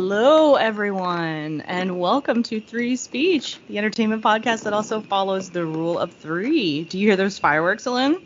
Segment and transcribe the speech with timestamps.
[0.00, 5.98] Hello, everyone, and welcome to Three Speech, the entertainment podcast that also follows the rule
[5.98, 6.84] of three.
[6.84, 8.22] Do you hear those fireworks, Ellen?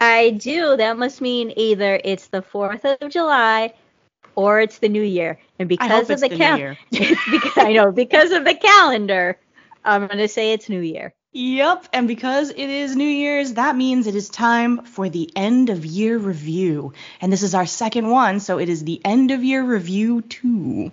[0.00, 0.78] I do.
[0.78, 3.74] That must mean either it's the 4th of July
[4.34, 5.38] or it's the new year.
[5.58, 6.78] And because of the, the calendar,
[7.56, 9.38] I know because of the calendar,
[9.84, 11.12] I'm going to say it's new year.
[11.36, 15.68] Yep, and because it is New Year's, that means it is time for the end
[15.68, 16.92] of year review.
[17.20, 20.92] And this is our second one, so it is the end of year review 2.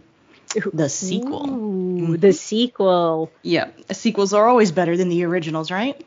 [0.74, 1.48] The sequel.
[1.48, 2.16] Ooh, mm-hmm.
[2.16, 3.32] The sequel.
[3.44, 6.04] Yeah, sequels are always better than the originals, right?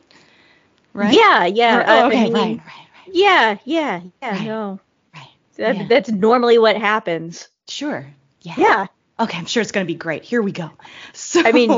[0.93, 1.15] Right?
[1.15, 1.77] Yeah, yeah.
[1.77, 3.07] Or, oh, okay, I mean, right, right, right.
[3.13, 4.79] Yeah, yeah, yeah, right, no.
[5.15, 5.27] Right.
[5.55, 5.87] That, yeah.
[5.87, 7.47] That's normally what happens.
[7.69, 8.05] Sure.
[8.41, 8.55] Yeah.
[8.57, 8.87] Yeah.
[9.17, 10.23] Okay, I'm sure it's going to be great.
[10.25, 10.71] Here we go.
[11.13, 11.71] So I mean,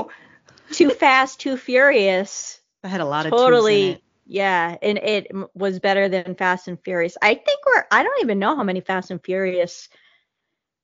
[0.72, 2.60] Too Fast, Too Furious.
[2.84, 4.02] I had a lot of totally.
[4.26, 7.18] Yeah, and it was better than Fast and Furious.
[7.22, 7.86] I think we're.
[7.92, 9.88] I don't even know how many Fast and Furious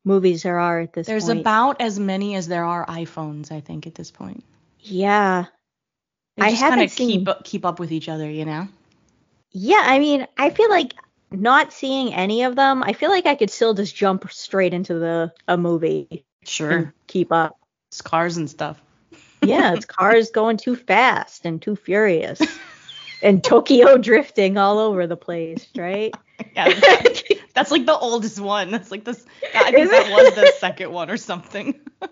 [0.05, 1.41] movies there are at this There's point.
[1.41, 4.43] about as many as there are iPhones, I think, at this point.
[4.79, 5.45] Yeah.
[6.37, 8.67] They just kind of keep keep up with each other, you know.
[9.51, 10.95] Yeah, I mean, I feel like
[11.29, 14.95] not seeing any of them, I feel like I could still just jump straight into
[14.95, 16.25] the a movie.
[16.43, 16.93] Sure.
[17.07, 17.59] keep up.
[17.91, 18.81] It's cars and stuff
[19.43, 22.41] yeah, it's cars going too fast and too furious.
[23.21, 26.13] and Tokyo drifting all over the place, right?
[26.55, 26.73] Yeah,
[27.53, 28.71] that's like the oldest one.
[28.71, 29.25] That's like this.
[29.55, 31.79] I think that was the second one or something.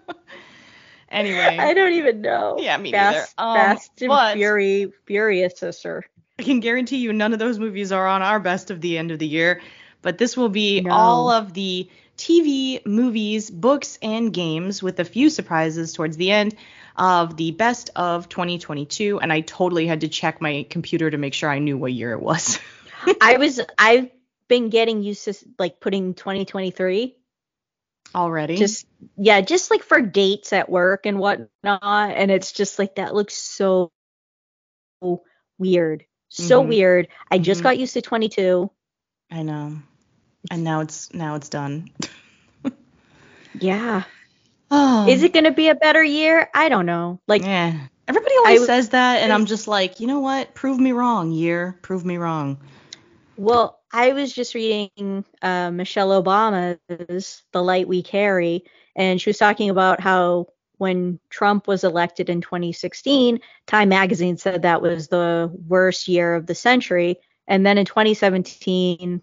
[1.09, 2.57] anyway, I don't even know.
[2.59, 3.49] Yeah, me fast, neither.
[3.49, 6.05] Um, fast and Fury, Furious sister.
[6.39, 9.11] I can guarantee you none of those movies are on our best of the end
[9.11, 9.61] of the year,
[10.01, 10.91] but this will be no.
[10.91, 16.55] all of the TV, movies, books, and games with a few surprises towards the end
[16.95, 21.33] of the best of 2022, and I totally had to check my computer to make
[21.33, 22.59] sure I knew what year it was.
[23.21, 24.09] I was I've
[24.47, 27.15] been getting used to like putting 2023
[28.13, 28.57] already.
[28.57, 28.85] Just
[29.17, 33.35] yeah, just like for dates at work and whatnot, and it's just like that looks
[33.35, 33.91] so
[35.57, 36.69] weird, so mm-hmm.
[36.69, 37.07] weird.
[37.29, 37.69] I just mm-hmm.
[37.69, 38.69] got used to 22.
[39.31, 39.77] I know,
[40.49, 41.89] and now it's now it's done.
[43.59, 44.03] yeah.
[44.71, 45.07] Oh.
[45.07, 46.49] Is it going to be a better year?
[46.55, 47.19] I don't know.
[47.27, 47.87] Like, yeah.
[48.07, 50.53] Everybody always I, says that, and I'm just like, you know what?
[50.55, 51.77] Prove me wrong, year.
[51.81, 52.57] Prove me wrong.
[53.37, 58.63] Well, I was just reading uh, Michelle Obama's The Light We Carry,
[58.95, 64.63] and she was talking about how when Trump was elected in 2016, Time Magazine said
[64.63, 67.17] that was the worst year of the century.
[67.47, 69.21] And then in 2017,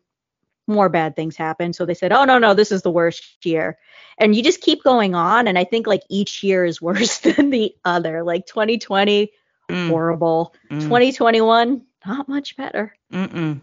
[0.69, 1.75] more bad things happened.
[1.75, 3.79] So they said, oh, no, no, this is the worst year.
[4.19, 5.49] And you just keep going on.
[5.49, 8.23] And I think like each year is worse than the other.
[8.23, 9.33] Like 2020,
[9.69, 9.89] mm.
[9.89, 10.55] horrible.
[10.71, 10.83] Mm.
[10.83, 12.95] 2021, not much better.
[13.13, 13.61] Mm-mm.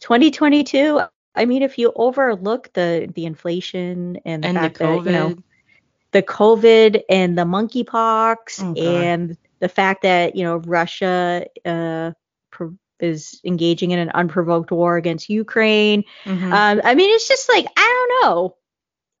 [0.00, 1.00] 2022,
[1.34, 5.04] I mean, if you overlook the the inflation and the and fact the COVID.
[5.04, 5.36] that, you know,
[6.10, 12.12] the COVID and the monkeypox oh, and the fact that, you know, Russia uh,
[13.02, 16.04] is engaging in an unprovoked war against Ukraine.
[16.24, 16.52] Mm-hmm.
[16.52, 18.56] Um, I mean, it's just like I don't know.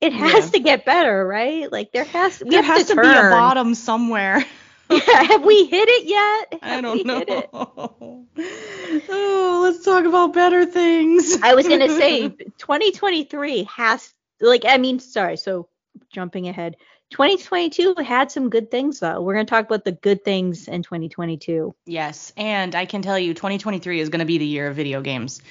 [0.00, 0.50] It has yeah.
[0.50, 1.70] to get better, right?
[1.70, 4.44] Like there has there has to, to be a bottom somewhere.
[4.90, 6.62] yeah, have we hit it yet?
[6.62, 8.26] Have I don't know.
[9.08, 11.38] oh, let's talk about better things.
[11.42, 15.68] I was gonna say 2023 has like I mean, sorry, so
[16.12, 16.76] jumping ahead.
[17.12, 19.20] 2022 had some good things though.
[19.20, 21.74] We're going to talk about the good things in 2022.
[21.84, 25.02] Yes, and I can tell you 2023 is going to be the year of video
[25.02, 25.42] games.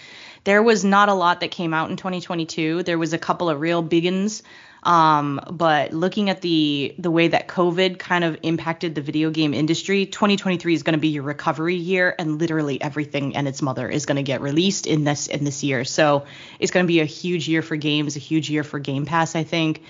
[0.43, 2.81] There was not a lot that came out in 2022.
[2.81, 4.41] There was a couple of real biggins.
[4.81, 9.53] Um, but looking at the the way that COVID kind of impacted the video game
[9.53, 13.87] industry, 2023 is going to be your recovery year, and literally everything and its mother
[13.87, 15.85] is going to get released in this in this year.
[15.85, 16.25] So
[16.59, 19.35] it's going to be a huge year for games, a huge year for Game Pass,
[19.35, 19.83] I think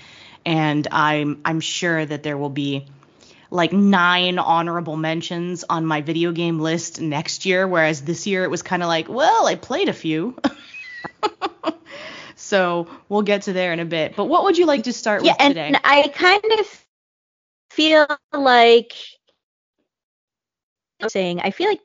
[0.45, 2.87] and I'm I'm sure that there will be
[3.49, 8.49] like nine honorable mentions on my video game list next year, whereas this year it
[8.49, 10.37] was kind of like, well, I played a few.
[12.35, 14.15] so we'll get to there in a bit.
[14.15, 15.67] But what would you like to start yeah, with today?
[15.67, 16.85] and I kind of
[17.71, 18.93] feel like
[21.07, 21.81] saying I feel like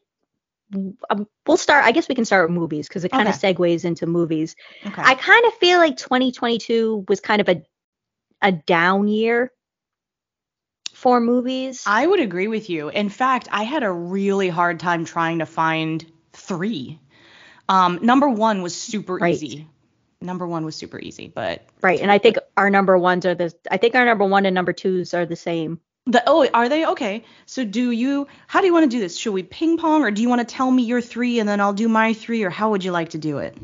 [1.10, 1.84] um, we'll start.
[1.84, 3.50] I guess we can start with movies because it kind okay.
[3.50, 4.56] of segues into movies.
[4.84, 5.02] Okay.
[5.02, 7.62] I kind of feel like 2022 was kind of a
[8.42, 9.52] a down year
[10.92, 11.84] for movies.
[11.86, 12.88] I would agree with you.
[12.88, 16.98] In fact, I had a really hard time trying to find three.
[17.68, 19.34] Um, number one was super right.
[19.34, 19.68] easy.
[20.20, 22.00] Number one was super easy, but right.
[22.00, 23.52] And I think our number ones are the.
[23.70, 25.80] I think our number one and number twos are the same.
[26.06, 27.24] The oh, are they okay?
[27.44, 28.26] So do you?
[28.46, 29.18] How do you want to do this?
[29.18, 31.60] Should we ping pong, or do you want to tell me your three and then
[31.60, 33.58] I'll do my three, or how would you like to do it?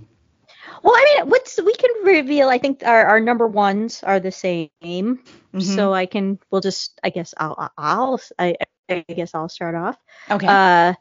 [0.83, 2.49] Well, I mean, what's we can reveal.
[2.49, 5.61] I think our, our number ones are the same, Mm-hmm.
[5.61, 6.39] so I can.
[6.51, 6.99] We'll just.
[7.05, 7.71] I guess I'll.
[7.77, 8.21] I'll.
[8.39, 8.57] I,
[8.89, 9.97] I guess I'll start off.
[10.31, 10.47] Okay.
[10.49, 10.95] Uh,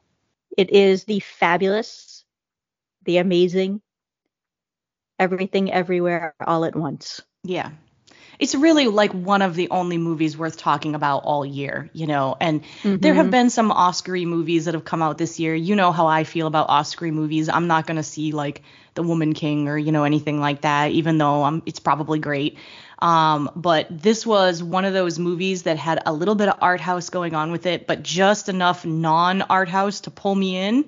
[0.57, 2.25] it is the fabulous,
[3.05, 3.81] the amazing,
[5.17, 7.21] everything, everywhere, all at once.
[7.43, 7.71] Yeah.
[8.41, 12.35] It's really like one of the only movies worth talking about all year, you know.
[12.41, 12.63] And
[12.99, 13.31] there have Mhm.
[13.31, 15.55] been some Oscar movies that have come out this year.
[15.55, 17.47] You know how I feel about Oscar movies.
[17.49, 18.63] I'm not going to see like
[18.95, 22.57] The Woman King or, you know, anything like that, even though um, it's probably great.
[22.99, 26.81] Um, but this was one of those movies that had a little bit of art
[26.81, 30.85] house going on with it, but just enough non art house to pull me in,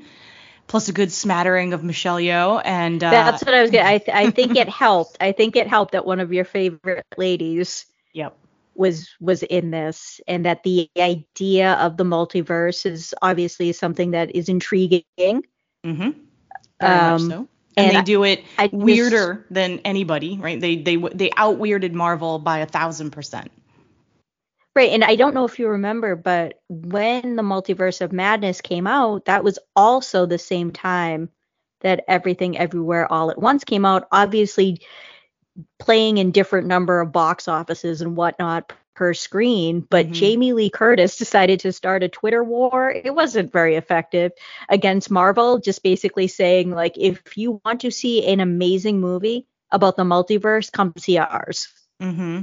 [0.73, 2.59] plus a good smattering of Michelle Yeoh.
[2.65, 3.87] And uh, That's what I was gonna.
[3.87, 5.17] I th- I think it helped.
[5.21, 8.35] I think it helped that one of your favorite ladies yep.
[8.73, 14.35] was was in this, and that the idea of the multiverse is obviously something that
[14.35, 15.03] is intriguing.
[15.85, 16.09] Mm-hmm.
[16.09, 16.11] Very
[16.81, 17.47] much Um, so.
[17.77, 20.59] And, and they do it I just- weirder than anybody, right?
[20.59, 23.51] They they they out weirded Marvel by a thousand percent.
[24.75, 28.87] Right, and I don't know if you remember, but when the Multiverse of Madness came
[28.87, 31.29] out, that was also the same time
[31.81, 34.07] that Everything Everywhere All at Once came out.
[34.11, 34.81] Obviously,
[35.77, 40.11] playing in different number of box offices and whatnot per screen, but Mhm.
[40.13, 42.89] Jamie Lee Curtis decided to start a Twitter war.
[42.91, 44.31] It wasn't very effective
[44.69, 49.97] against Marvel, just basically saying like, if you want to see an amazing movie about
[49.97, 51.67] the multiverse, come see ours.
[52.01, 52.41] Mm-hmm.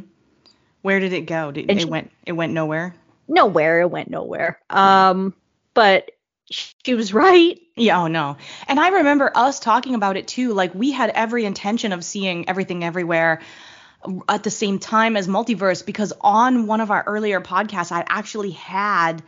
[0.83, 1.51] Where did it go?
[1.53, 2.95] Did, it she- went it went nowhere.
[3.29, 3.81] nowhere.
[3.81, 4.59] It went nowhere.
[4.71, 5.35] Um,
[5.75, 6.11] but
[6.51, 7.59] she was right.
[7.77, 8.37] Yeah, oh no.
[8.67, 10.53] And I remember us talking about it too.
[10.53, 13.41] Like we had every intention of seeing everything everywhere
[14.29, 18.53] at the same time as multiverse because on one of our earlier podcasts I actually
[18.53, 19.23] had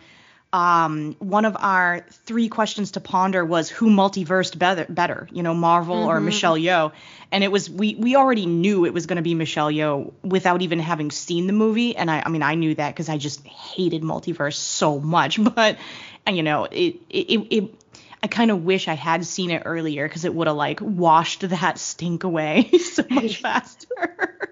[0.52, 5.54] um, one of our three questions to ponder was who multiversed better, better you know,
[5.54, 6.24] Marvel or Mhm.
[6.24, 6.92] Michelle Yeoh,
[7.30, 10.60] and it was we we already knew it was going to be Michelle Yeoh without
[10.62, 13.46] even having seen the movie, and I I mean I knew that because I just
[13.46, 15.78] hated multiverse so much, but
[16.26, 17.46] and, you know it it it.
[17.50, 17.74] it
[18.24, 21.40] I kind of wish I had seen it earlier because it would have like washed
[21.48, 24.38] that stink away so much faster.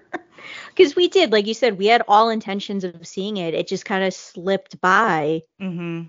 [0.75, 3.53] Because we did, like you said, we had all intentions of seeing it.
[3.53, 5.41] It just kind of slipped by.
[5.59, 6.03] hmm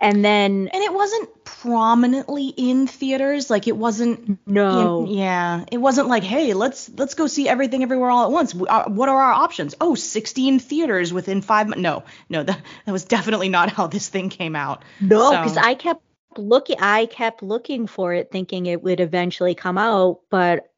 [0.00, 3.48] And then, And it wasn't prominently in theaters.
[3.50, 4.38] Like it wasn't.
[4.46, 5.06] no.
[5.08, 8.54] Yeah, it wasn't like, hey, let's let's go see everything everywhere all at once.
[8.54, 9.74] Uh, What are our options?
[9.80, 11.68] Oh, 16 theaters within five.
[11.76, 14.82] No, no, that that was definitely not how this thing came out.
[15.00, 16.02] No, So- because I kept
[16.36, 20.70] looking I kept looking for it thinking it would eventually come out, but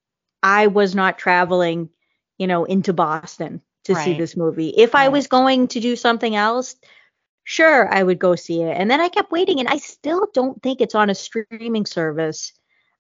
[0.43, 1.89] I was not traveling,
[2.39, 4.69] you know, into Boston to see this movie.
[4.71, 6.77] If I was going to do something else,
[7.45, 8.77] sure, I would go see it.
[8.77, 12.53] And then I kept waiting and I still don't think it's on a streaming service.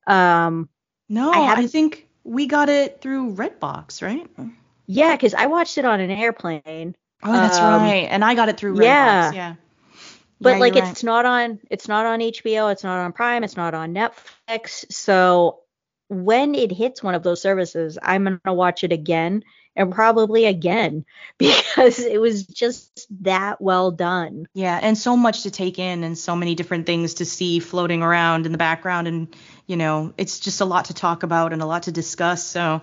[0.07, 0.69] Um
[1.09, 4.27] No, I I, think we got it through Redbox, right?
[4.87, 6.95] yeah, cuz I watched it on an airplane.
[7.23, 8.07] Oh, that's Um, right.
[8.11, 8.85] And I got it through Redbox.
[8.85, 9.33] yeah.
[9.33, 9.55] Yeah.
[10.41, 13.57] but Yeah, like it's not on it's not on HBO, it's not on Prime, it's
[13.57, 14.91] not on Netflix.
[14.93, 15.61] So
[16.09, 19.45] when it hits one of those services, I'm gonna watch it again
[19.77, 21.05] and probably again
[21.39, 24.47] because it was just that well done.
[24.55, 28.03] Yeah, and so much to take in and so many different things to see floating
[28.03, 29.35] around in the background and
[29.67, 32.43] you know, it's just a lot to talk about and a lot to discuss.
[32.43, 32.81] So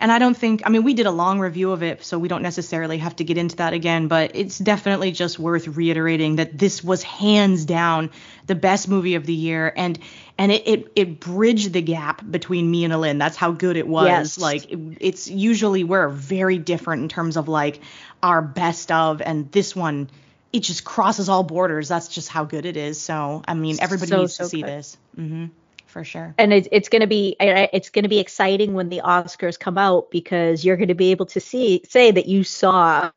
[0.00, 2.28] and I don't think I mean we did a long review of it, so we
[2.28, 6.56] don't necessarily have to get into that again, but it's definitely just worth reiterating that
[6.58, 8.10] this was hands down
[8.46, 9.98] the best movie of the year and
[10.38, 13.18] and it it, it bridged the gap between me and Alin.
[13.18, 14.06] That's how good it was.
[14.06, 14.38] Yes.
[14.38, 17.80] Like it, it's usually we're very different in terms of like
[18.22, 20.10] our best of and this one
[20.52, 21.86] it just crosses all borders.
[21.88, 23.00] That's just how good it is.
[23.00, 24.68] So, I mean, everybody So, needs to so see good.
[24.68, 24.96] this.
[25.14, 25.46] hmm
[25.90, 26.34] For sure.
[26.38, 29.76] And it's it's gonna be I- I- it's gonna be exciting when the Oscars come
[29.76, 33.10] out because you're gonna be able to see say that you saw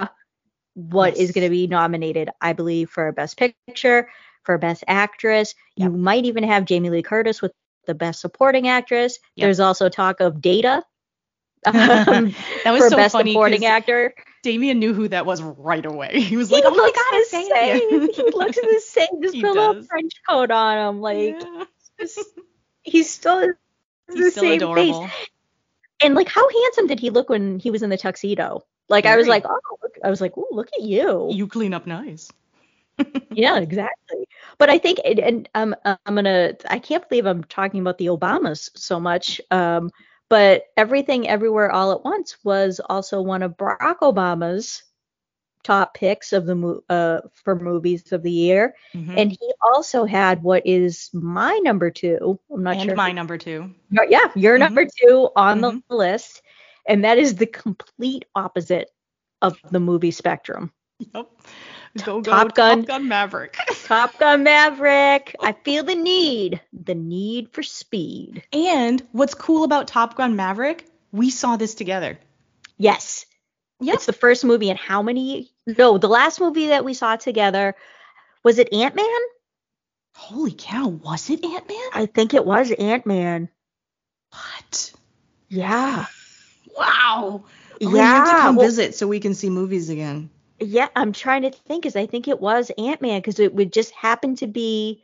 [0.75, 1.32] what is Yes.
[1.36, 4.10] going to be nominated, I believe, for Best Picture,
[4.42, 5.53] for Best Actress.
[5.75, 7.51] You might even have Jamie Lee Curtis with
[7.86, 9.20] the Best Supporting Actress.
[9.36, 9.46] Yep.
[9.46, 10.82] There's also talk of Data
[11.68, 11.74] um,
[12.63, 14.15] That was for so Best funny Supporting Actor.
[14.42, 16.20] Damien knew who that was right away.
[16.22, 18.10] He was He like, "Oh my god, the same.
[18.12, 19.22] he looks the same.
[19.22, 19.84] Just He put a little.
[19.84, 21.01] French coat on him.
[21.01, 21.63] Like Yeah.
[22.00, 22.20] just-
[22.84, 23.40] he's still
[24.08, 25.08] the He's still same adorable.
[25.08, 25.28] face.
[26.02, 28.66] And like, how handsome did he look when he was in the tuxedo?
[28.90, 31.30] Like I was like, oh, look, I was like, oh, look at you.
[31.32, 32.30] You clean up nice.
[33.32, 34.28] yeah, exactly.
[34.58, 38.08] But I think, and, and um, I'm gonna, I can't believe I'm talking about the
[38.08, 39.40] Obamas so much.
[39.50, 39.90] Um,
[40.30, 44.84] but everything, everywhere, all at once was also one of Barack Obama's
[45.63, 49.17] top picks of the uh for movies of the year, Mhm.
[49.17, 52.39] and he also had what is my number two.
[52.51, 52.96] I'm not and sure.
[52.96, 53.74] my number two.
[53.91, 54.60] Yeah, your Mhm.
[54.60, 55.84] number two on Mhm.
[55.89, 56.41] the list,
[56.88, 58.89] and that is the complete opposite
[59.41, 60.72] of the movie spectrum.
[61.00, 61.27] Yep.
[62.05, 62.79] Go, go, Top Gun.
[62.79, 63.55] Top Gun Maverick.
[63.86, 65.36] Top Gun Maverick.
[65.41, 68.43] I feel the need, the need for speed.
[68.51, 72.17] and what's cool about Top Gun Maverick, we saw this together.
[72.77, 73.25] Yes,
[73.82, 73.96] Yep.
[73.96, 75.51] it's the first movie in how many?
[75.65, 77.75] No, the last movie that we saw together
[78.43, 79.05] was it Ant Man?
[80.15, 81.89] Holy cow, was it Ant Man?
[81.93, 83.50] I think it was Ant Man.
[84.32, 84.93] What?
[85.50, 86.05] Yeah.
[86.77, 87.46] Wow.
[87.46, 87.46] Oh,
[87.79, 87.89] Yeah.
[87.89, 90.29] You have to come well- visit so we can see movies again.
[90.60, 93.74] Yeah, I'm trying to think because I think it was Ant Man because it would
[93.74, 95.03] just happen to be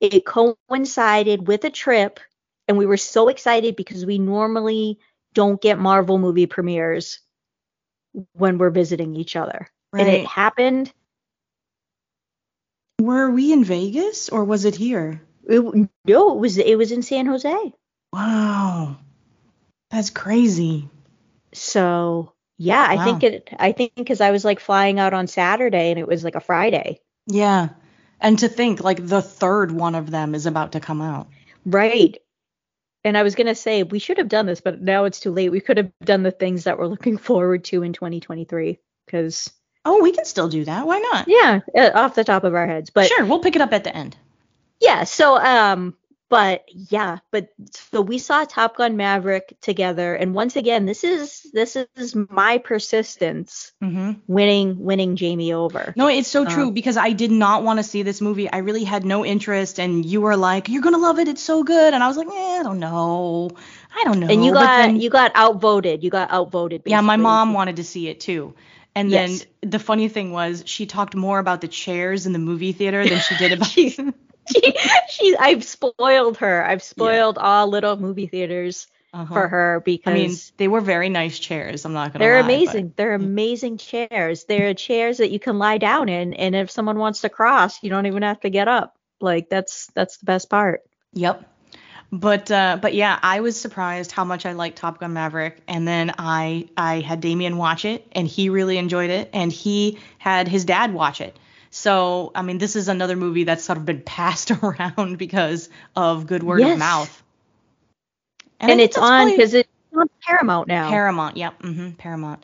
[0.00, 2.20] it coincided with a trip,
[2.68, 4.98] and we were so excited because we normally
[5.34, 7.20] don't get Marvel movie premieres
[8.32, 10.92] when we're visiting each other, and it happened.
[13.00, 15.22] Were we in Vegas or was it here?
[15.48, 15.62] It,
[16.04, 17.72] no, it was it was in San Jose.
[18.12, 18.96] Wow.
[19.90, 20.88] That's crazy.
[21.52, 23.50] So yeah, I think it.
[23.58, 26.40] I think because I was like flying out on Saturday and it was like a
[26.40, 27.00] Friday.
[27.26, 27.68] Yeah.
[28.20, 31.28] And to think like the third one of them is about to come out.
[31.64, 32.16] Right.
[33.04, 35.30] And I was going to say we should have done this, but now it's too
[35.30, 35.50] late.
[35.50, 39.50] We could have done the things that we're looking forward to in 2023 because
[39.88, 40.86] Oh, we can still do that.
[40.86, 41.28] Why not?
[41.28, 42.90] yeah, uh, off the top of our heads.
[42.90, 44.16] But sure, we'll pick it up at the end.
[44.80, 45.94] yeah, so um
[46.28, 51.46] but yeah, but so we saw Top Gun Maverick together and once again, this is
[51.52, 55.94] this is my persistence hmm winning winning Jamie over.
[55.96, 58.50] No, it's so Uh, true because I did not want to see this movie.
[58.50, 61.28] I really had no interest, and you were like, "You're gonna love it.
[61.28, 63.50] It's so good," and I was like, eh, "I don't know.
[63.94, 66.02] I don't know." and you got then- you got outvoted.
[66.02, 66.82] You got outvoted.
[66.86, 68.54] Yeah, my mom wanted to see it too.
[68.96, 69.46] And then Yes.
[69.60, 73.20] the funny thing was, she talked more about the chairs in the movie theater than
[73.20, 73.68] she did about.
[73.68, 74.00] She's-
[74.52, 74.74] she,
[75.10, 76.64] she, I've spoiled her.
[76.64, 79.32] I've spoiled all little movie theaters Uh-huh.
[79.34, 81.84] for her because I mean, they were very nice chairs.
[81.84, 82.24] I'm not gonna.
[82.24, 82.92] they're lie, but- amazing.
[82.96, 84.44] They're amazing chairs.
[84.44, 87.90] They're chairs that you can lie down in, and if someone wants to cross, you
[87.90, 88.94] don't even have to get up.
[89.20, 90.82] Like that's that's the best part.
[91.14, 91.42] Yep.
[92.12, 95.86] But uh, but yeah, I was surprised how much I liked Top Gun Maverick, and
[95.86, 100.46] then I I had Damien watch it, and he really enjoyed it, and he had
[100.48, 101.36] his dad watch it.
[101.70, 106.26] So I mean, this is another movie that's sort of been passed around because of
[106.26, 106.74] good word Yes.
[106.74, 107.22] of mouth.
[108.60, 110.88] And, think it's on because it's on Paramount now.
[110.88, 111.36] Paramount.
[111.36, 111.62] Yep.
[111.62, 112.42] mm-hmm, Paramount.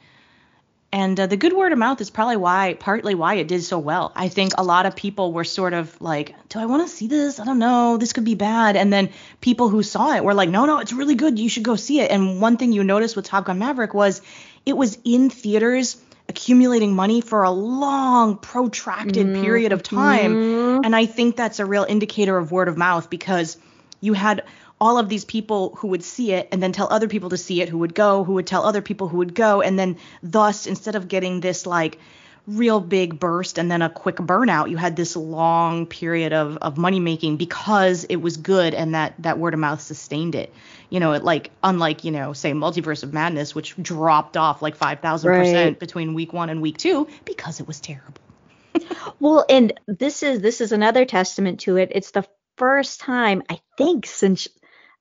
[0.94, 3.78] And uh, the good word of mouth is probably why, partly why it did so
[3.78, 4.12] well.
[4.14, 7.06] I think a lot of people were sort of like, do I want to see
[7.06, 7.40] this?
[7.40, 7.96] I don't know.
[7.96, 8.76] This could be bad.
[8.76, 9.08] And then
[9.40, 11.38] people who saw it were like, no, no, it's really good.
[11.38, 12.10] You should go see it.
[12.10, 14.20] And one thing you noticed with Top Gun Maverick was
[14.66, 15.96] it was in theaters
[16.28, 20.34] accumulating money for a long, protracted period of time.
[20.34, 20.80] Mhm.
[20.84, 23.56] And I think that's a real indicator of word of mouth because
[24.00, 24.44] you had
[24.82, 27.62] all of these people who would see it and then tell other people to see
[27.62, 29.62] it who would go, who would tell other people who would go.
[29.62, 32.00] And then thus, instead of getting this like
[32.48, 36.78] real big burst and then a quick burnout, you had this long period of, of
[36.78, 40.52] money making because it was good and that, that word of mouth sustained it.
[40.90, 44.76] You know, it like, unlike, you know, say Multiverse of Madness, which dropped off like
[44.76, 45.78] 5,000% Right.
[45.78, 48.20] between week one and week two because it was terrible.
[49.20, 51.92] Well, and this is this is another testament to it.
[51.94, 54.48] It's the first time I think since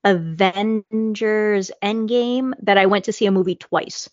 [0.04, 4.08] Avengers Endgame that I went to see a movie twice.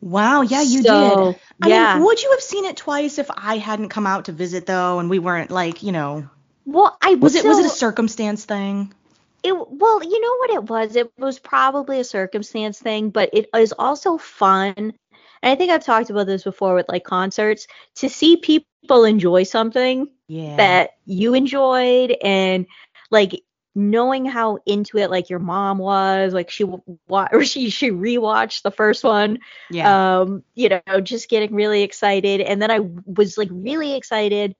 [0.00, 1.36] Wow, yeah, you So, did.
[1.62, 1.98] I yeah.
[1.98, 4.98] mean, would you have seen it twice if I hadn't come out to visit though,
[4.98, 6.28] and we weren't like, you know,
[6.64, 8.94] Well, I was it was it a circumstance thing?
[9.42, 10.96] It well, you know what it was?
[10.96, 14.74] It was probably a circumstance thing, but it is also fun.
[14.76, 14.94] And
[15.42, 20.08] I think I've talked about this before with like concerts to see people enjoy something
[20.28, 20.56] Yeah.
[20.56, 22.66] that you enjoyed and
[23.10, 23.42] like
[23.78, 28.62] knowing how into it like your mom was like she wa- or she she rewatched
[28.62, 29.40] the first one.
[29.70, 29.98] Yeah.
[30.22, 32.40] um you know just getting really excited.
[32.40, 34.56] And then I was like really excited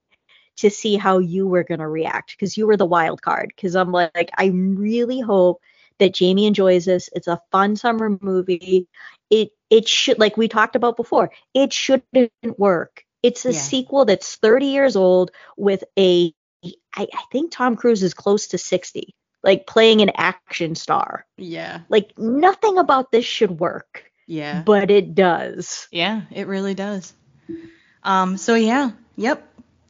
[0.58, 3.52] to see how you were going to react because you were the wild card.
[3.54, 5.60] Because I'm like I really hope
[5.98, 7.10] that Jamie enjoys this.
[7.14, 8.88] It's a fun summer movie.
[9.30, 13.04] It it should like we talked about before it shouldn't work.
[13.22, 13.54] It's a Yeah.
[13.54, 16.32] sequel that's 30 years old with a
[16.64, 21.80] I, I think Tom Cruise is close to 60 like playing an action star yeah.
[21.88, 24.62] like nothing about this should work Yeah.
[24.62, 27.12] but it does Yeah, it really does.
[28.02, 29.46] Um so yeah, yep.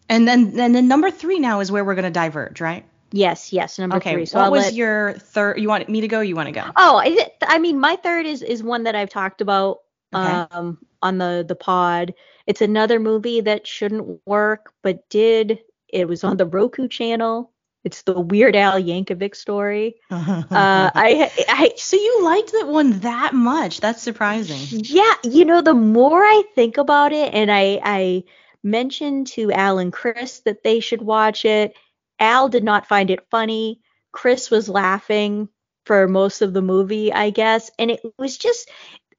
[0.09, 2.85] And then and then number 3 now is where we're going to diverge, right?
[3.11, 4.13] Yes, yes, number okay.
[4.13, 4.27] three.
[4.27, 6.21] So what I'll was let- your third you want me to go?
[6.21, 6.65] You want to go?
[6.77, 9.79] Oh, I, I mean, my third is is one that I've talked about
[10.15, 10.47] Okay.
[10.51, 12.15] um on the the pod.
[12.47, 15.61] It's another movie that shouldn't work, but did.
[15.89, 17.53] It was on the Roku channel.
[17.85, 19.97] It's the Weird Al Yankovic story.
[20.11, 23.81] uh, I, I, so you liked that one that much?
[23.81, 24.83] That's surprising.
[24.85, 28.25] Yeah, you know, the more I think about it, and I, I
[28.63, 31.75] mentioned to Al and Chris that they should watch it.
[32.19, 33.81] Al did not find it funny.
[34.13, 35.49] Chris was laughing
[35.87, 38.71] for most of the movie, I guess, and it was just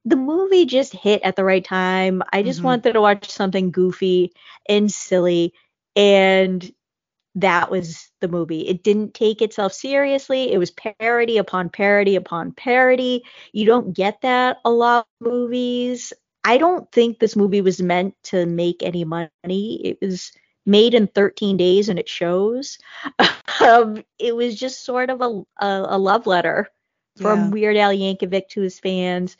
[0.05, 2.21] the movie just hit at the right time.
[2.31, 2.67] I just mm-hmm.
[2.67, 4.33] wanted to watch something goofy
[4.67, 5.53] and silly,
[5.95, 6.71] and
[7.35, 8.67] that was the movie.
[8.67, 10.51] It didn't take itself seriously.
[10.51, 13.23] It was parody upon parody upon parody.
[13.53, 16.11] You don't get that a lot of movies.
[16.43, 19.29] I don't think this movie was meant to make any money.
[19.83, 20.31] It was
[20.65, 22.77] made in 13 days and it shows.
[23.61, 26.69] um, it was just sort of a, a, a love letter
[27.17, 27.49] from yeah.
[27.49, 29.37] Weird Al Yankovic to his fans.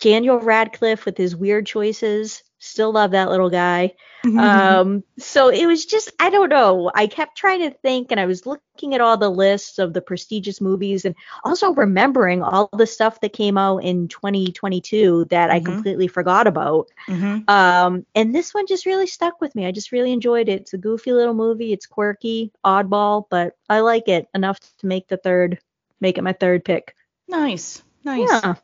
[0.00, 2.42] Daniel Radcliffe with his weird choices.
[2.64, 3.94] Still love that little guy.
[4.24, 4.38] Mm-hmm.
[4.38, 6.92] Um, so it was just, I don't know.
[6.94, 10.00] I kept trying to think and I was looking at all the lists of the
[10.00, 15.56] prestigious movies and also remembering all the stuff that came out in 2022 that mm-hmm.
[15.56, 16.88] I completely forgot about.
[17.08, 17.50] Mm-hmm.
[17.50, 19.66] Um, and this one just really stuck with me.
[19.66, 20.60] I just really enjoyed it.
[20.60, 21.72] It's a goofy little movie.
[21.72, 25.58] It's quirky, oddball, but I like it enough to make the third,
[26.00, 26.94] make it my third pick.
[27.26, 27.82] Nice.
[28.04, 28.28] Nice.
[28.30, 28.54] Yeah.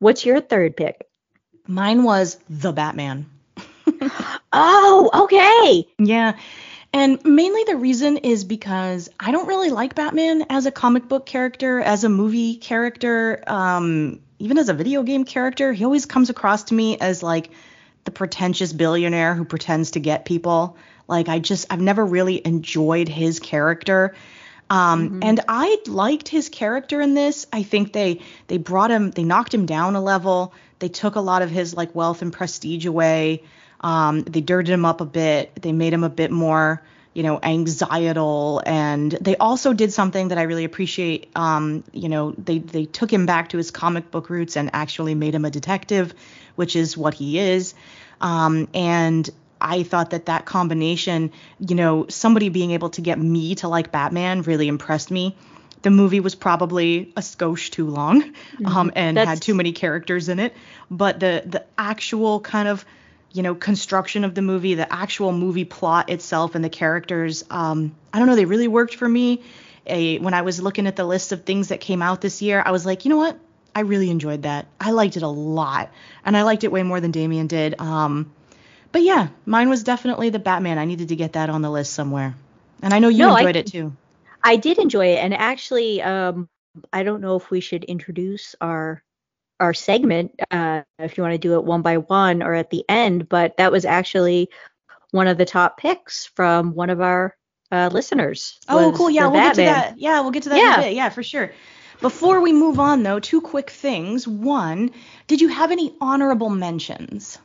[0.00, 1.06] What's your third pick?
[1.66, 3.26] Mine was The Batman.
[4.52, 5.88] oh, okay.
[5.98, 6.36] Yeah.
[6.92, 11.26] And mainly the reason is because I don't really like Batman as a comic book
[11.26, 15.72] character, as a movie character, um, even as a video game character.
[15.72, 17.50] He always comes across to me as like
[18.04, 20.76] the pretentious billionaire who pretends to get people.
[21.08, 24.14] Like I just I've never really enjoyed his character.
[24.68, 25.18] Um, mm-hmm.
[25.22, 27.46] And I liked his character in this.
[27.52, 30.52] I think they they brought him, they knocked him down a level.
[30.78, 33.42] They took a lot of his like wealth and prestige away.
[33.80, 35.54] Um, they dirted him up a bit.
[35.60, 36.82] They made him a bit more,
[37.14, 38.62] you know, anxietal.
[38.66, 41.30] And they also did something that I really appreciate.
[41.36, 45.14] Um, you know, they they took him back to his comic book roots and actually
[45.14, 46.12] made him a detective,
[46.56, 47.74] which is what he is.
[48.20, 49.28] Um, and
[49.60, 53.92] I thought that that combination, you know, somebody being able to get me to like
[53.92, 55.36] Batman really impressed me.
[55.82, 58.66] The movie was probably a skosh too long mm-hmm.
[58.66, 59.28] um, and That's...
[59.28, 60.54] had too many characters in it,
[60.90, 62.84] but the the actual kind of
[63.32, 67.94] you know construction of the movie, the actual movie plot itself, and the characters, um,
[68.12, 69.42] I don't know, they really worked for me.
[69.86, 72.60] A, when I was looking at the list of things that came out this year,
[72.64, 73.38] I was like, you know what?
[73.72, 74.66] I really enjoyed that.
[74.80, 75.92] I liked it a lot,
[76.24, 77.78] and I liked it way more than Damien did.
[77.80, 78.32] Um,
[78.92, 80.78] but yeah, mine was definitely the Batman.
[80.78, 82.34] I needed to get that on the list somewhere.
[82.82, 83.96] And I know you no, enjoyed I, it too.
[84.42, 85.18] I did enjoy it.
[85.18, 86.48] And actually, um,
[86.92, 89.02] I don't know if we should introduce our
[89.58, 92.84] our segment, uh, if you want to do it one by one or at the
[92.88, 94.50] end, but that was actually
[95.12, 97.34] one of the top picks from one of our
[97.72, 98.60] uh, listeners.
[98.68, 99.08] Oh, cool.
[99.08, 99.54] Yeah, we'll Batman.
[99.54, 99.98] get to that.
[99.98, 100.74] Yeah, we'll get to that yeah.
[100.74, 100.94] in a bit.
[100.94, 101.52] Yeah, for sure.
[102.00, 104.28] Before we move on, though, two quick things.
[104.28, 104.90] One,
[105.26, 107.38] did you have any honorable mentions?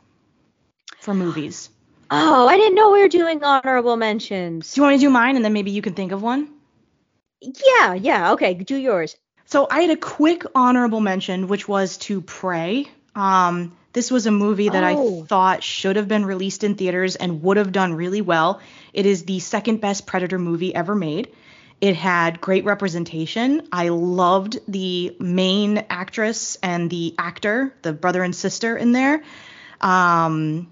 [1.02, 1.68] For movies.
[2.10, 4.72] Oh, I didn't know we were doing honorable mentions.
[4.72, 6.48] Do you want to do mine and then maybe you can think of one?
[7.40, 8.32] Yeah, yeah.
[8.32, 9.16] Okay, do yours.
[9.46, 12.88] So I had a quick honorable mention, which was to Prey.
[13.16, 15.22] Um, this was a movie that oh.
[15.22, 18.60] I thought should have been released in theaters and would have done really well.
[18.92, 21.32] It is the second best Predator movie ever made.
[21.80, 23.66] It had great representation.
[23.72, 29.24] I loved the main actress and the actor, the brother and sister in there.
[29.80, 30.68] Um,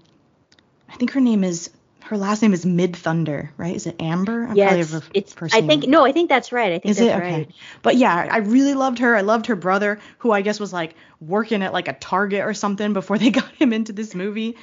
[0.91, 1.69] I think her name is
[2.11, 3.73] her last name is Midthunder, right?
[3.73, 4.45] Is it Amber?
[4.45, 5.33] I'm yes, it's.
[5.53, 6.73] I think no, I think that's right.
[6.73, 7.23] I think is that's it?
[7.23, 7.45] right.
[7.47, 7.55] Okay.
[7.83, 9.15] But yeah, I really loved her.
[9.15, 12.53] I loved her brother, who I guess was like working at like a Target or
[12.53, 14.57] something before they got him into this movie.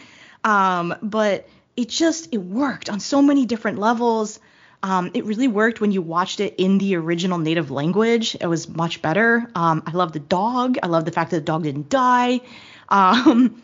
[0.45, 4.41] Um, but it just it worked on so many different levels.
[4.83, 8.37] Um, it really worked when you watched it in the original native language.
[8.39, 9.51] It was much better.
[9.55, 10.77] Um, I love the dog.
[10.83, 12.43] I love the fact that the dog didn't die.
[12.91, 13.63] Um,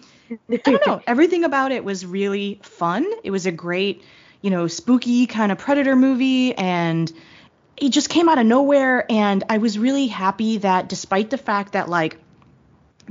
[0.51, 1.03] I don't know.
[1.07, 3.07] Everything about it was really fun.
[3.23, 4.03] It was a great,
[4.43, 7.13] you know, spooky kind of predator movie and
[7.77, 11.73] it just came out of nowhere and I was really happy that despite the fact
[11.73, 12.19] that like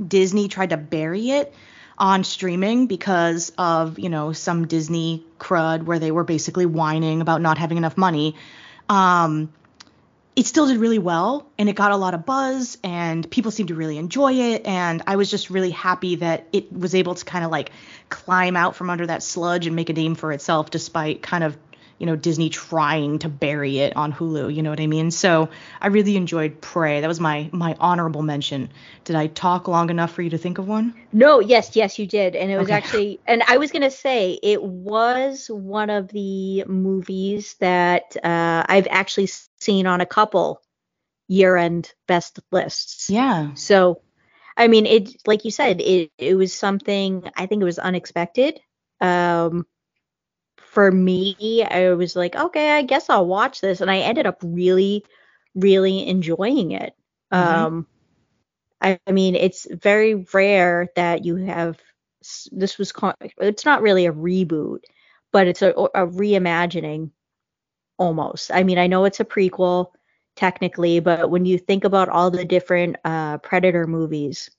[0.06, 1.52] Disney tried to bury it
[1.96, 7.40] on streaming because of, you know, some Disney crud where they were basically whining about
[7.40, 8.34] not having enough money.
[8.88, 9.52] Um
[10.36, 13.68] it still did really well and it got a lot of buzz and people seemed
[13.68, 17.24] to really enjoy it and I was just really happy that it was able to
[17.24, 17.70] kind of like
[18.08, 21.56] climb out from under that sludge and make a name for itself despite kind of
[21.98, 24.54] you know Disney trying to bury it on Hulu.
[24.54, 25.10] You know what I mean?
[25.10, 25.48] So
[25.80, 27.00] I really enjoyed Prey.
[27.00, 28.70] That was my my honorable mention.
[29.04, 30.94] Did I talk long enough for you to think of one?
[31.12, 32.74] No, yes, yes, you did, and it was Okay.
[32.74, 38.88] actually, and I was gonna say it was one of the movies that uh, I've
[38.90, 39.28] actually
[39.64, 40.60] seen on a couple
[41.28, 43.08] year-end best lists.
[43.10, 43.54] Yeah.
[43.54, 44.02] So,
[44.56, 48.60] I mean, it like you said, it it was something I think it was unexpected.
[49.00, 49.66] Um,
[50.56, 54.38] for me, I was like, okay, I guess I'll watch this, and I ended up
[54.42, 55.04] really,
[55.54, 56.94] really enjoying it.
[57.32, 57.38] Mhm.
[57.38, 57.86] Um,
[58.80, 61.80] I, I mean, it's very rare that you have
[62.52, 62.92] this was
[63.38, 64.80] it's not really a reboot,
[65.32, 67.10] but it's a, a reimagining
[67.98, 68.50] almost.
[68.52, 69.88] I mean, I know it's a prequel
[70.36, 74.50] technically, but when you think about all the different uh, Predator movies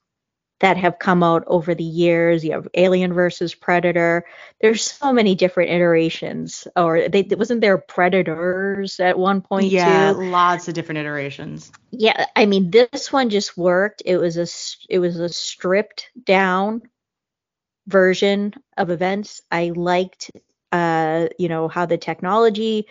[0.60, 4.24] that have come out over the years, you have Alien versus Predator.
[4.60, 6.66] There's so many different iterations.
[6.76, 10.22] Or they wasn't there Predators at one point yeah, too?
[10.22, 11.70] lots of different iterations.
[11.90, 14.02] Yeah, I mean this one just worked.
[14.06, 14.46] It was a
[14.88, 16.82] it was a stripped down
[17.86, 19.42] version of events.
[19.50, 20.30] I liked
[20.72, 22.86] uh you know how the technology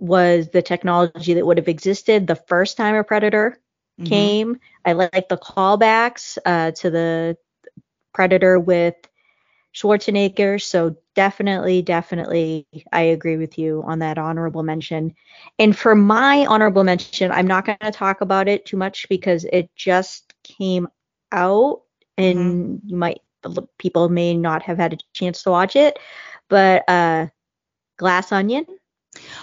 [0.00, 3.58] was the technology that would have existed the first time a predator
[3.98, 4.08] Mhm.
[4.08, 4.58] came.
[4.84, 7.36] I like the callbacks uh to the
[8.12, 8.94] predator with
[9.74, 10.60] Schwarzenegger.
[10.60, 15.14] So definitely, definitely, I agree with you on that honorable mention.
[15.58, 19.44] And for my honorable mention, I'm not going to talk about it too much because
[19.44, 20.88] it just came
[21.32, 21.82] out,
[22.16, 23.20] and you might
[23.78, 25.98] people may not have had a chance to watch it.
[26.48, 27.28] But uh,
[27.98, 28.66] Glass Onion.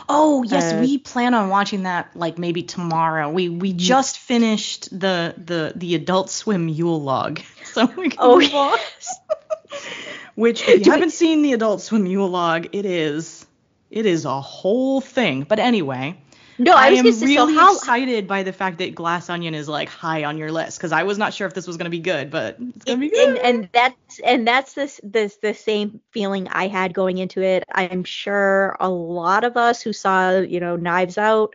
[0.09, 3.29] Oh yes, Uh, we plan on watching that like maybe tomorrow.
[3.29, 8.39] We we just finished the the the Adult Swim Yule log, so we can Oh,
[8.39, 8.77] move on.
[10.35, 13.45] Which if you Do haven't seen the Adult Swim Yule log, it is
[13.89, 15.43] it is a whole thing.
[15.43, 16.17] But anyway,
[16.59, 18.95] No, I, I, was am gonna say, really so how, excited by the fact that
[18.95, 21.67] Glass Onion is like high on your list because I was not sure if this
[21.67, 23.37] was gonna be good, but it's gonna be good.
[23.37, 27.63] and, and that's and that's this this the same feeling I had going into it.
[27.71, 31.53] I'm sure a lot of us who saw you know Knives Out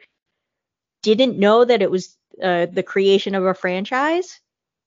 [1.02, 4.40] didn't know that it was uh, the creation of a franchise,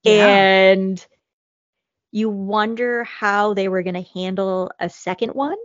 [0.03, 0.27] Yeah.
[0.27, 1.05] and
[2.11, 5.57] you wonder how they were going to handle a second one,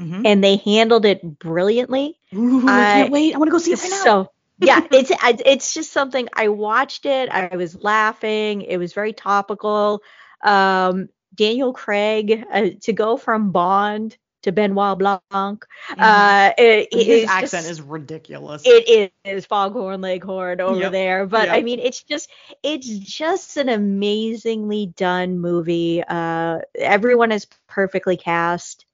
[0.00, 0.22] Mhm.
[0.24, 2.18] and they handled it brilliantly.
[2.34, 3.34] Ooh, I, can't wait.
[3.34, 4.04] I want to go see it right now.
[4.04, 4.30] So
[4.60, 5.10] yeah, it's
[5.44, 7.28] it's just something I watched it.
[7.30, 8.62] I was laughing.
[8.62, 10.02] It was very topical.
[10.42, 15.20] Um, Daniel Craig uh, to go from Bond to Benoit Blanc.
[15.32, 15.98] Mhm.
[15.98, 18.62] Uh, it, it his is accent just- is ridiculous.
[18.64, 20.92] it is foghorn leghorn over Yep.
[20.92, 22.30] there but i mean it's just
[22.62, 28.86] it's just an amazingly done movie uh everyone is perfectly cast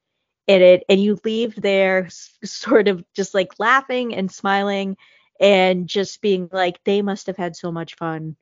[0.47, 2.09] in it and you leave there
[2.45, 4.97] sort of just like laughing and smiling
[5.41, 8.37] and just being like they must have had so much fun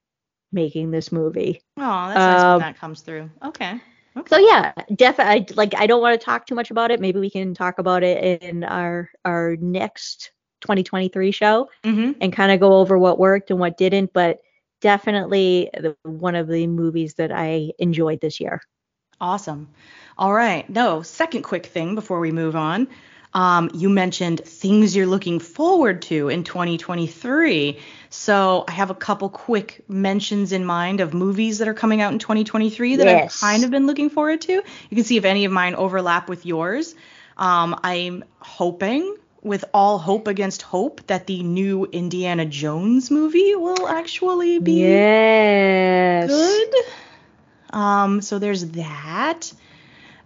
[0.52, 3.30] making this movie Oh, that's nice when Um, that comes through.
[3.44, 3.80] Okay.
[4.16, 4.28] Okay.
[4.28, 7.30] so yeah definitely like i don't want to talk too much about it maybe we
[7.30, 12.74] can talk about it in our our next 2023 show hmm and kind of go
[12.74, 14.38] over what worked and what didn't, but
[14.80, 18.60] definitely the, one of the movies that I enjoyed this year.
[19.20, 19.68] Awesome.
[20.18, 20.68] All right.
[20.68, 22.88] No, second quick thing before we move on.
[23.34, 27.78] Um, you mentioned things you're looking forward to in 2023.
[28.10, 32.12] So I have a couple quick mentions in mind of movies that are coming out
[32.12, 33.42] in 2023 that Yes.
[33.42, 34.52] I've kind of been looking forward to.
[34.52, 36.94] You can see if any of mine overlap with yours.
[37.38, 43.88] Um, I'm hoping, with all hope against hope, that the new Indiana Jones movie will
[43.88, 46.28] actually be Yes.
[46.28, 46.74] good.
[47.70, 49.50] Um, so there's that.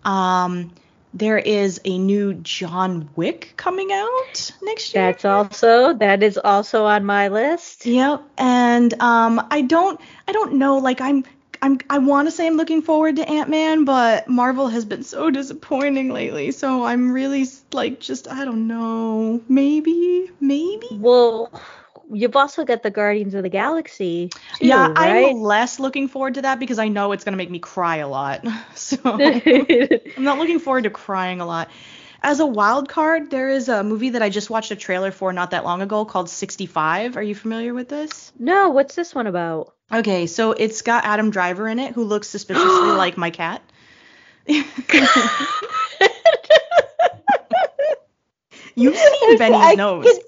[0.07, 0.73] Um,
[1.12, 5.05] there is a new John Wick coming out next year.
[5.07, 7.87] That's also that is also on my list.
[7.87, 8.23] Yep.
[8.37, 10.79] And um, I don't, I don't know.
[10.79, 11.25] Like I'm,
[11.62, 15.03] I'm, I want to say I'm looking forward to Ant Man, but Marvel has been
[15.03, 16.51] so disappointing lately.
[16.51, 19.40] So I'm really like, just I don't know.
[19.49, 20.88] Maybe, maybe.
[20.92, 21.51] Well,
[22.12, 24.31] you've also got the Guardians of the Galaxy.
[24.59, 25.31] Too, yeah, right?
[25.31, 28.09] I'm less looking forward to that because I know it's gonna make me cry a
[28.09, 28.45] lot.
[28.75, 28.99] So.
[29.05, 31.71] I'm not looking forward to crying a lot.
[32.23, 35.33] As a wild card, there is a movie that I just watched a trailer for
[35.33, 37.16] not that long ago called 65.
[37.16, 38.33] Are you familiar with this?
[38.38, 39.75] no, what's this one about?
[39.92, 43.62] Okay, so it's got Adam Driver in it, who looks suspiciously like my cat.
[48.76, 50.04] You've seen Benny's I nose.
[50.06, 50.20] can-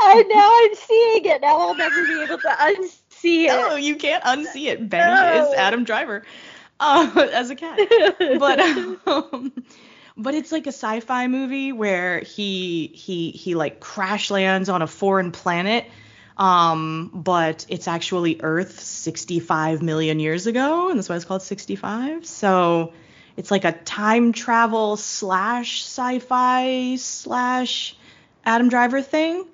[0.00, 1.40] I now I'm seeing it.
[1.42, 3.48] Now I'll never be able to unsee it.
[3.48, 4.88] No, you can't unsee it.
[4.88, 5.48] Benny No.
[5.50, 6.24] is Adam Driver
[6.80, 7.78] uh, as a cat.
[8.38, 8.58] but
[9.06, 9.52] um,
[10.16, 14.86] but it's like a sci-fi movie where he he he like crash lands on a
[14.86, 15.84] foreign planet
[16.36, 22.24] um but it's actually earth 65 million years ago and that's why it's called 65
[22.24, 22.92] so
[23.36, 27.96] it's like a time travel slash sci-fi slash
[28.44, 29.44] adam driver thing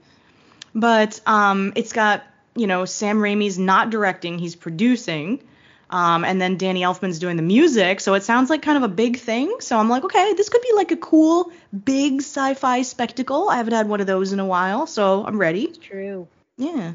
[0.75, 5.41] but um it's got you know sam raimi's not directing he's producing
[5.89, 8.93] um, and then Danny Elfman's doing the music, so it sounds like kind of a
[8.93, 9.57] big thing.
[9.61, 11.53] So I'm like, okay, this could be like a cool,
[11.85, 13.49] big sci-fi spectacle.
[13.49, 15.65] I haven't had one of those in a while, so I'm ready.
[15.65, 16.27] It's true.
[16.57, 16.95] Yeah.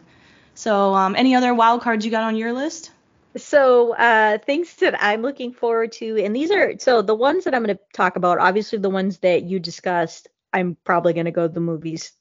[0.56, 2.90] So, um, any other wild cards you got on your list?
[3.38, 7.56] So, uh, things that I'm looking forward to, and these are so the ones that
[7.56, 8.39] I'm going to talk about.
[8.39, 12.12] Obviously, the ones that you discussed, I'm probably going to go to the movies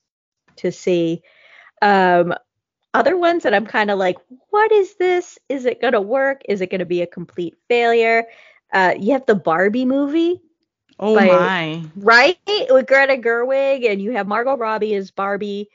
[0.56, 1.22] to see.
[1.82, 2.34] Um,
[2.92, 4.16] other ones that I'm kind of like,
[4.50, 5.38] what is this?
[5.48, 6.42] Is it going to work?
[6.48, 8.24] Is it going to be a complete failure?
[8.72, 10.40] Uh, you have the Barbie movie.
[10.98, 11.84] Oh by, my.
[11.96, 12.38] Right?
[12.68, 15.70] With Greta Gerwig, and you have Margot Robbie as Barbie,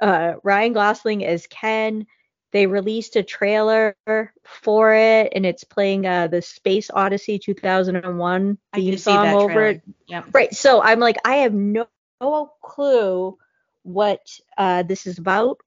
[0.00, 2.06] uh, Ryan Gosling as Ken.
[2.52, 3.96] They released a trailer
[4.44, 9.82] for it, and it's playing uh, the Space Odyssey 2001 theme song over it.
[10.06, 10.26] Yep.
[10.32, 10.54] Right.
[10.54, 11.86] So I'm like, I have no,
[12.20, 13.38] no clue
[13.84, 14.20] what
[14.58, 15.60] uh, this is about,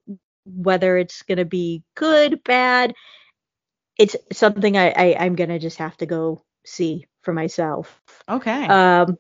[0.46, 2.94] whether it's going to be good, bad.
[3.98, 8.02] It's something I, I I'm gonna just have to go see for myself.
[8.28, 8.68] Okay.
[8.68, 9.18] Um,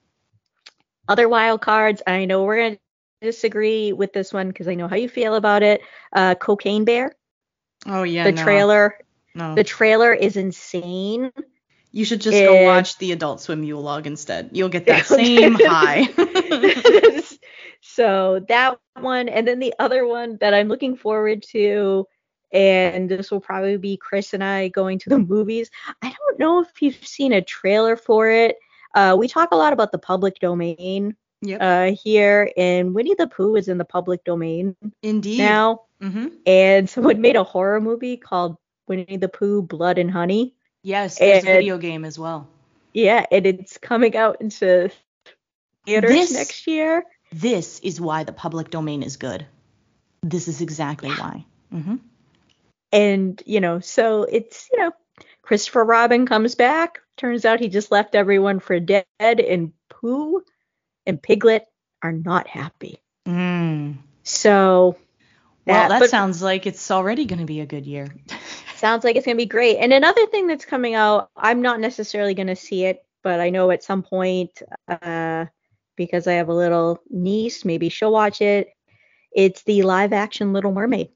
[1.07, 2.01] other wild cards.
[2.05, 2.77] I know we're gonna
[3.21, 5.81] disagree with this one because I know how you feel about it.
[6.11, 7.15] Uh, Cocaine Bear.
[7.85, 8.23] Oh yeah.
[8.25, 8.43] The no.
[8.43, 8.99] trailer.
[9.33, 9.55] No.
[9.55, 11.31] The trailer is insane.
[11.91, 14.49] You should just and, go watch the Adult Swim Yule log instead.
[14.51, 16.07] You'll get that same high.
[17.81, 22.05] so that one, and then the other one that I'm looking forward to,
[22.51, 25.69] and this will probably be Chris and I going to the movies.
[26.01, 28.57] I don't know if you've seen a trailer for it.
[28.93, 31.61] Uh, we talk a lot about the public domain yep.
[31.61, 35.37] uh, here, and Winnie the Pooh is in the public domain Indeed.
[35.37, 35.81] now.
[36.01, 36.27] Mm-hmm.
[36.45, 40.55] And someone made a horror movie called Winnie the Pooh Blood and Honey.
[40.83, 42.47] Yes, there's and, a video game as well.
[42.93, 44.89] Yeah, and it's coming out into
[45.85, 47.03] theaters this, next year.
[47.31, 49.45] This is why the public domain is good.
[50.21, 51.19] This is exactly yeah.
[51.19, 51.45] why.
[51.73, 51.95] Mm-hmm.
[52.91, 54.91] And, you know, so it's, you know,
[55.41, 56.99] Christopher Robin comes back.
[57.17, 60.43] Turns out he just left everyone for dead, and Pooh
[61.05, 61.65] and Piglet
[62.01, 62.99] are not happy.
[63.27, 63.97] Mm.
[64.23, 64.97] So.
[65.65, 68.07] Well, that, that sounds like it's already going to be a good year.
[68.75, 69.77] sounds like it's going to be great.
[69.77, 73.49] And another thing that's coming out, I'm not necessarily going to see it, but I
[73.49, 75.45] know at some point, uh,
[75.95, 78.69] because I have a little niece, maybe she'll watch it.
[79.31, 81.09] It's the live action Little Mermaid.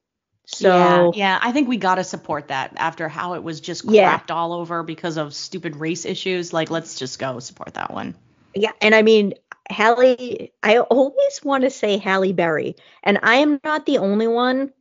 [0.46, 3.94] So yeah, yeah, I think we gotta support that after how it was just crapped
[3.94, 4.36] yeah.
[4.36, 6.52] all over because of stupid race issues.
[6.52, 8.16] Like, let's just go support that one.
[8.56, 9.36] Yeah, and I mean,
[9.70, 14.72] Halle, I always want to say Halle Berry, and I am not the only one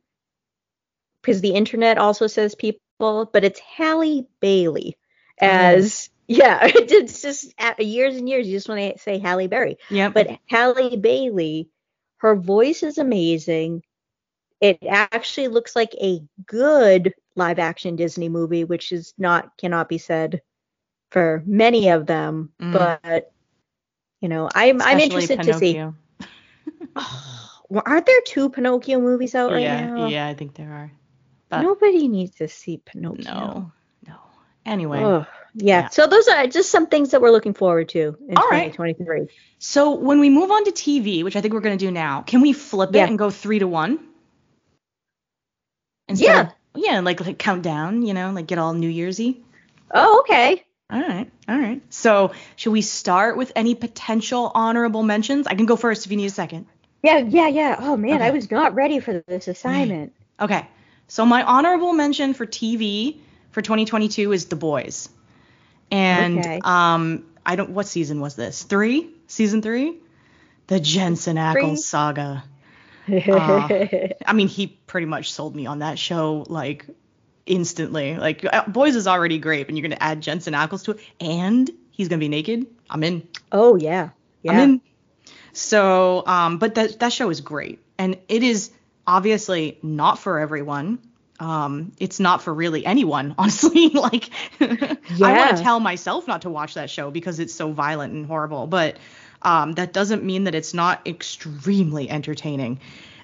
[1.21, 4.97] because the internet also says people, but it's Halle Bailey
[5.39, 8.47] as yeah, it's just years and years.
[8.47, 9.77] You just want to say Halle Berry.
[9.89, 10.09] Yeah.
[10.09, 11.69] But Halle Bailey,
[12.17, 13.83] her voice is amazing.
[14.61, 19.97] It actually looks like a good live action Disney movie, which is not cannot be
[19.97, 20.41] said
[21.09, 22.51] for many of them.
[22.61, 22.73] Mm.
[22.73, 23.31] But
[24.19, 25.95] you know, I'm Especially I'm interested Pinocchio.
[26.19, 26.95] to see.
[27.69, 30.07] well, aren't there two Pinocchio movies out right yeah, now?
[30.07, 30.91] Yeah, I think there are.
[31.49, 33.23] But Nobody needs to see Pinocchio.
[33.23, 33.71] No,
[34.07, 34.15] no.
[34.65, 35.01] Anyway.
[35.01, 35.89] Ugh yeah.
[35.89, 39.07] So those are just some things that we're looking forward to in All 2023.
[39.07, 39.29] Right.
[39.57, 42.21] So when we move on to TV, which I think we're going to do now,
[42.21, 43.03] can we flip yeah.
[43.03, 43.99] it and go three to one?
[46.07, 46.41] Instead yeah.
[46.41, 49.41] Of, yeah, like like count down, you know, like get all New Year'sy.
[49.93, 50.63] Oh, okay.
[50.91, 51.81] All right, all right.
[51.89, 55.45] So should we start with any potential honorable mentions?
[55.45, 56.65] I can go first if you need a second.
[57.03, 57.75] Yeah, yeah, yeah.
[57.79, 58.25] Oh man, okay.
[58.25, 60.13] I was not ready for this assignment.
[60.39, 60.67] Okay.
[61.07, 63.19] So my honorable mention for TV
[63.51, 65.09] for 2022 is The Boys.
[65.91, 66.59] And okay.
[66.63, 67.71] um, I don't.
[67.71, 68.63] What season was this?
[68.63, 69.09] Three?
[69.27, 69.97] Season three?
[70.67, 72.43] The Jensen Ackles saga.
[73.11, 73.67] uh,
[74.25, 76.85] I mean, he pretty much sold me on that show like
[77.49, 78.15] instantly.
[78.15, 81.69] Like, uh, Boys is already great, and you're gonna add Jensen Ackles to it, and
[81.91, 82.67] he's gonna be naked.
[82.89, 83.27] I'm in.
[83.51, 84.09] Oh yeah,
[84.43, 84.51] yeah.
[84.53, 84.81] I'm in.
[85.51, 88.71] So, um, but that that show is great, and it is
[89.05, 90.99] obviously not for everyone
[91.39, 93.89] um, it's not for really anyone, honestly.
[93.89, 94.95] like, yeah.
[95.23, 98.25] I want to tell myself not to watch that show because it's so violent and
[98.25, 98.97] horrible, but
[99.41, 102.79] um, that doesn't mean that it's not extremely entertaining.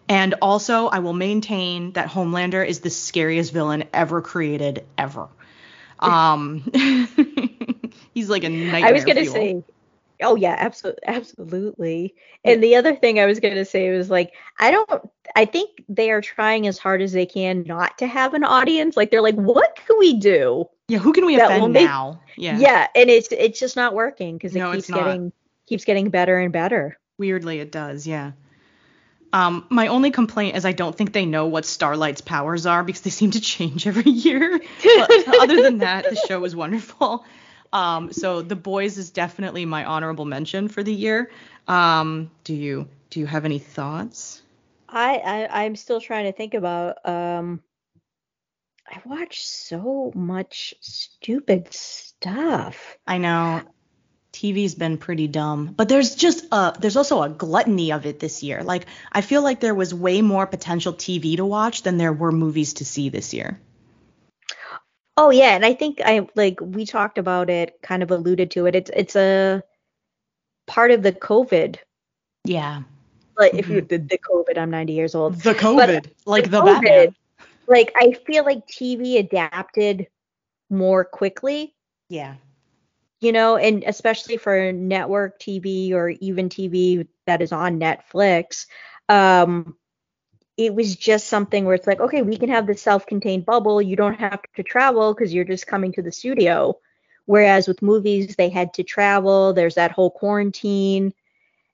[0.07, 5.27] And also, I will maintain that Homelander is the scariest villain ever created, ever.
[5.99, 6.59] Um,
[8.13, 8.85] he's like a nightmare.
[8.85, 9.33] I was gonna fuel.
[9.33, 9.63] say,
[10.21, 12.15] Oh yeah, absolutely, absolutely.
[12.43, 14.89] And the other thing I was going to say was like, I don't.
[15.35, 18.95] I think they are trying as hard as they can not to have an audience.
[18.95, 20.65] Like they're like, what can we do?
[20.87, 22.21] Yeah, who can we offend make- now?
[22.37, 22.57] Yeah.
[22.57, 25.33] Yeah, and it's it's just not working because it No, keeps getting
[25.65, 26.97] keeps getting better and better.
[27.17, 28.07] Weirdly, it does.
[28.07, 28.31] Yeah.
[29.35, 33.01] Um, my only complaint is I don't think they know what Starlight's powers are because
[33.01, 34.61] they seem to change every year.
[34.83, 37.25] But other than that, the show is wonderful.
[37.73, 41.29] Um, so The Boys is definitely my honorable mention for the year.
[41.67, 44.41] Um, do you do you have any thoughts?
[44.87, 47.05] I, I I'm still trying to think about.
[47.05, 47.61] Um,
[48.89, 52.97] I watch so much stupid stuff.
[53.05, 53.63] I know
[54.35, 58.43] TV's been pretty dumb, but there's just a there's also a gluttony of it this
[58.43, 58.63] year.
[58.63, 62.33] Like I feel like there was way more potential TV to watch than there were
[62.33, 63.61] movies to see this year.
[65.15, 68.65] Oh yeah, and I think I like we talked about it, kind of alluded to
[68.65, 68.75] it.
[68.75, 69.63] It's it's a
[70.67, 71.77] part of the COVID.
[72.43, 72.81] Yeah.
[73.37, 73.87] Like if you mm-hmm.
[73.87, 75.35] the, the COVID, I'm 90 years old.
[75.35, 77.15] The COVID, like the, COVID, Batman.
[77.67, 80.07] Like I feel like TV adapted
[80.69, 81.73] more quickly,
[82.09, 82.35] Yeah.
[83.25, 88.67] You know, and especially for network TV or even TV that is on Netflix.
[89.09, 89.75] Um
[90.57, 93.81] it was just something where it's like, okay, we can have this self-contained bubble.
[93.81, 96.77] You don't have to travel because you're just coming to the studio.
[97.25, 99.53] Whereas with movies, they had to travel.
[99.53, 101.13] There's that whole quarantine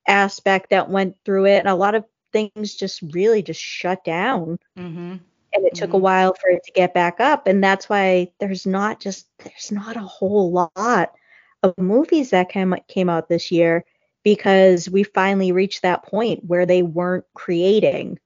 [0.07, 4.57] aspect that went through it, and a lot of things just really just shut down.
[4.77, 5.17] Mm-hmm.
[5.53, 6.01] And it took a Mhm.
[6.01, 9.97] while for it to get back up, and that's why there's not just there's not
[9.97, 11.13] a whole lot
[11.63, 13.85] of movies that came came out this year
[14.23, 18.19] because we finally reached that point where they weren't creating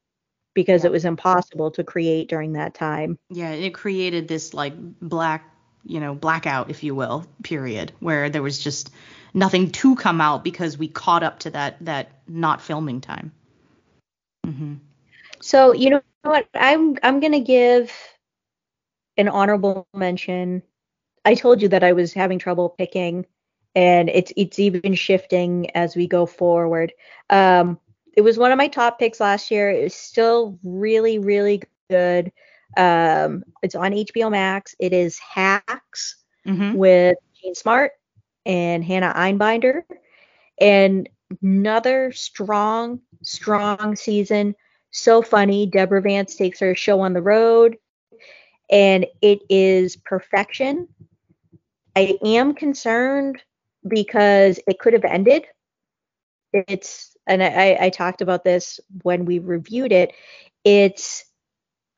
[0.53, 0.89] because Yeah.
[0.89, 3.17] it was impossible to create during that time.
[3.29, 5.49] Yeah, it created this like black,
[5.85, 8.91] you know, blackout, if you will, period, where there was just
[9.33, 13.31] nothing to come out because we caught up to that that not filming time.
[14.45, 14.75] hmm
[15.41, 16.47] So you know what?
[16.53, 17.91] I'm I'm gonna give
[19.17, 20.63] an honorable mention.
[21.25, 23.25] I told you that I was having trouble picking,
[23.75, 26.93] and it's it's even shifting as we go forward.
[27.29, 27.79] Um,
[28.15, 29.69] it was one of my top picks last year.
[29.71, 32.31] It was still really really good.
[32.77, 34.75] Um, it's on HBO Max.
[34.79, 37.91] It is Hacks hmm with Jean Smart
[38.45, 39.83] and Hannah Einbinder.
[40.59, 41.09] And
[41.41, 44.55] another strong, strong season.
[44.91, 45.65] So funny.
[45.67, 47.77] Deborah Vance takes her show on the road,
[48.69, 50.87] and it is perfection.
[51.95, 53.41] I am concerned
[53.87, 55.45] because it could have ended.
[56.53, 60.13] It's, and I, I talked about this when we reviewed it.
[60.63, 61.25] Its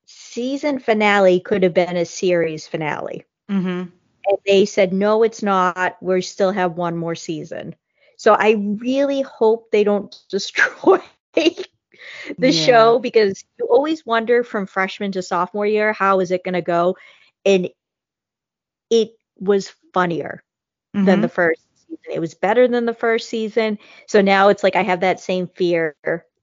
[0.06, 3.84] season finale could have been a series finale hmm
[4.28, 7.76] and they said no it's not we still have one more season
[8.18, 11.00] so i really hope they don't destroy
[12.38, 12.52] the Yeah.
[12.52, 16.62] show because you always wonder from freshman to sophomore year how is it going to
[16.62, 16.98] go
[17.46, 17.70] and
[18.90, 20.44] it was funnier
[20.94, 21.22] than Mhm.
[21.22, 24.82] the first season it was better than the first season so now it's like i
[24.84, 25.96] have that same fear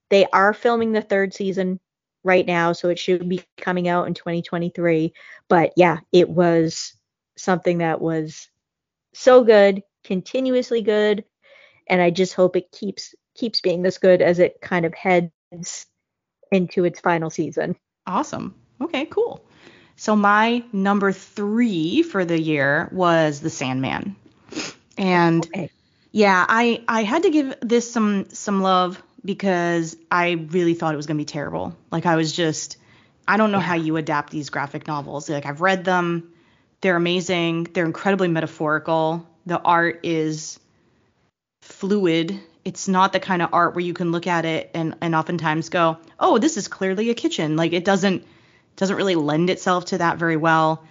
[0.09, 1.79] they are filming the third season
[2.23, 5.13] right now so it should be coming out in 2023
[5.49, 6.93] but yeah it was
[7.37, 8.49] something that was
[9.13, 11.23] so good continuously good
[11.87, 15.31] and i just hope it keeps keeps being this good as it kind of heads
[16.51, 17.75] into its final season
[18.07, 18.53] Awesome.
[18.81, 19.43] Okay, cool.
[19.97, 24.15] So my number three for the year was The Sandman,
[24.97, 25.69] and okay
[26.15, 30.97] yeah, I I had to give this some some love because I really thought it
[30.97, 31.75] was gonna be terrible.
[31.91, 32.77] Like I was just
[33.27, 35.29] I don't know how you adapt these graphic novels.
[35.29, 36.31] Like I've read them,
[36.79, 39.27] they're amazing, they're incredibly metaphorical.
[39.45, 40.57] The art is
[41.61, 42.39] fluid.
[42.63, 45.67] It's not the kind of art where you can look at it and and oftentimes
[45.67, 48.25] go, "Oh, this is clearly a kitchen." Like it doesn't
[48.75, 50.83] doesn't really lend itself to that very well.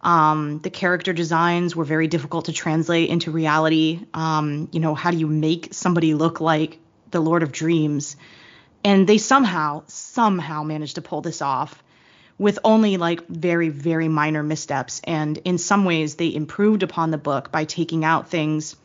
[0.00, 4.00] Um, the character designs were very difficult to translate into reality.
[4.14, 6.78] Um, you know, how do you make somebody look like
[7.10, 8.16] the Lord of Dreams?
[8.84, 11.82] And they somehow, somehow managed to pull this off
[12.38, 15.00] with only like very, very minor missteps.
[15.02, 18.76] And in some ways, they improved upon the book by taking out things,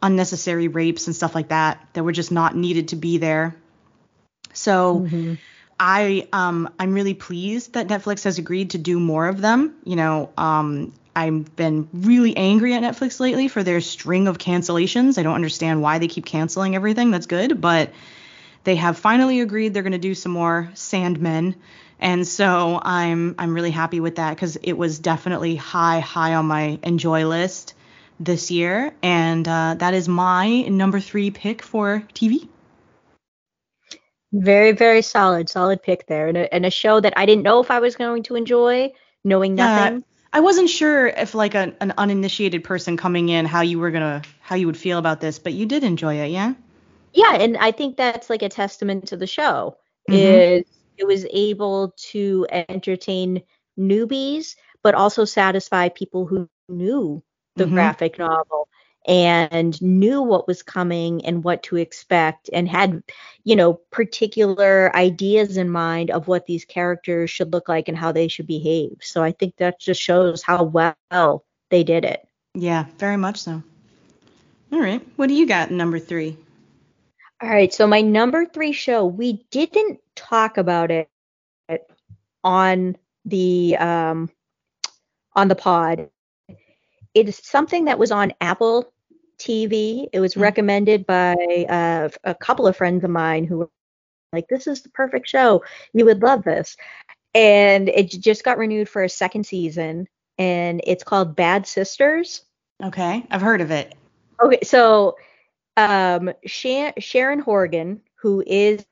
[0.00, 3.56] unnecessary rapes and stuff like that, that were just not needed to be there.
[4.52, 5.38] So, Mhm.
[5.78, 9.74] I um I'm really pleased that Netflix has agreed to do more of them.
[9.84, 15.18] You know, um I've been really angry at Netflix lately for their string of cancellations.
[15.18, 17.10] I don't understand why they keep canceling everything.
[17.10, 17.92] That's good, but
[18.64, 21.56] they have finally agreed they're going to do some more Sandmen.
[22.00, 26.46] And so I'm I'm really happy with that cuz it was definitely high high on
[26.46, 27.74] my enjoy list.
[28.20, 32.46] this year, and uh, that is my number three pick for TV.
[34.32, 37.60] Very, very solid, solid pick there, and a, and a show that I didn't know
[37.60, 38.92] if I was going to enjoy,
[39.24, 39.90] knowing nothing.
[39.90, 39.98] Yeah,
[40.32, 44.22] I wasn't sure if like a, an uninitiated person coming in how you were gonna
[44.40, 46.54] how you would feel about this, but you did enjoy it, yeah?
[47.12, 49.76] Yeah, and I think that's like a testament to the show.
[50.08, 50.14] Mhm.
[50.14, 50.64] Is
[50.96, 53.42] it was able to entertain
[53.78, 57.22] newbies, but also satisfy people who knew
[57.56, 57.74] the Mhm.
[57.74, 58.68] graphic novel
[59.06, 63.02] and knew what was coming and what to expect and had
[63.44, 68.12] you know particular ideas in mind of what these characters should look like and how
[68.12, 72.84] they should behave so i think that just shows how well they did it Yeah,
[72.98, 73.62] very much so.
[74.72, 76.36] All right, what do you got in number three?
[77.42, 81.08] all right so my number three show we didn't talk about it
[82.44, 84.30] on the um
[85.34, 86.08] on the pod
[87.14, 88.91] it is something that was on apple
[89.42, 90.40] tv it was Mhm.
[90.42, 91.34] recommended by
[91.68, 93.70] uh, a couple of friends of mine who were
[94.32, 95.62] like this is the perfect show.
[95.92, 96.76] You would love this.
[97.34, 102.42] And it just got renewed for a second season and it's called bad sisters.
[102.82, 103.94] Okay, I've heard of it.
[104.42, 105.16] Okay, so
[105.76, 108.84] um, Sha- Sharon Horgan, who is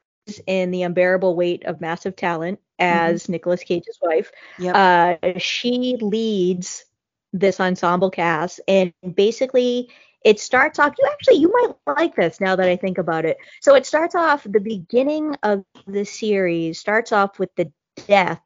[0.47, 4.75] in The Unbearable Weight of Massive Talent as Nicolas Cage's wife, Yep.
[4.77, 6.85] uh, she leads
[7.33, 9.91] this ensemble cast, and basically
[10.25, 10.95] it starts off.
[10.99, 13.39] You actually you might like this now that I think about it.
[13.61, 17.73] So it starts off the beginning of the series starts off with the
[18.07, 18.43] death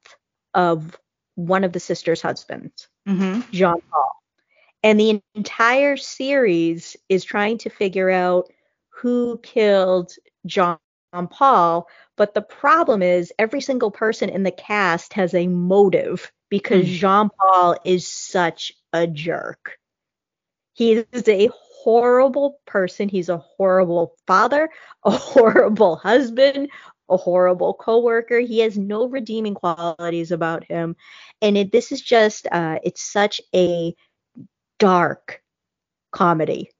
[0.54, 0.98] of
[1.34, 2.88] one of the sisters' husbands.
[3.08, 3.40] mm-hmm.
[3.50, 4.12] Jean Paul.
[4.82, 8.52] And the entire series is trying to figure out
[8.90, 10.12] who killed
[10.46, 10.78] Jean
[11.30, 11.88] Paul.
[12.16, 16.92] But the problem is, every single person in the cast has a motive because Hmm.
[16.92, 19.78] Jean Paul is such a jerk.
[20.74, 23.08] He is a horrible person.
[23.08, 24.70] He's a horrible father,
[25.04, 26.70] a horrible husband,
[27.10, 28.40] a horrible coworker.
[28.40, 30.96] He has no redeeming qualities about him.
[31.42, 33.94] And it, this is just, uh, it's such a
[34.78, 35.42] dark
[36.12, 36.70] comedy.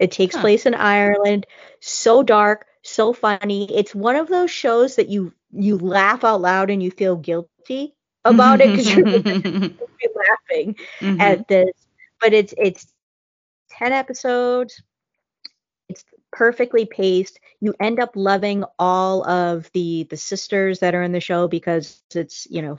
[0.00, 0.42] It takes Huh.
[0.42, 1.46] place in Ireland.
[1.80, 3.68] So dark, so funny.
[3.76, 7.94] It's one of those shows that you you laugh out loud and you feel guilty
[8.24, 9.06] about it because you're
[10.02, 10.12] you're
[10.50, 11.18] laughing Mhm.
[11.20, 11.87] at this.
[12.20, 12.92] But it's it's
[13.70, 14.82] ten episodes.
[15.88, 17.40] It's perfectly paced.
[17.60, 22.02] You end up loving all of the the sisters that are in the show because
[22.14, 22.78] it's you know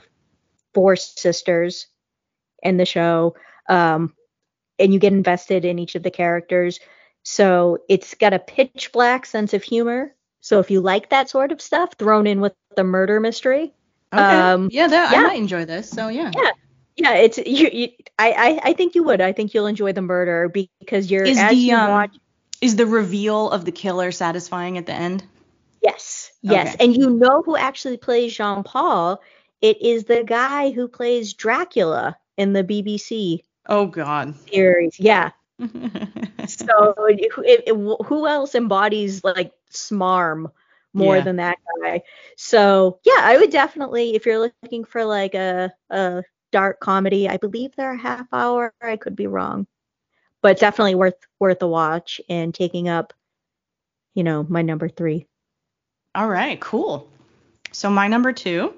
[0.74, 1.86] four sisters
[2.62, 3.34] in the show,
[3.68, 4.14] um,
[4.78, 6.80] and you get invested in each of the characters.
[7.22, 10.14] So it's got a pitch black sense of humor.
[10.40, 13.74] So if you like that sort of stuff, thrown in with the murder mystery,
[14.12, 14.22] okay.
[14.22, 15.90] um, yeah, that, I might enjoy this.
[15.90, 16.30] So yeah.
[16.34, 16.50] Yeah.
[16.96, 17.68] Yeah, it's you.
[17.72, 17.88] you
[18.18, 19.20] I, I I think you would.
[19.20, 22.16] I think you'll enjoy the murder because you're Is as the you um, watch.
[22.60, 25.24] is the reveal of the killer satisfying at the end?
[25.82, 26.84] Yes, yes, Okay.
[26.84, 29.20] and you know who actually plays Jean Paul?
[29.62, 34.34] It is the guy who plays Dracula in the BBC oh God.
[34.50, 34.98] series.
[34.98, 35.30] Yeah.
[36.46, 37.30] So it,
[37.68, 37.68] it,
[38.06, 40.50] who else embodies like smarm
[40.92, 41.22] more Yeah.
[41.22, 42.02] than that guy?
[42.36, 46.22] So yeah, I would definitely if you're looking for like a a
[46.52, 48.72] dark comedy, I believe they're a half hour.
[48.82, 49.66] I could be wrong,
[50.42, 53.12] but definitely worth worth a watch and taking up,
[54.14, 55.26] you know, my number three.
[56.14, 57.08] All right, cool.
[57.72, 58.74] So my number two,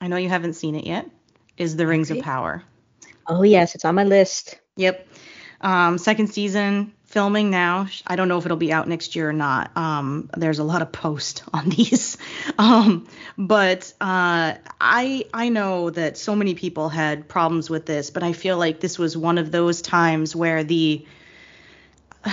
[0.00, 1.08] I know you haven't seen it yet,
[1.56, 2.62] is The Rings of Power.
[3.26, 4.60] Oh yes, it's on my list.
[4.76, 5.08] Yep.
[5.62, 7.88] Um, second season filming now.
[8.06, 9.74] I don't know if it'll be out next year or not.
[9.74, 12.18] Um, there's a lot of post on these.
[12.58, 13.08] Um,
[13.38, 18.34] but uh, I I know that so many people had problems with this, but I
[18.34, 21.06] feel like this was one of those times where the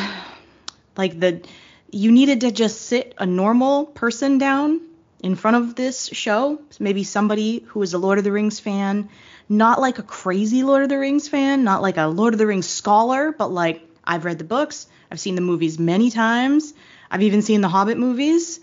[0.97, 1.41] like the
[1.89, 4.81] you needed to just sit a normal person down
[5.21, 9.07] in front of this show, maybe somebody who is a Lord of the Rings fan,
[9.47, 12.47] not like a crazy Lord of the Rings fan, not like a Lord of the
[12.47, 16.73] Rings scholar, but like I've read the books, I've seen the movies many times,
[17.09, 18.59] I've even seen the Hobbit movies.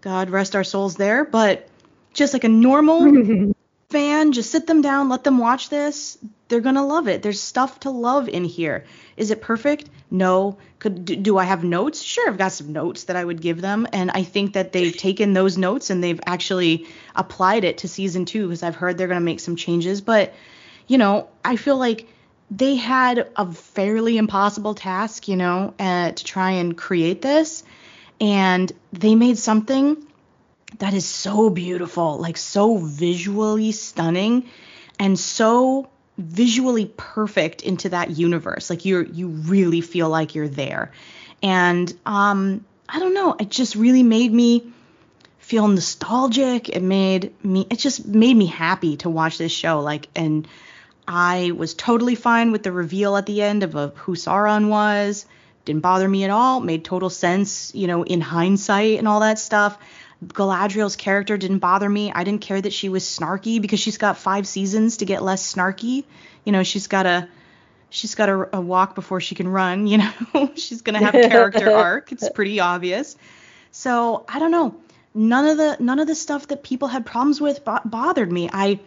[0.00, 1.68] God rest our souls there, but
[2.12, 3.52] just like a normal
[3.90, 6.18] fan, just sit them down, let them watch this.
[6.48, 7.22] They're gonna love it.
[7.22, 8.84] There's stuff to love in here.
[9.16, 9.88] Is it perfect?
[10.10, 10.58] No.
[10.80, 12.02] Could do, do I have notes?
[12.02, 14.96] Sure, I've got some notes that I would give them, and I think that they've
[14.96, 19.08] taken those notes and they've actually applied it to season two because I've heard they're
[19.08, 20.00] gonna make some changes.
[20.00, 20.34] But
[20.88, 22.08] you know, I feel like
[22.54, 27.64] they had a fairly impossible task, you know, uh, to try and create this,
[28.20, 29.96] and they made something
[30.78, 34.48] that is so beautiful, like so visually stunning
[34.98, 35.88] and so
[36.18, 38.68] visually perfect into that universe.
[38.68, 40.92] Like you're you really feel like you're there.
[41.42, 44.70] And um I don't know, it just really made me
[45.38, 46.68] feel nostalgic.
[46.68, 50.46] It made me it just made me happy to watch this show like and
[51.06, 55.26] I was totally fine with the reveal at the end of, who Sauron was.
[55.64, 56.60] Didn't bother me at all.
[56.60, 59.78] Made total sense, you know, in hindsight and all that stuff.
[60.24, 62.12] Galadriel's character didn't bother me.
[62.12, 65.52] I didn't care that she was snarky because she's got five seasons to get less
[65.54, 66.04] snarky.
[66.44, 67.28] You know, she's got a
[67.90, 69.86] she's got a, a walk before she can run.
[69.92, 72.12] You know, she's gonna have a character arc.
[72.12, 73.16] It's pretty obvious.
[73.72, 74.76] So I don't know.
[75.14, 78.48] None of the none of the stuff that people had problems with bo- bothered me.
[78.52, 78.80] I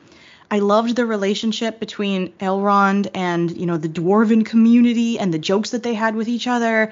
[0.49, 5.71] I loved the relationship between Elrond and you know the dwarven community and the jokes
[5.71, 6.91] that they had with each other.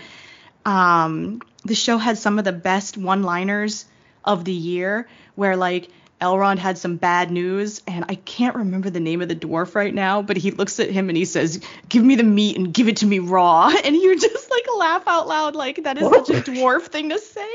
[0.66, 3.86] Um, the show had some of the best one-liners
[4.24, 5.89] of the year, where like
[6.22, 9.93] Elrond had some bad news, and I can't remember the name of the dwarf right
[9.93, 12.88] now, but he looks at him and he says, "Give me the meat and give
[12.88, 16.30] it to me raw," and you just like laugh out loud, like that is such
[16.30, 17.49] a dwarf thing to say.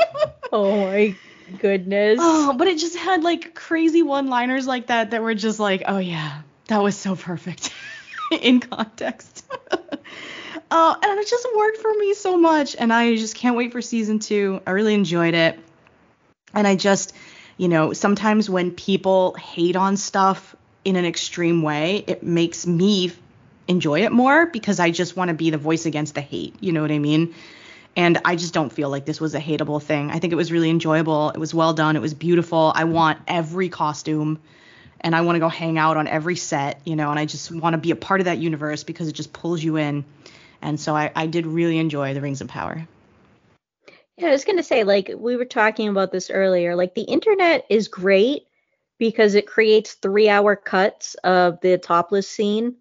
[0.52, 1.16] oh my
[1.58, 2.18] goodness.
[2.20, 5.98] Oh, but it just had like crazy one-liners like that that were just like, oh
[5.98, 7.72] yeah, that was so perfect
[8.40, 9.44] in context.
[9.70, 13.82] uh, and it just worked for me so much, and I just can't wait for
[13.82, 14.60] season two.
[14.66, 15.58] I really enjoyed it,
[16.54, 17.14] and I just,
[17.56, 23.12] you know, sometimes when people hate on stuff in an extreme way, it makes me
[23.68, 26.56] enjoy it more because I just want to be the voice against the hate.
[26.60, 27.34] You know what I mean?
[27.94, 30.10] And I just don't feel like this was a hateable thing.
[30.10, 31.30] I think it was really enjoyable.
[31.30, 31.94] It was well done.
[31.94, 32.72] It was beautiful.
[32.74, 34.40] I want every costume
[35.02, 37.50] and I want to go hang out on every set, you know, and I just
[37.50, 40.04] want to be a part of that universe because it just pulls you in.
[40.62, 42.86] And so I, I did really enjoy The Rings of Power.
[44.16, 46.76] Yeah, I was going to say, like, we were talking about this earlier.
[46.76, 48.46] Like, the internet is great
[48.98, 52.76] because it creates three hour cuts of the topless scene,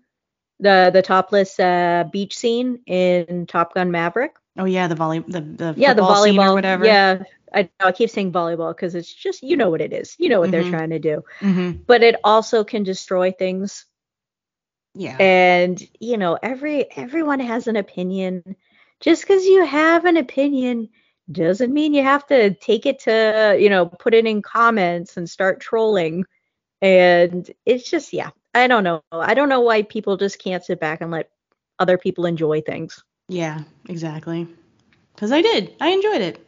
[0.59, 4.35] the the topless uh, beach scene in Top Gun Maverick.
[4.57, 6.85] Oh yeah, the volley, the the yeah, the volleyball or whatever.
[6.85, 7.23] Yeah,
[7.53, 10.15] I, I keep saying volleyball because it's just you know what it is.
[10.19, 10.51] You know what Mhm.
[10.51, 11.23] they're trying to do.
[11.39, 11.83] Mm-hmm.
[11.87, 13.85] But it also can destroy things.
[14.93, 15.15] Yeah.
[15.19, 18.55] And you know, every everyone has an opinion.
[18.99, 20.89] Just because you have an opinion
[21.31, 25.29] doesn't mean you have to take it to you know put it in comments and
[25.29, 26.25] start trolling.
[26.81, 29.01] And it's just yeah, I don't know.
[29.13, 31.29] I don't know why people just can't sit back and let
[31.79, 33.01] other people enjoy things.
[33.31, 33.61] Yeah.
[33.89, 34.47] Exactly.
[35.15, 35.73] Because I did.
[35.79, 36.47] I enjoyed it.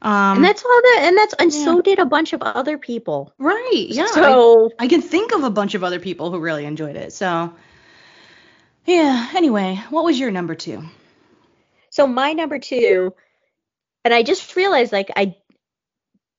[0.00, 0.36] Um.
[0.36, 1.64] and that's all that and that's and yeah.
[1.64, 3.32] so did a bunch of other people.
[3.38, 3.86] right.
[3.88, 4.04] Yeah.
[4.04, 7.12] I- So I can think of a bunch of other people who really enjoyed it.
[7.12, 7.52] So,
[8.86, 9.28] yeah.
[9.34, 10.84] Anyway, what was your number two?
[11.90, 13.12] So my number two,
[14.04, 15.36] and I just realized like I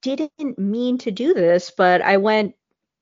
[0.01, 2.55] didn't mean to do this, but I went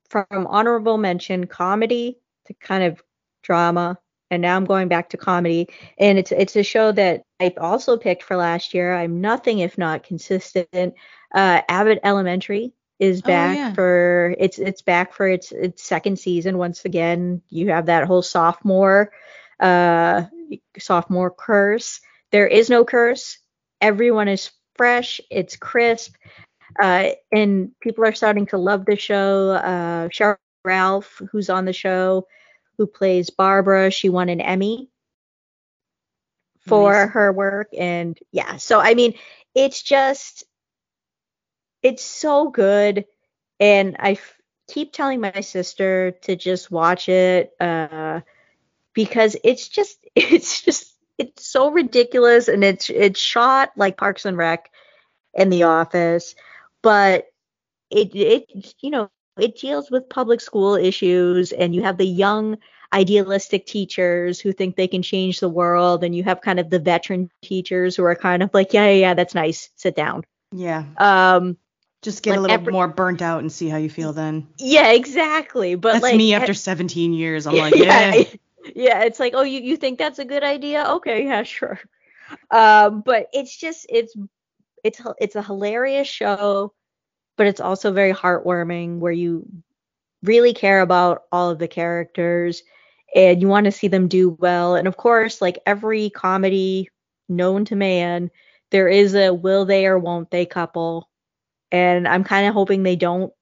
[0.08, 3.00] from honorable mention comedy to kind of
[3.42, 3.98] drama,
[4.30, 5.68] and now I'm going back to comedy.
[5.98, 8.94] And it's it's a show that I also picked for last year.
[8.94, 10.94] I'm nothing if not consistent.
[11.34, 13.72] Uh, Abbott Elementary is Oh, back yeah.
[13.74, 17.42] for it's it's back for its its second season once again.
[17.48, 19.12] You have that whole sophomore
[19.60, 20.24] uh
[20.78, 22.00] sophomore curse.
[22.32, 23.38] There is no curse.
[23.80, 25.20] Everyone is fresh.
[25.30, 26.14] It's crisp.
[26.80, 29.50] Uh, and people are starting to love the show.
[29.50, 32.26] Uh, Sheryl Ralph, who's on the show,
[32.78, 34.90] who plays Barbara, she won an Emmy
[36.60, 37.08] for Nice.
[37.08, 37.68] her work.
[37.78, 39.14] And yeah, so I mean,
[39.54, 40.44] it's just,
[41.82, 43.06] it's so good.
[43.60, 48.20] And I f- keep telling my sister to just watch it uh,
[48.94, 54.36] because it's just, it's just, it's so ridiculous and it's it's shot like Parks and
[54.36, 54.70] Rec
[55.34, 56.34] in The Office,
[56.82, 57.26] but
[57.90, 59.10] it it you know
[59.40, 62.56] it deals with public school issues and you have the young
[62.92, 66.78] idealistic teachers who think they can change the world and you have kind of the
[66.78, 70.84] veteran teachers who are kind of like yeah yeah, yeah that's nice sit down Yeah.
[70.96, 71.58] um
[72.00, 74.46] Just get a little every- more burnt out and see how you feel then.
[74.58, 77.46] yeah exactly but That's like me after 17 years.
[77.46, 78.14] I'm like, yeah.
[78.14, 78.24] yeah,
[78.74, 80.84] yeah, it's like, oh, you, you think that's a good idea?
[80.96, 81.78] Okay, yeah, sure.
[82.50, 84.14] Um, but it's just it's
[84.84, 86.72] it's it's a hilarious show,
[87.38, 89.46] but it's also very heartwarming where you
[90.22, 92.62] really care about all of the characters
[93.14, 94.76] and you want to see them do well.
[94.76, 96.90] And of course, like every comedy
[97.28, 98.30] known to man,
[98.70, 101.08] there is a will they or won't they couple.
[101.72, 103.32] And I'm kind of hoping they don't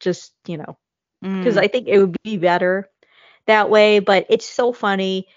[0.00, 0.78] just, you know,
[1.22, 1.62] because Mm.
[1.62, 2.90] I think it would be better
[3.46, 3.98] that way.
[3.98, 5.28] But it's so funny.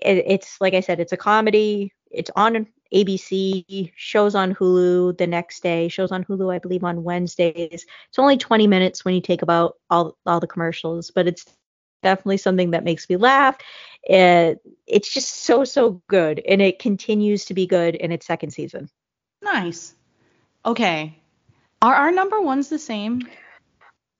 [0.00, 1.92] It, it's like I said, it's a comedy.
[2.10, 7.04] It's on ABC, shows on Hulu the next day, shows on Hulu, I believe, on
[7.04, 7.86] Wednesdays.
[8.08, 11.46] It's only 20 minutes when you take about all all the commercials, but it's
[12.02, 13.56] definitely something that makes me laugh.
[14.04, 18.50] It, it's just so so good, and it continues to be good in its second
[18.50, 18.88] season.
[19.42, 19.94] Nice.
[20.64, 21.18] Okay.
[21.80, 23.26] Are our number ones the same?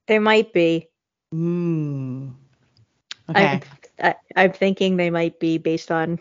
[0.06, 0.88] They might be.
[1.32, 2.32] Mm.
[3.30, 3.44] Okay.
[3.44, 3.62] I'm,
[4.02, 6.18] I, I'm thinking they might be based on.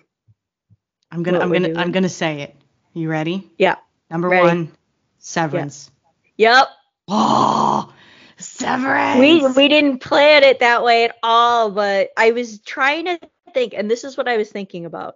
[1.11, 1.77] I'm gonna I'm gonna doing.
[1.77, 2.55] I'm gonna say it.
[2.93, 3.49] You ready?
[3.57, 3.75] Yeah.
[4.09, 4.47] Number Ready.
[4.47, 4.71] one,
[5.19, 5.91] Severance.
[6.37, 6.67] Yep.
[7.07, 7.93] Oh,
[8.37, 9.19] Severance.
[9.19, 13.19] We we didn't plan it that way at all, but I was trying to
[13.53, 15.15] think, and this is what I was thinking about.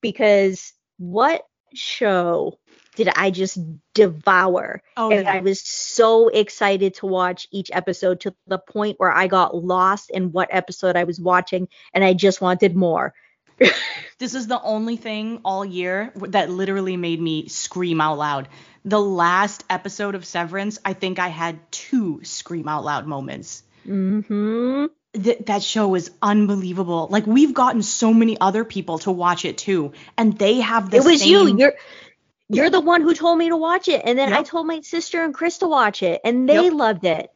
[0.00, 1.42] Because what
[1.72, 2.58] show
[2.96, 3.58] did I just
[3.94, 4.82] devour?
[4.96, 5.32] oh, and yeah.
[5.32, 10.10] I was so excited to watch each episode to the point where I got lost
[10.10, 13.14] in what episode I was watching and I just wanted more.
[14.18, 18.48] This is the only thing all year that literally made me scream out loud.
[18.84, 23.64] The last episode of Severance, I think I had two scream out loud moments.
[23.86, 24.88] Mhm.
[25.20, 27.08] Th- that show is unbelievable.
[27.10, 30.98] Like we've gotten so many other people to watch it too, and they have the
[30.98, 31.30] It was same.
[31.48, 31.58] you.
[31.58, 31.74] You're
[32.48, 35.24] you're the one who told me to watch it and then I told my sister
[35.24, 36.72] and Chris to watch it and they Yep.
[36.72, 37.30] loved it.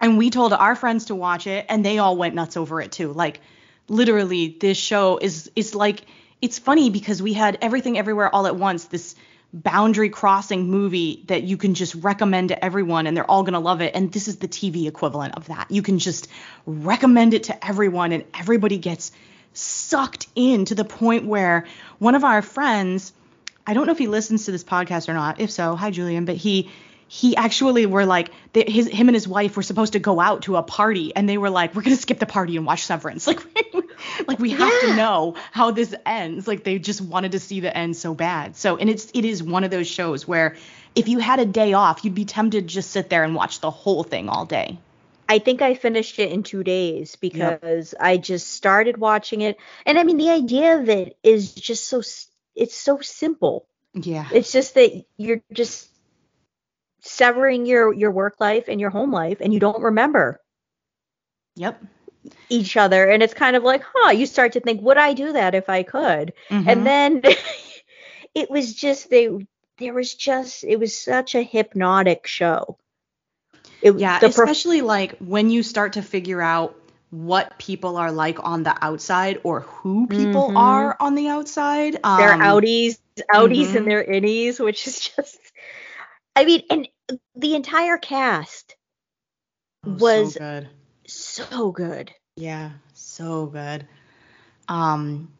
[0.00, 2.92] and we told our friends to watch it, and they all went nuts over it
[2.92, 3.12] too.
[3.12, 3.40] Like
[3.88, 6.04] literally, this show is is like
[6.40, 8.84] it's funny because we had everything everywhere all at once.
[8.86, 9.14] This
[9.54, 13.60] boundary crossing movie that you can just recommend to everyone and they're all going to
[13.60, 15.70] love it and this is the TV equivalent of that.
[15.70, 16.26] You can just
[16.66, 19.12] recommend it to everyone and everybody gets
[19.52, 21.66] sucked in to the point where
[22.00, 23.12] one of our friends
[23.66, 25.40] I don't know if he listens to this podcast or not.
[25.40, 26.70] If so, hi Julian, but he
[27.08, 30.42] he actually were like they, his him and his wife were supposed to go out
[30.42, 32.84] to a party and they were like we're going to skip the party and watch
[32.84, 33.28] Severance.
[34.16, 36.46] Like like we have to know how this ends.
[36.46, 38.56] Like they just wanted to see the end so bad.
[38.56, 40.56] So and it's it is one of those shows where
[40.94, 43.60] if you had a day off, you'd be tempted to just sit there and watch
[43.60, 44.78] the whole thing all day.
[45.28, 49.56] I think I finished it in two days because I just started watching it.
[49.86, 52.02] And I mean, the idea of it is just so,
[52.54, 53.66] it's so simple.
[53.94, 54.28] Yeah.
[54.32, 55.88] It's just that you're just
[57.04, 60.40] severing your, your work life and your home life and you don't remember
[61.56, 61.82] Yep.
[62.48, 63.08] each other.
[63.08, 65.68] And it's kind of like, huh, you start to think, would I do that if
[65.68, 66.32] I could?
[66.50, 66.66] Mhm.
[66.66, 67.22] And then
[68.34, 69.28] it was just, they,
[69.78, 72.78] there was just, it was such a hypnotic show.
[73.82, 76.74] It, Yeah, especially like when you start to figure out
[77.10, 80.56] what people are like on the outside or who people Mhm.
[80.56, 81.98] are on the outside.
[82.04, 82.98] Um, their outies,
[83.32, 83.76] outies mhm.
[83.76, 85.38] and their innies, which is just,
[86.36, 86.88] I mean, and
[87.36, 88.76] the entire cast
[89.86, 90.68] oh, was- so good.
[91.06, 92.12] so good.
[92.36, 93.86] Yeah, so good.
[94.66, 95.32] Um,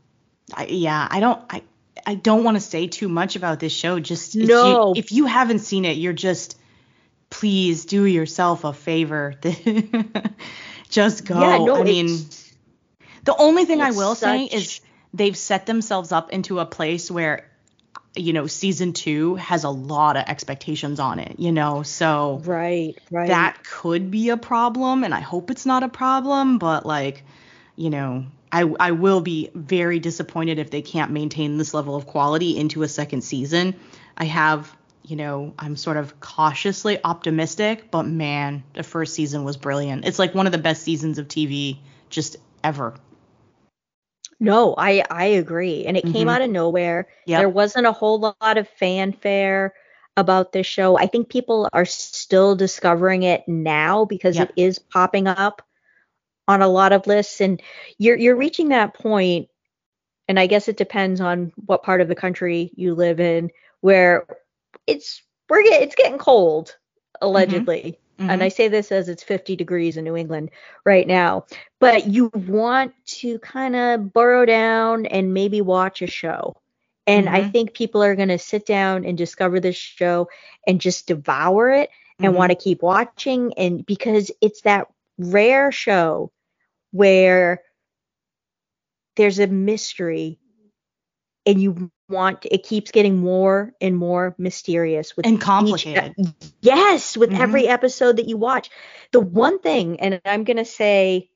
[0.52, 1.62] I, yeah, I don't, I,
[2.06, 3.98] I don't want to say too much about this show.
[3.98, 4.94] Just if No.
[4.94, 6.58] you, if you haven't seen it, you're just,
[7.30, 9.34] please do yourself a favor.
[10.90, 11.40] just go.
[11.40, 12.26] yeah, no, I mean,
[13.24, 14.80] the only thing I will say is
[15.12, 17.50] they've set themselves up into a place where,
[18.16, 21.36] you know, season two has a lot of expectations on it.
[21.38, 23.28] You know, so right, right.
[23.28, 27.24] that could be a problem and i hope it's not a problem but like
[27.76, 32.06] you know i i will be very disappointed if they can't maintain this level of
[32.06, 33.74] quality into a second season
[34.16, 39.56] i have you know i'm sort of cautiously optimistic but man the first season was
[39.56, 42.94] brilliant it's like one of the best seasons of tv just ever
[44.40, 46.30] no, I I agree, and it came Mhm.
[46.30, 47.08] out of nowhere.
[47.26, 47.40] Yep.
[47.40, 49.74] There wasn't a whole lot of fanfare
[50.16, 50.96] about this show.
[50.96, 54.50] I think people are still discovering it now because Yep.
[54.50, 55.62] it is popping up
[56.46, 57.60] on a lot of lists, and
[57.98, 59.48] you're you're reaching that point,
[60.28, 64.26] and I guess it depends on what part of the country you live in, where
[64.86, 66.76] it's we're get, it's getting cold
[67.20, 67.98] allegedly.
[68.18, 68.44] And Mhm.
[68.44, 70.50] I say this as it's 50 degrees in New England
[70.84, 71.46] right now,
[71.80, 76.56] but you want to kind of burrow down and maybe watch a show.
[77.06, 77.52] And I Mhm.
[77.52, 80.28] think people are going to sit down and discover this show
[80.66, 81.90] and just devour it
[82.22, 82.36] and Mhm.
[82.36, 83.52] want to keep watching.
[83.58, 84.88] And because it's that
[85.18, 86.32] rare show
[86.92, 87.62] where
[89.16, 90.38] there's a mystery
[91.46, 96.14] and you want it keeps getting more and more mysterious with and each- complicated
[96.60, 97.38] Yes, with Mhm.
[97.40, 98.70] every episode that you watch.
[99.12, 101.30] The one thing, and I'm going to say,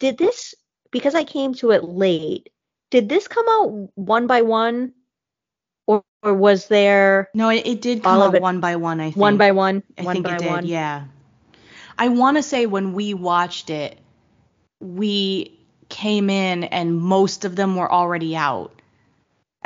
[0.00, 0.54] did this,
[0.90, 2.50] because I came to it late,
[2.90, 4.92] did this come out one by one?
[5.86, 9.16] Or, or was there no it, it did come out one by one i think
[9.16, 9.82] one by one?
[9.98, 10.66] I one think it did, one?
[10.66, 11.04] yeah.
[11.98, 13.98] I want to say when we watched it,
[14.80, 18.72] we came in and most of them were already out.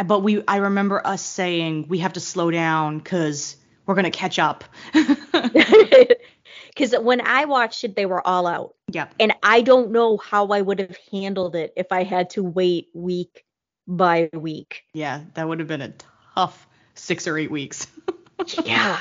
[0.06, 4.38] But we, I remember us saying we have to slow down because we're gonna catch
[4.38, 4.64] up.
[4.92, 9.14] because when I watched it, they were all out, Yep.
[9.18, 12.88] and I don't know how I would have handled it if I had to wait
[12.94, 13.44] week
[13.86, 14.82] by week.
[14.92, 15.92] Yeah, that would have been a
[16.34, 17.86] tough six or eight weeks.
[18.64, 19.00] yeah.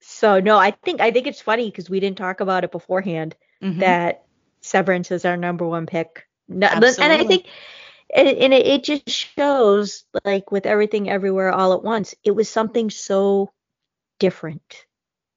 [0.00, 3.36] So no, I think I think it's funny because we didn't talk about it beforehand
[3.62, 3.80] Mhm.
[3.80, 4.24] that
[4.60, 6.26] Severance is our number one pick.
[6.48, 7.46] No, and I think
[8.14, 12.48] and, and it, it just shows like with everything everywhere all at once, it was
[12.48, 13.50] something so
[14.18, 14.86] different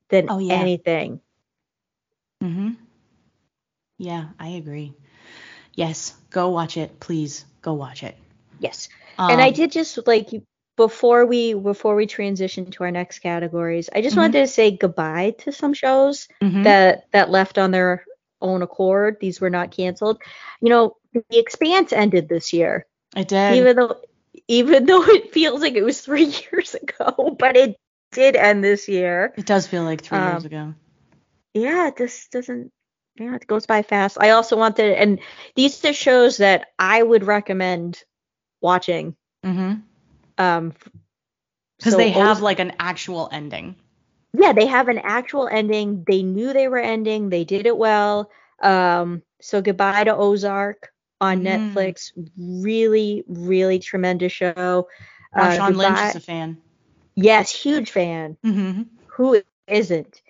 [0.09, 0.67] than Oh, yeah.
[0.67, 1.21] anything.
[2.41, 2.77] Mhm.
[3.97, 4.93] Yeah, I agree.
[5.73, 7.45] Yes, go watch it, please.
[7.61, 8.15] Go watch it.
[8.59, 8.89] Yes.
[9.27, 10.29] and I Um, did just like
[10.77, 14.17] before we before we transition to our next categories, I just Mhm.
[14.17, 16.63] wanted to say goodbye to some shows mhm.
[16.63, 18.03] that that left on their
[18.41, 19.17] own accord.
[19.19, 20.21] These were not canceled.
[20.61, 22.85] You know, The Expanse ended this year,
[23.15, 23.57] I did.
[23.57, 23.97] even though
[24.47, 27.77] even though it feels like it was three years ago, but it
[28.11, 29.33] did end this year.
[29.37, 30.73] it does feel like three years um, ago.
[31.53, 32.71] Yeah, this doesn't.
[33.19, 34.17] Yeah, it goes by fast.
[34.19, 35.19] I also wanted, and
[35.55, 38.01] these are shows that I would recommend
[38.61, 39.15] watching.
[39.45, 39.81] Mhm.
[40.37, 40.73] Um,
[41.77, 43.75] Because so they have like an actual ending.
[44.33, 46.03] yeah, they have an actual ending.
[46.07, 47.29] They knew they were ending.
[47.29, 48.29] They did it well.
[48.61, 50.90] Um, so goodbye to Ozark
[51.21, 51.73] on Mm.
[51.73, 52.11] Netflix.
[52.37, 54.89] Really, really tremendous show.
[55.33, 56.57] Uh, Marshawn Lynch is a fan.
[57.15, 58.37] yes, huge fan.
[58.45, 58.81] Mm-hmm.
[59.17, 60.21] Who isn't?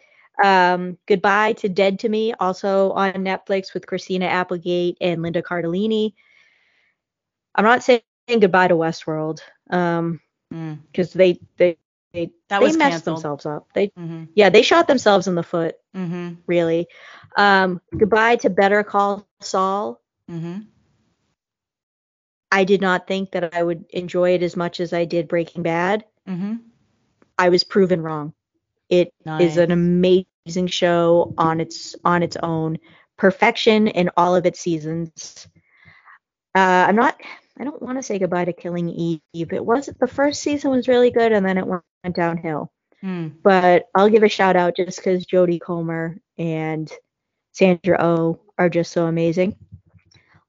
[0.44, 6.14] Um, goodbye to Dead to Me, also on Netflix with Christina Applegate and Linda Cardellini.
[7.56, 8.02] I'm not saying
[8.40, 10.20] goodbye to Westworld, um,
[10.54, 10.80] Mm.
[10.92, 11.78] because they they
[12.14, 13.18] they, That they was messed canceled.
[13.18, 13.68] themselves up.
[13.74, 14.24] They Mm-hmm.
[14.36, 16.36] yeah, they shot themselves in the foot, Mm-hmm.
[16.48, 16.88] really.
[17.38, 20.02] Um, goodbye to Better Call Saul.
[22.52, 25.64] I did not think that I would enjoy it as much as I did Breaking
[25.64, 26.04] Bad.
[26.28, 26.56] Mm-hmm.
[27.38, 28.34] I was proven wrong.
[28.90, 29.58] It is Nice.
[29.58, 32.78] an amazing show on its on its own.
[33.18, 35.48] Perfection in all of its seasons.
[36.54, 37.16] Uh, I'm not.
[37.58, 39.22] I don't want to say goodbye to Killing Eve.
[39.34, 41.84] It wasn't the first season was really good, and then it went
[42.14, 42.72] downhill.
[43.04, 43.34] Mm.
[43.42, 46.92] But I'll give a shout out just because Jodie Comer and
[47.54, 49.56] Sandra Oh are just so amazing.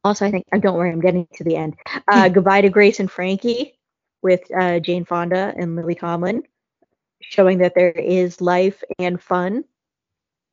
[0.04, 0.44] Also, I think.
[0.52, 1.76] Uh, don't worry, I'm getting to the end.
[2.08, 3.78] Uh, goodbye to Grace and Frankie
[4.22, 6.42] with uh, Jane Fonda and Lily Tomlin,
[7.20, 9.64] showing that there is life and fun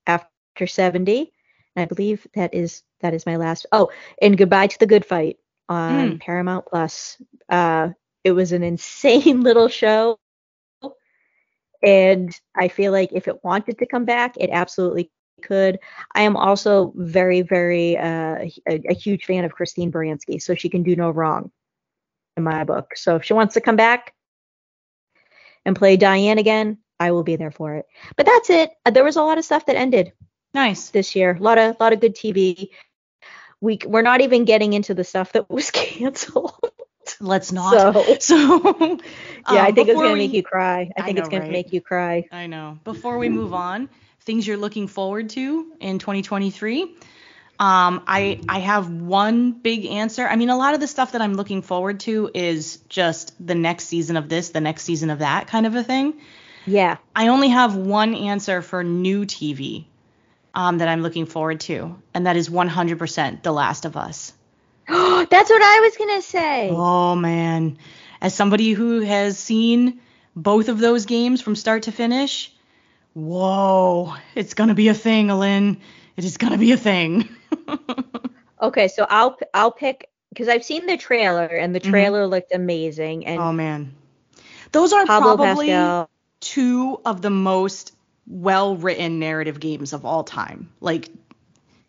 [0.07, 0.31] after
[0.67, 1.33] 70.
[1.45, 1.97] And I believe
[2.35, 3.65] that is that is my last.
[3.71, 3.91] Oh,
[4.21, 5.37] and goodbye to the Good Fight
[5.69, 6.19] on Mm.
[6.19, 7.17] Paramount Plus.
[7.49, 7.89] Uh,
[8.23, 10.19] it was an insane little show,
[11.81, 15.79] and I feel like if it wanted to come back, it absolutely could.
[16.15, 20.69] I am also very, very uh, a, a huge fan of Christine Baranski, so she
[20.69, 21.51] can do no wrong
[22.37, 22.91] in my book.
[22.95, 24.13] So if she wants to come back
[25.65, 27.85] and play Diane again, I will be there for it.
[28.17, 28.71] But that's it.
[28.85, 30.13] Uh, There was a lot of stuff that ended
[30.53, 30.93] Nice.
[30.93, 31.35] this year.
[31.35, 32.71] A lot of lot of good TV.
[33.61, 36.53] We we're not even getting into the stuff that was canceled.
[37.21, 37.83] Let's not.
[37.83, 38.99] So So,
[39.47, 40.89] yeah, I um, think it's gonna we- make you cry.
[40.97, 41.49] I I think it's gonna right?
[41.49, 42.25] make you cry.
[42.31, 42.79] I know.
[42.83, 43.89] Before we move on,
[44.29, 46.83] things you're looking forward to in 2023.
[46.83, 50.27] Um, I I have one big answer.
[50.27, 53.55] I mean, a lot of the stuff that I'm looking forward to is just the
[53.55, 56.13] next season of this, the next season of that kind of a thing.
[56.67, 56.97] Yeah.
[57.15, 59.85] I only have one answer for new TV
[60.53, 64.31] um, that I'm looking forward to, and that is 100% The Last of Us.
[64.87, 66.69] That's what I was gonna say.
[66.71, 67.79] Oh man,
[68.21, 70.01] as somebody who has seen
[70.35, 72.53] both of those games from start to finish,
[73.13, 75.77] whoa, it's gonna be a thing, Alin.
[76.17, 77.27] It is gonna be a thing.
[78.61, 81.91] Okay, so I'll I'll pick because I've seen the trailer and the Mhm.
[81.91, 83.93] trailer looked amazing and oh man,
[84.73, 86.09] those are Pablo probably Pascal.
[86.41, 87.93] two of the most
[88.27, 90.69] well-written narrative games of all time.
[90.81, 91.09] Like,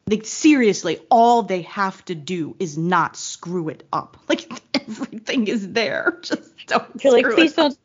[0.09, 4.17] like seriously, all they have to do is not screw it up.
[4.29, 6.19] Like everything is there.
[6.23, 7.03] Just don't.
[7.03, 7.79] You're like, screw please up." don't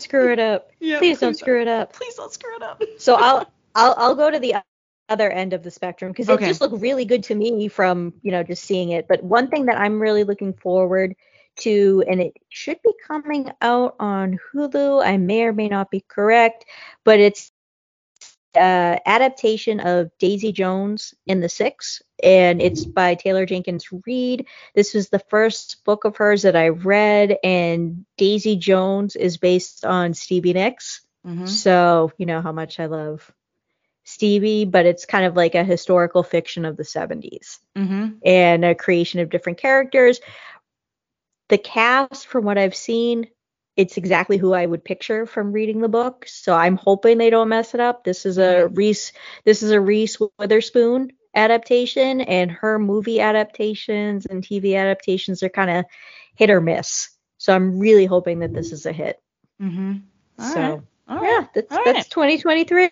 [0.00, 0.70] screw it up.
[0.80, 1.92] Yeah, please don't screw it up.
[1.92, 2.82] Please don't screw it up.
[2.98, 4.56] So I'll I'll I'll go to the
[5.08, 6.44] other end of the spectrum because Okay.
[6.44, 9.06] it just looked really good to me from you know just seeing it.
[9.08, 11.14] But one thing that I'm really looking forward
[11.60, 15.04] to, and it should be coming out on Hulu.
[15.04, 16.64] I may or may not be correct,
[17.04, 17.52] but it's
[18.58, 24.46] uh, adaptation of Daisy Jones in the Six, and it's by Taylor Jenkins Reid.
[24.74, 29.84] This was the first book of hers that I read, and Daisy Jones is based
[29.84, 31.00] on Stevie Nicks.
[31.26, 31.48] Mhm.
[31.48, 33.32] So, you know how much I love
[34.04, 38.18] Stevie, but it's kind of like a historical fiction of the 70s Mhm.
[38.24, 40.20] and a creation of different characters.
[41.48, 43.28] The cast, from what I've seen,
[43.78, 46.26] it's exactly who I would picture from reading the book.
[46.28, 48.04] So I'm hoping they don't mess it up.
[48.04, 48.74] This is a Mm-hmm.
[48.74, 49.12] Reese
[49.44, 55.70] this is a Reese Witherspoon adaptation and her movie adaptations and TV adaptations are kind
[55.70, 55.84] of
[56.34, 57.10] hit or miss.
[57.38, 59.22] So I'm really hoping that this is a hit.
[59.62, 59.98] Mm-hmm.
[60.38, 60.82] So right.
[61.22, 61.48] Yeah, right.
[61.54, 62.10] that's All that's right.
[62.10, 62.90] 2023.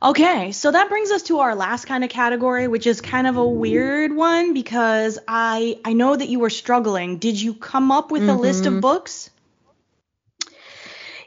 [0.00, 3.36] Okay, so that brings us to our last kind of category, which is kind of
[3.36, 7.18] a weird one because I I know that you were struggling.
[7.18, 8.80] Did you come up with a list of Mhm.
[8.80, 9.30] books?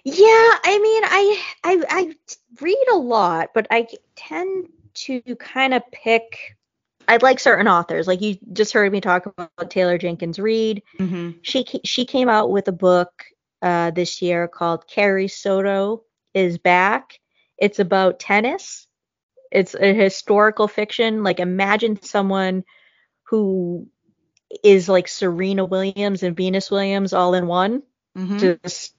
[0.04, 0.24] Yeah,
[0.64, 2.16] I mean, I I I
[2.62, 6.58] read a lot, but I tend to kind of pick.
[7.08, 8.08] I like certain authors.
[8.08, 10.84] Like you just heard me talk about Taylor Jenkins Reid.
[11.00, 11.40] Mm-hmm.
[11.42, 13.12] She she came out with a book
[13.62, 17.20] uh, this year called Carrie Soto is Back.
[17.58, 18.88] It's about tennis.
[19.52, 21.24] It's a historical fiction.
[21.24, 22.64] Like imagine someone
[23.24, 23.88] who
[24.64, 27.84] is like Serena Williams and Venus Williams all in one
[28.18, 28.40] Mm-hmm.
[28.40, 28.94] just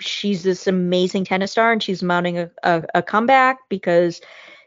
[0.00, 4.20] she's this amazing tennis star and she's mounting a, a, a comeback because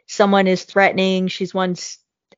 [0.08, 1.28] someone is threatening.
[1.28, 1.76] She's won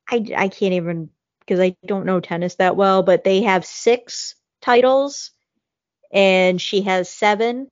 [0.08, 4.34] I I can't even because i don't know tennis that well but they have six
[4.62, 5.30] titles
[6.10, 7.68] and she has seven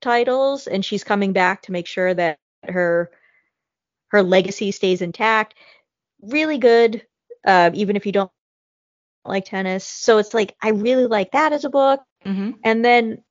[0.00, 3.10] titles and she's coming back to make sure that her
[4.08, 5.54] her legacy stays intact.
[6.20, 7.06] Really good
[7.46, 8.30] uh, even if you don't
[9.24, 9.84] like tennis.
[9.86, 12.00] So it's like i really like that as a book.
[12.24, 12.50] Mm-hmm.
[12.62, 13.24] and then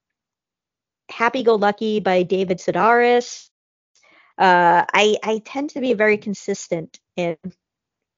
[1.11, 3.49] Happy Go Lucky by David Sedaris.
[4.37, 7.37] Uh, I I tend to be very consistent in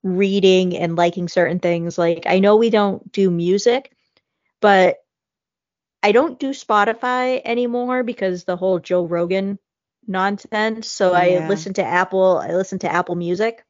[0.04, 1.98] reading and liking certain things.
[1.98, 3.92] Like I know we don't do music,
[4.62, 4.98] but
[6.02, 9.60] I don't do Spotify anymore because the whole Joe Rogan
[10.08, 10.90] nonsense.
[10.90, 12.38] So I listen to Apple.
[12.38, 13.64] I listen to Apple Music,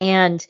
[0.00, 0.44] and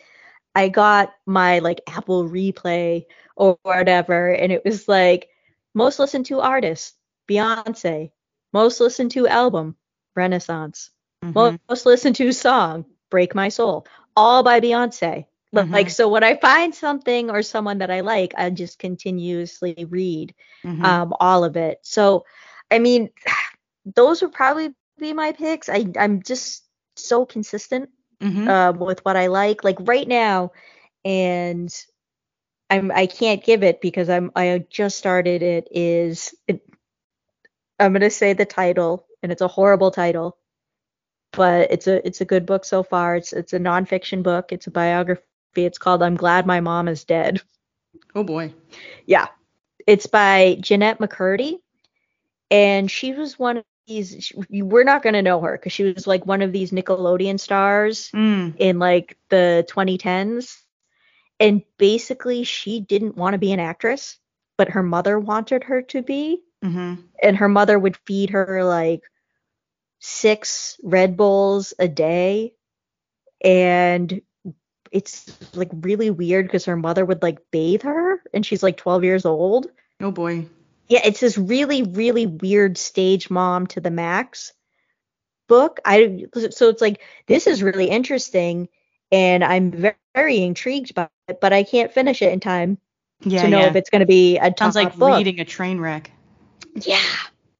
[0.54, 3.06] I got my like Apple Replay
[3.36, 5.28] or whatever, and it was like
[5.74, 6.97] most listened to artist
[7.28, 8.10] Beyonce,
[8.52, 9.76] most listened to album
[10.16, 10.90] Renaissance,
[11.24, 11.56] Mm-hmm.
[11.68, 15.26] most listened to song Break My Soul, all by Beyonce.
[15.54, 15.72] Mhm.
[15.72, 20.34] Like so, when I find something or someone that I like, I just continuously read
[20.64, 20.84] Mm-hmm.
[20.84, 21.78] um, all of it.
[21.82, 22.24] So,
[22.70, 23.10] I mean,
[23.84, 25.68] those would probably be my picks.
[25.68, 26.64] I I'm just
[26.96, 28.48] so consistent mm-hmm.
[28.48, 29.64] um, with what I like.
[29.64, 30.52] Like right now,
[31.04, 31.72] and
[32.70, 35.68] I'm I can't give it because I'm I just started it.
[35.70, 36.60] Is it,
[37.78, 40.36] I'm gonna say the title, and it's a horrible title,
[41.32, 43.16] but it's a it's a good book so far.
[43.16, 44.52] It's it's a nonfiction book.
[44.52, 45.22] It's a biography.
[45.56, 47.40] It's called I'm Glad My Mom Is Dead.
[48.14, 48.52] oh boy.
[49.06, 49.26] Yeah,
[49.86, 51.58] it's by Jennette McCurdy,
[52.50, 54.16] and she was one of these.
[54.50, 58.10] She, we're not gonna know her because she was like one of these Nickelodeon stars
[58.12, 58.54] Mm.
[58.58, 60.56] in like the 2010s
[61.40, 64.18] and basically she didn't want to be an actress
[64.56, 66.94] but her mother wanted her to be Mm-hmm.
[67.22, 69.02] and her mother would feed her like
[70.00, 72.54] six red bulls a day
[73.44, 74.20] and
[74.90, 79.04] it's like really weird because her mother would like bathe her and she's like 12
[79.04, 79.66] years old
[80.00, 80.46] Oh boy.
[80.88, 84.52] yeah, it's this really, really weird stage mom to the max
[85.48, 85.80] book.
[85.84, 88.68] I so it's like this is really interesting,
[89.10, 92.78] and I'm very, very intrigued by it, but I can't finish it in time
[93.24, 93.42] Yeah.
[93.42, 93.66] to know yeah.
[93.66, 95.16] if it's going to be a Sounds like book.
[95.18, 96.12] reading a train wreck.
[96.74, 97.02] Yeah,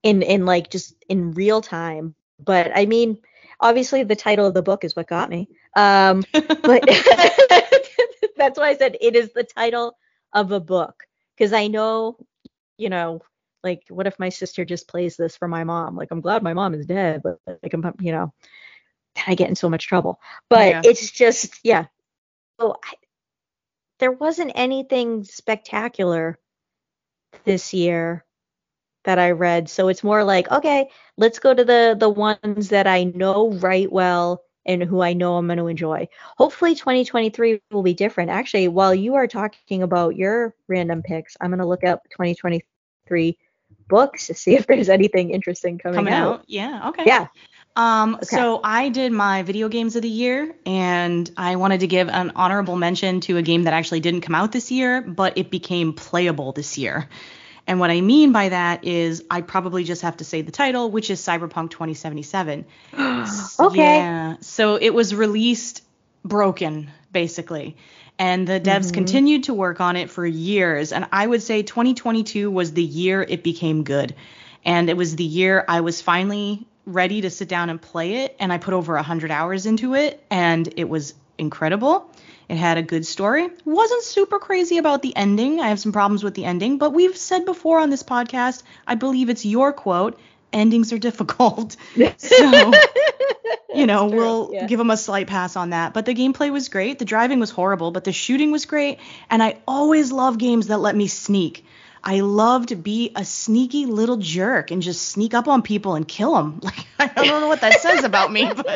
[0.02, 2.14] in in like just in real time.
[2.38, 3.18] But I mean,
[3.60, 5.48] obviously the title of the book is what got me.
[5.76, 6.84] Um, but
[8.36, 9.96] that's why I said it is the title
[10.32, 11.04] of a book
[11.36, 12.16] because I know,
[12.76, 13.22] you know,
[13.64, 15.96] like what if my sister just plays this for my mom?
[15.96, 18.32] Like I'm glad my mom is dead, but like I'm, you know,
[19.26, 20.20] I get in so much trouble.
[20.48, 20.80] But Yeah.
[20.84, 21.86] it's just, yeah.
[22.60, 22.94] So I,
[23.98, 26.38] there wasn't anything spectacular
[27.44, 28.24] this year
[29.08, 29.70] that I read.
[29.70, 33.90] So it's more like, okay, let's go to the the ones that I know right
[33.90, 36.08] well and who I know I'm going to enjoy.
[36.36, 38.28] Hopefully 2023 will be different.
[38.30, 43.38] Actually, while you are talking about your random picks, I'm going to look up 2023
[43.88, 46.40] books to see if there's anything interesting coming, Coming out.
[46.40, 46.44] out.
[46.46, 46.90] Yeah.
[46.90, 47.04] Okay.
[47.06, 47.28] Yeah.
[47.76, 48.26] Um, Okay.
[48.26, 52.32] so I did my video games of the year, and I wanted to give an
[52.36, 55.94] honorable mention to a game that actually didn't come out this year, but it became
[55.94, 57.08] playable this year.
[57.68, 60.90] And what I mean by that is I probably just have to say the title,
[60.90, 62.64] which is Cyberpunk 2077.
[63.60, 63.98] okay.
[63.98, 64.36] Yeah.
[64.40, 65.82] So it was released
[66.24, 67.76] broken, basically.
[68.18, 68.94] And the devs Mhm.
[68.94, 70.92] continued to work on it for years.
[70.92, 74.14] And I would say 2022 was the year it became good.
[74.64, 78.34] And it was the year I was finally ready to sit down and play it.
[78.40, 80.24] And I put over 100 hours into it.
[80.30, 82.10] And it was incredible.
[82.48, 83.50] It had a good story.
[83.64, 85.60] Wasn't super crazy about the ending.
[85.60, 88.94] I have some problems with the ending, but we've said before on this podcast, I
[88.94, 90.18] believe it's your quote,
[90.50, 91.76] endings are difficult.
[92.16, 92.72] so,
[93.74, 94.66] you know, we'll yeah.
[94.66, 95.92] give them a slight pass on that.
[95.92, 96.98] But the gameplay was great.
[96.98, 98.98] The driving was horrible, but the shooting was great.
[99.28, 101.66] And I always love games that let me sneak.
[102.02, 106.06] I love to be a sneaky little jerk and just sneak up on people and
[106.06, 106.60] kill them.
[107.00, 108.66] Like I don't know what that says about me, but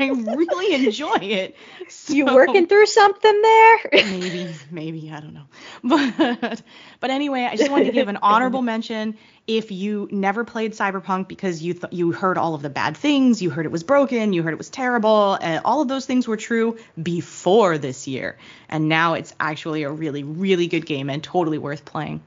[0.00, 1.54] I really enjoy it.
[1.90, 3.78] So, you working through something there?
[3.92, 5.44] maybe, maybe I don't know.
[6.48, 6.62] But
[7.00, 9.18] but anyway, I just wanted to give an honorable mention.
[9.46, 13.42] If you never played Cyberpunk because you th- you heard all of the bad things,
[13.42, 16.26] you heard it was broken, you heard it was terrible, and all of those things
[16.26, 18.38] were true before this year,
[18.70, 22.22] and now it's actually a really really good game and totally worth playing.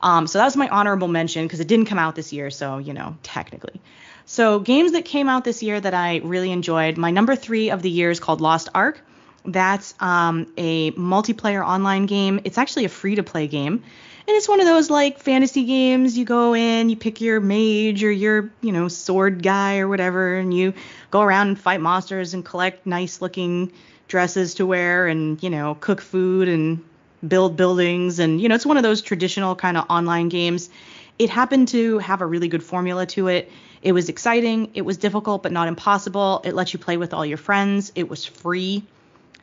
[0.00, 2.78] Um, so that was my honorable mention because it didn't come out this year, so
[2.78, 3.80] you know technically.
[4.26, 6.98] So games that came out this year that I really enjoyed.
[6.98, 9.00] My number three of the year is called Lost Ark.
[9.44, 12.40] That's um, a multiplayer online game.
[12.42, 13.84] It's actually a free to play game.
[14.28, 16.18] And it's one of those like fantasy games.
[16.18, 20.34] You go in, you pick your mage or your, you know, sword guy or whatever,
[20.34, 20.74] and you
[21.12, 23.70] go around and fight monsters and collect nice looking
[24.08, 26.82] dresses to wear and, you know, cook food and
[27.26, 28.18] build buildings.
[28.18, 30.70] And, you know, it's one of those traditional kind of online games.
[31.18, 33.50] It happened to have a really good formula to it.
[33.82, 34.70] It was exciting.
[34.74, 36.42] It was difficult, but not impossible.
[36.44, 37.92] It let you play with all your friends.
[37.94, 38.82] It was free.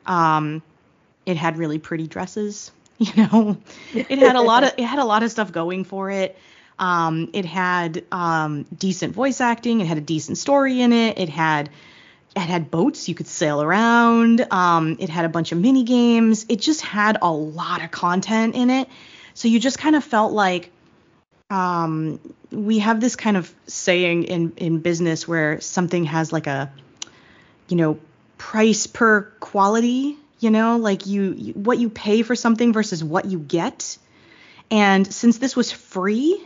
[0.06, 0.62] Um,
[1.26, 2.72] it had really pretty dresses.
[3.00, 3.58] You know,
[3.94, 6.38] it had a lot of it had a lot of stuff going for it.
[6.80, 9.82] Um, it had um, decent voice acting.
[9.82, 11.18] It had a decent story in it.
[11.18, 11.70] It had
[12.36, 14.46] it had boats you could sail around.
[14.52, 16.46] Um, it had a bunch of mini games.
[16.50, 18.88] It just had a lot of content in it.
[19.34, 20.72] So you just kind of felt like
[21.50, 22.20] um,
[22.52, 26.72] we have this kind of saying in in business where something has like a
[27.68, 28.00] you know
[28.38, 33.26] price per quality you know like you, you what you pay for something versus what
[33.26, 33.98] you get
[34.72, 36.42] and since this was free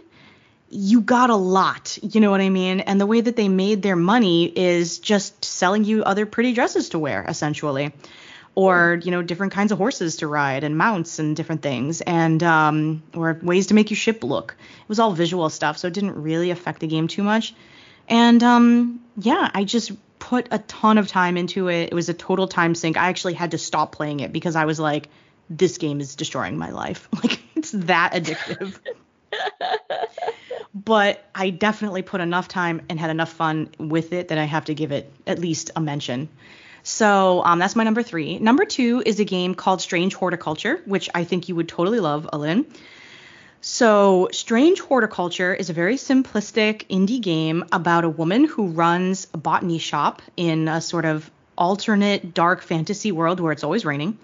[0.70, 2.82] you got a lot you know what i mean?
[2.82, 6.90] And the way that they made their money is just selling you other pretty dresses
[6.90, 7.94] to wear essentially.
[8.56, 12.42] Or you know different kinds of horses to ride and mounts and different things and
[12.42, 14.56] um, or ways to make your ship look.
[14.60, 17.54] It was all visual stuff so it didn't really affect the game too much.
[18.10, 21.90] And um, yeah i just put a ton of time into it.
[21.92, 22.98] It was a total time sink.
[22.98, 25.10] I actually had to stop playing it because i was like
[25.50, 27.08] this game is destroying my life.
[27.24, 28.78] Like it's that addictive
[30.86, 34.66] but i definitely put enough time and had enough fun with it that i have
[34.66, 36.30] to give it at least a mention
[36.88, 38.40] so um, that's my number three.
[38.40, 42.30] Number two is a game called Strange Horticulture, which I think you would totally love,
[42.32, 42.66] Alin.
[43.60, 49.38] So, Strange Horticulture is a very simplistic indie game about a woman who runs a
[49.38, 54.18] botany shop in a sort of alternate dark fantasy world where it's always raining.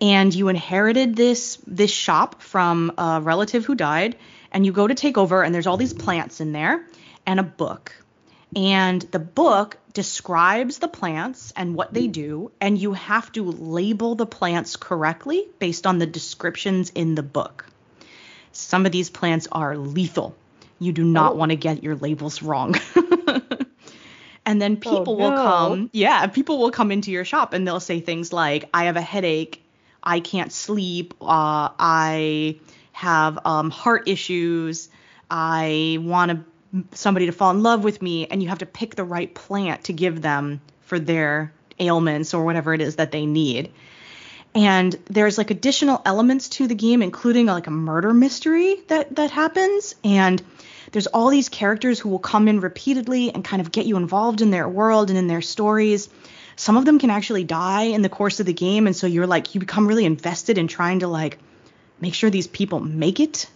[0.00, 4.16] And you inherited this this shop from a relative who died,
[4.52, 6.84] and you go to take over, and there's all these plants in there
[7.26, 7.94] and a book.
[8.56, 14.14] And the book describes the plants and what they do, and you have to label
[14.14, 17.66] the plants correctly based on the descriptions in the book.
[18.52, 20.34] Some of these plants are lethal.
[20.78, 21.36] You do not oh.
[21.36, 22.76] want to get your labels wrong.
[24.46, 25.30] and then oh, people oh, no.
[25.30, 28.84] will come, yeah, people will come into your shop and they'll say things like, I
[28.84, 29.62] have a headache,
[30.02, 32.60] I can't sleep, uh, I
[32.98, 34.88] have um, heart issues,
[35.30, 36.44] I want
[36.94, 39.84] somebody to fall in love with me and you have to pick the right plant
[39.84, 43.70] to give them for their ailments or whatever it is that they need.
[44.52, 49.30] And there's like additional elements to the game including like a murder mystery that that
[49.30, 50.42] happens and
[50.90, 54.40] there's all these characters who will come in repeatedly and kind of get you involved
[54.40, 56.08] in their world and in their stories.
[56.56, 59.28] Some of them can actually die in the course of the game and so you're
[59.28, 61.38] like you become really invested in trying to like
[62.00, 63.46] make sure these people make it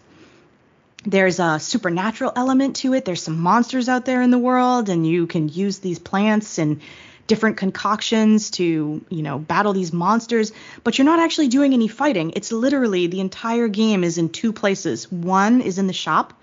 [1.04, 3.04] there's a supernatural element to it.
[3.04, 6.80] There's some monsters out there in the world, and you can use these plants and
[7.26, 10.52] different concoctions to, you know, battle these monsters,
[10.84, 12.32] but you're not actually doing any fighting.
[12.36, 15.10] It's literally the entire game is in two places.
[15.10, 16.34] One is in the shop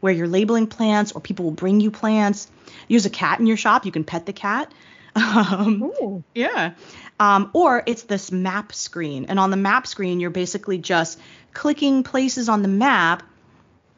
[0.00, 2.48] where you're labeling plants or people will bring you plants.
[2.88, 4.72] Use a cat in your shop, you can pet the cat.
[5.14, 6.72] Um, yeah.
[7.18, 9.26] Um, or it's this map screen.
[9.28, 11.18] And on the map screen, you're basically just
[11.52, 13.22] clicking places on the map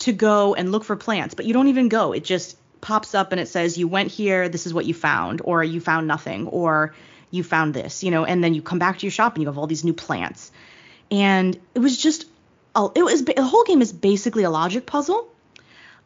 [0.01, 2.13] to go and look for plants, but you don't even go.
[2.13, 5.41] It just pops up and it says you went here, this is what you found,
[5.45, 6.95] or you found nothing, or
[7.31, 9.49] you found this, you know, and then you come back to your shop and you
[9.49, 10.51] have all these new plants.
[11.11, 12.27] And it was just
[12.75, 15.29] it was the whole game is basically a logic puzzle.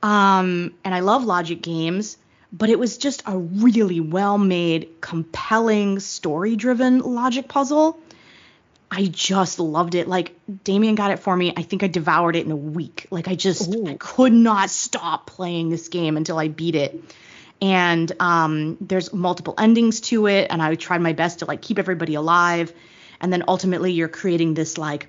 [0.03, 2.19] Um, and I love logic games,
[2.53, 7.99] but it was just a really well-made, compelling, story-driven logic puzzle
[8.91, 10.09] I just loved it.
[10.09, 11.53] Like Damien got it for me.
[11.57, 13.07] I think I devoured it in a week.
[13.11, 17.03] Like I just I could not stop playing this game until I beat it.
[17.61, 21.79] And um, there's multiple endings to it, and I tried my best to like keep
[21.79, 22.73] everybody alive.
[23.21, 25.09] And then ultimately, you're creating this like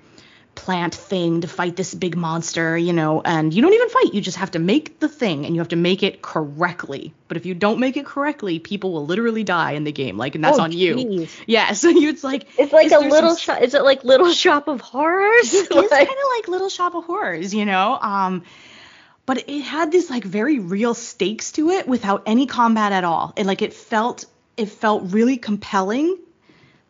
[0.58, 4.12] plant thing to fight this big monster, you know, and you don't even fight.
[4.12, 7.14] You just have to make the thing and you have to make it correctly.
[7.28, 10.18] But if you don't make it correctly, people will literally die in the game.
[10.18, 11.28] Like, and that's Oh, on you.
[11.46, 11.72] Yeah.
[11.74, 13.62] So you, it's like, It's like a little some shop.
[13.62, 15.54] Is it like Little Shop of Horrors?
[15.54, 17.96] it is Like- kind of like Little Shop of Horrors, you know.
[18.00, 18.42] Um,
[19.24, 23.32] but it had this like very real stakes to it without any combat at all.
[23.36, 24.24] And like it felt
[24.56, 26.18] it felt really compelling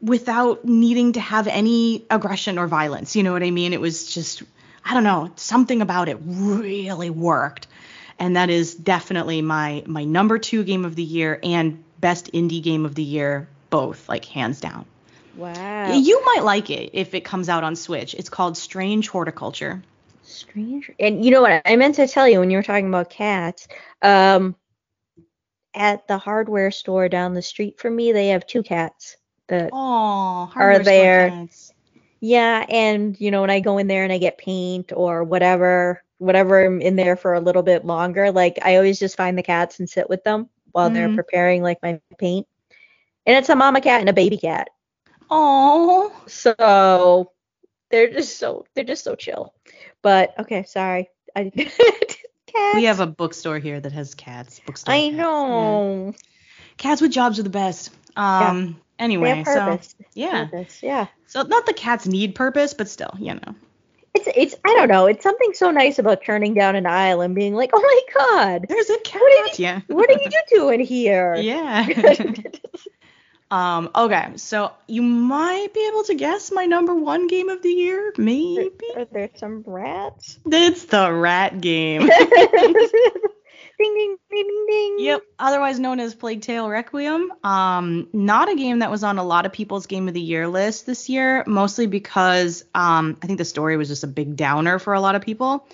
[0.00, 3.16] without needing to have any aggression or violence.
[3.16, 3.72] You know what I mean?
[3.72, 4.42] It was just
[4.84, 7.66] I don't know, something about it really worked.
[8.18, 12.62] And that is definitely my my number 2 game of the year and best indie
[12.62, 14.86] game of the year both, like hands down.
[15.36, 15.92] wow.
[15.92, 18.14] You might like it if it comes out on Switch.
[18.14, 19.82] It's called Strange Horticulture.
[20.22, 20.90] Strange.
[20.98, 21.62] And you know what?
[21.64, 23.68] I meant to tell you when you were talking about cats.
[24.02, 24.56] Um,
[25.74, 29.16] at the hardware store down the street from me, they have two cats.
[29.48, 31.48] The Oh, Are there-
[32.20, 36.02] yeah, and you know when I go in there and I get paint or whatever,
[36.18, 39.42] whatever I'm in there for a little bit longer, like I always just find the
[39.42, 41.14] cats and sit with them while they're Mhm.
[41.14, 42.46] preparing like my paint.
[43.24, 44.68] And it's a mama cat and a baby cat.
[45.30, 47.32] Oh, So
[47.90, 49.54] they're just so they're just so chill.
[50.02, 51.08] But okay, sorry.
[51.36, 51.50] I
[52.46, 52.74] cats.
[52.74, 54.60] we have a bookstore here that has cats.
[54.60, 54.94] Bookstore.
[54.94, 55.14] I cats.
[55.16, 55.22] Yeah.
[55.22, 56.14] know.
[56.78, 57.90] Cats with jobs are the best.
[58.16, 58.66] Um.
[58.74, 59.78] They Anyway, so
[60.14, 60.46] yeah.
[60.46, 61.06] Purpose, yeah.
[61.26, 63.54] So not the cats need purpose, but still, you know.
[64.14, 65.06] It's it's I don't know.
[65.06, 68.66] It's something so nice about turning down an aisle and being like, oh my god,
[68.68, 69.20] There's a cat.
[69.20, 69.80] What did yeah.
[69.86, 71.34] what are you doing here?
[71.38, 71.86] Yeah.
[73.50, 73.90] um.
[73.94, 74.32] Okay.
[74.36, 78.12] So you might be able to guess my number one game of the year.
[78.16, 78.70] Maybe.
[78.96, 80.38] Are there some rats?
[80.46, 82.10] It's the rat game.
[83.78, 84.96] Ding ding ding ding ding.
[84.98, 87.32] Yep, otherwise known as Plague Tale Requiem.
[87.44, 90.48] Um, not a game that was on a lot of people's game of the year
[90.48, 94.78] list this year, mostly because um, I think the story was just a big downer
[94.78, 95.66] for a lot of people.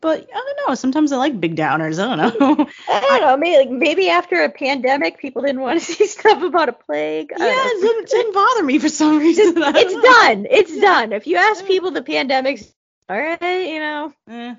[0.00, 1.98] But I don't know, sometimes I like big downers.
[1.98, 2.66] I don't know.
[2.88, 3.36] I don't know.
[3.36, 7.32] Maybe like maybe after a pandemic, people didn't want to see stuff about a plague.
[7.36, 9.54] Yeah, it didn't, didn't bother me for some reason.
[9.56, 10.46] It's done.
[10.48, 11.12] It's done.
[11.12, 12.72] If you ask people, the pandemic's
[13.08, 13.68] all right.
[13.68, 14.12] You know.
[14.28, 14.54] Eh.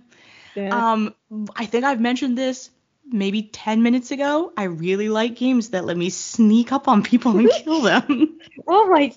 [0.56, 0.94] Yeah.
[0.94, 1.16] Um,
[1.56, 2.70] I think I've mentioned this
[3.12, 4.52] maybe 10 minutes ago.
[4.58, 8.40] I really like games that let me sneak up on people and kill them.
[8.68, 9.14] oh my.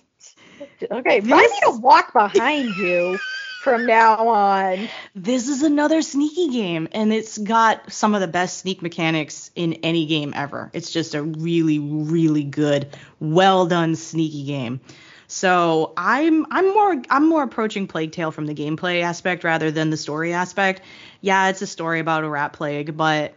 [0.90, 3.18] Okay, I This- need to walk behind you
[3.62, 4.88] from now on.
[5.14, 9.74] This is another sneaky game, and it's got some of the best sneak mechanics in
[9.84, 10.70] any game ever.
[10.72, 12.88] It's just a really, really good,
[13.20, 14.80] well done sneaky game.
[15.28, 19.88] So I'm I'm more I'm more approaching Plague Tale from the gameplay aspect rather than
[19.90, 20.82] the story aspect.
[21.22, 23.32] Yeah, it's a story about a rat plague, but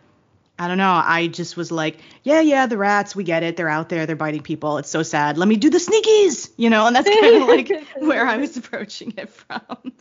[0.58, 1.01] I don't know.
[1.03, 3.58] I just was like, yeah, yeah, the rats, we get it.
[3.58, 4.78] They're out there, they're biting people.
[4.78, 5.38] It's so sad.
[5.38, 8.56] Let me do the sneakies, you know, and that's kind of like where I was
[8.56, 9.91] approaching it from.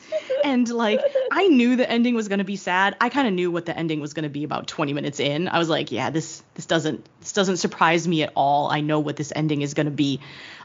[0.44, 1.00] And like,
[1.32, 2.94] I knew the ending was gonna be sad.
[3.00, 5.48] I kind of knew what the ending was gonna be about 20 minutes in.
[5.48, 8.70] I was like, yeah, this this doesn't this doesn't surprise me at all.
[8.70, 10.20] I know what this ending is gonna be.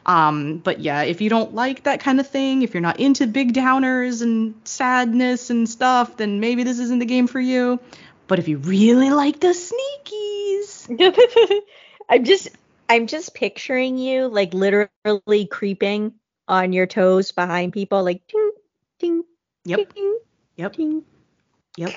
[0.06, 3.26] Um, but yeah, if you don't like that kind of thing, if you're not into
[3.26, 7.80] big downers and sadness and stuff, then maybe this isn't the game for you.
[8.30, 10.86] But if you really like the sneakies,
[12.08, 12.50] I'm just
[12.88, 16.14] I'm just picturing you like literally creeping
[16.46, 18.52] on your toes behind people like ting
[19.00, 19.24] ting
[19.64, 19.94] Yep.
[19.94, 20.18] ting
[20.56, 21.02] yep, ting.
[21.76, 21.90] yep,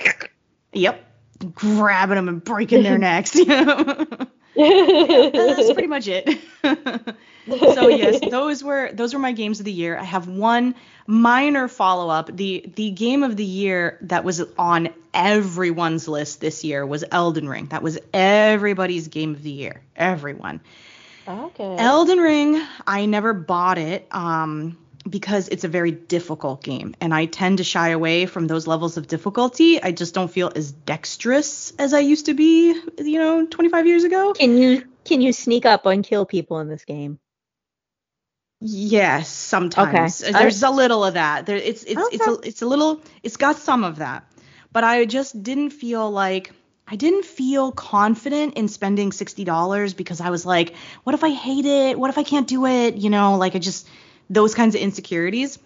[0.73, 1.05] yep,
[1.53, 3.33] grabbing them and breaking their necks.
[3.45, 4.25] That's
[4.55, 6.39] pretty much it.
[7.75, 9.95] so yes, those were those were my games of the year.
[9.99, 10.73] I have one
[11.07, 12.35] minor follow up.
[12.35, 17.47] The the game of the year that was on everyone's list this year was Elden
[17.47, 17.67] Ring.
[17.67, 19.81] That was everybody's game of the year.
[19.95, 20.61] Everyone.
[21.27, 21.75] okay.
[21.77, 24.77] Elden Ring, I never bought it um,
[25.07, 28.97] because it's a very difficult game, and I tend to shy away from those levels
[28.97, 29.81] of difficulty.
[29.81, 34.03] I just don't feel as dexterous as I used to be, you know, 25 years
[34.03, 34.33] ago.
[34.33, 37.19] can you can you sneak up and kill people in this game?
[38.65, 40.31] Yes, sometimes Okay.
[40.31, 41.45] there's a little of that.
[41.45, 44.23] There, it's it's it's a it's a little it's got some of that,
[44.71, 46.53] but I just didn't feel like
[46.87, 51.31] I didn't feel confident in spending sixty dollars because I was like, what if I
[51.31, 51.99] hate it?
[51.99, 52.95] What if I can't do it?
[52.95, 53.85] You know, like I just
[54.29, 55.59] those kinds of insecurities.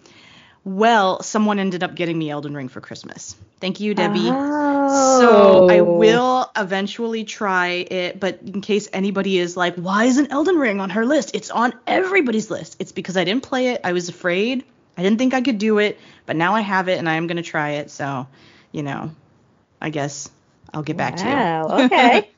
[0.64, 3.36] Well, someone ended up getting me Elden Ring for Christmas.
[3.60, 4.42] Thank you, Debbie.
[4.86, 5.82] So I Oh.
[5.82, 10.90] will eventually try it, but in case anybody is like, why isn't Elden Ring on
[10.90, 11.34] her list?
[11.34, 12.76] It's on everybody's list.
[12.80, 13.82] It's because I didn't play it.
[13.84, 14.64] I was afraid.
[14.96, 17.26] I didn't think I could do it, but now I have it and I am
[17.26, 17.90] going to try it.
[17.90, 18.26] So,
[18.72, 19.10] you know,
[19.80, 20.30] I guess
[20.72, 21.34] I'll get back to you.
[21.34, 21.66] Wow.
[21.84, 22.30] Okay.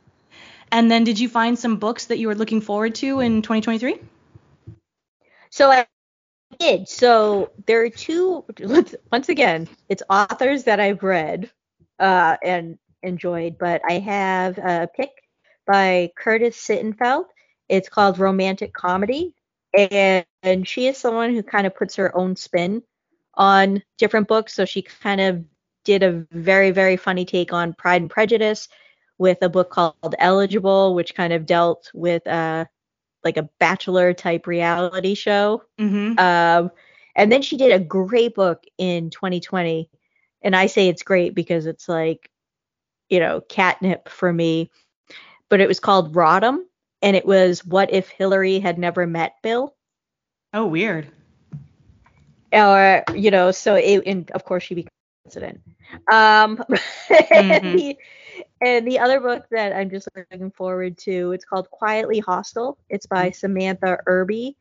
[0.72, 3.98] and then did you find some books that you were looking forward to in 2023?
[5.50, 5.86] So I
[6.60, 6.88] did.
[6.88, 8.44] So there are two.
[9.10, 11.50] Once again, it's authors that I've read
[11.98, 15.10] uh, and enjoyed, but I have a pick
[15.66, 17.24] by Curtis Sittenfeld.
[17.68, 19.34] It's called Romantic Comedy,
[19.76, 22.82] and, and she is someone who kind of puts her own spin
[23.34, 24.54] on different books.
[24.54, 25.44] So she kind of
[25.84, 28.68] did a very very funny take on Pride and Prejudice
[29.18, 32.64] with a book called Eligible, which kind of dealt with uh,
[33.24, 35.62] like a bachelor type reality show.
[35.78, 36.18] Mm-hmm.
[36.18, 36.70] Um,
[37.14, 39.90] and then she did a great book in 2020,
[40.42, 42.30] and I say it's great because it's like,
[43.08, 44.70] you know, catnip for me.
[45.48, 46.60] But it was called Rodham,
[47.02, 49.74] and it was what if Hillary had never met Bill?
[50.54, 51.10] Oh, weird.
[52.52, 54.88] Or you know, so it, and of course she became
[55.24, 55.60] president.
[56.10, 56.62] Um,
[57.10, 57.90] Mm-hmm.
[58.60, 62.78] And, the, other book that I'm just looking forward to, it's called Quietly Hostile.
[62.88, 64.56] It's by Samantha Irby.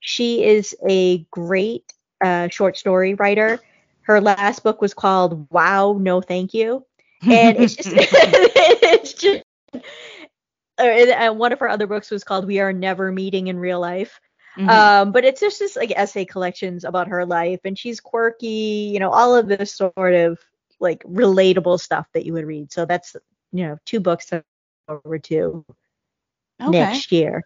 [0.00, 1.92] She is a great
[2.22, 3.60] uh, short story writer.
[4.02, 6.84] Her last book was called Wow, No Thank You.
[7.22, 9.78] And it's just, it's just, uh,
[10.78, 13.80] and and one of her other books was called We Are Never Meeting in Real
[13.80, 14.18] Life.
[14.56, 14.68] Mhm.
[14.68, 18.98] Um, but it's just this like essay collections about her life, and she's quirky, you
[18.98, 20.38] know, all of this sort of
[20.80, 22.72] like relatable stuff that you would read.
[22.72, 23.14] So that's
[23.52, 24.44] you know two books to
[24.88, 25.64] look forward to
[26.60, 26.70] okay.
[26.70, 27.44] next year.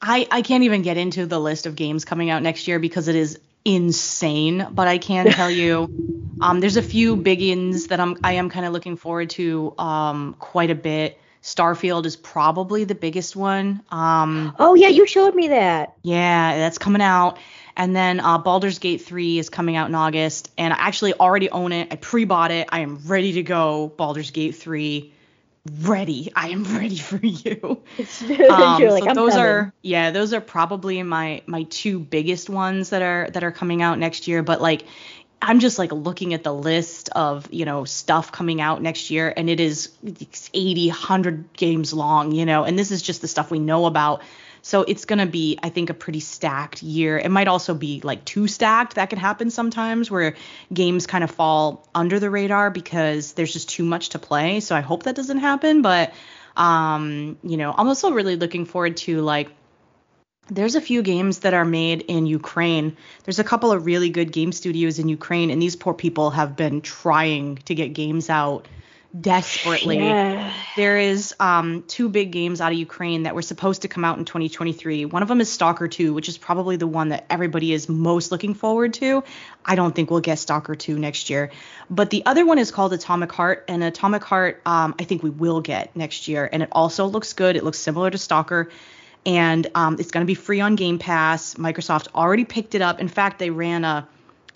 [0.00, 3.06] I, I can't even get into the list of games coming out next year because
[3.06, 4.66] it is insane.
[4.72, 8.66] But I can tell you, um, there's a few biggins that I'm I am kind
[8.66, 11.18] of looking forward to um quite a bit.
[11.42, 13.82] Starfield is probably the biggest one.
[13.90, 15.94] Um, Oh yeah, you showed me that.
[16.02, 17.38] yeah, that's coming out.
[17.76, 21.50] And then uh, Baldur's Gate 3 is coming out in August, and I actually already
[21.50, 21.88] own it.
[21.90, 22.68] I pre-bought it.
[22.70, 23.88] I am ready to go.
[23.96, 25.12] Baldur's Gate 3,
[25.80, 26.32] ready.
[26.34, 27.82] I am ready for you.
[28.50, 29.38] Um, like, so I'm those coming.
[29.38, 33.82] are yeah, those are probably my my two biggest ones that are that are coming
[33.82, 34.42] out next year.
[34.42, 34.84] But like,
[35.40, 39.32] I'm just like looking at the list of you know stuff coming out next year,
[39.36, 39.90] and it is
[40.54, 44.22] 80, 100 games long, you know, and this is just the stuff we know about.
[44.62, 47.18] So it's gonna be, I think, a pretty stacked year.
[47.18, 48.94] It might also be like too stacked.
[48.94, 50.36] That could happen sometimes where
[50.72, 54.60] games kind of fall under the radar because there's just too much to play.
[54.60, 55.82] So I hope that doesn't happen.
[55.82, 56.14] But
[56.56, 59.50] um, you know, I'm also really looking forward to like
[60.48, 62.96] there's a few games that are made in Ukraine.
[63.24, 66.56] There's a couple of really good game studios in Ukraine, and these poor people have
[66.56, 68.66] been trying to get games out
[69.18, 69.98] desperately.
[69.98, 70.52] Yeah.
[70.76, 74.18] There is um, two big games out of Ukraine that were supposed to come out
[74.18, 75.04] in 2023.
[75.04, 78.32] One of them is Stalker 2, which is probably the one that everybody is most
[78.32, 79.22] looking forward to.
[79.64, 81.50] I don't think we'll get Stalker 2 next year.
[81.90, 85.30] But the other one is called Atomic Heart, and Atomic Heart um, I think we
[85.30, 86.48] will get next year.
[86.50, 87.56] And it also looks good.
[87.56, 88.70] It looks similar to Stalker.
[89.24, 91.54] And um, it's going to be free on Game Pass.
[91.54, 92.98] Microsoft already picked it up.
[92.98, 94.08] In fact, they ran a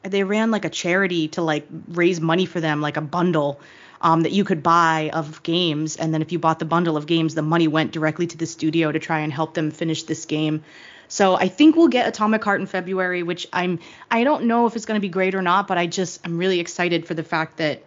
[0.03, 3.61] they ran like a charity to like raise money for them, like a bundle
[4.01, 7.06] um, that you could buy of games, and then if you bought the bundle of
[7.06, 10.24] games, the money went directly to the studio to try and help them finish this
[10.27, 10.62] game.
[11.09, 13.78] So I think we'll get Atomic Heart in February, which I'm
[14.10, 16.39] I don't know if it's going to be great or not, but I just I'm
[16.39, 17.82] really excited for the fact that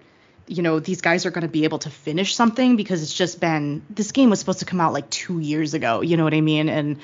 [0.47, 3.39] you know these guys are going to be able to finish something because it's just
[3.39, 6.33] been this game was supposed to come out like two years ago, you know what
[6.33, 6.97] I mean, and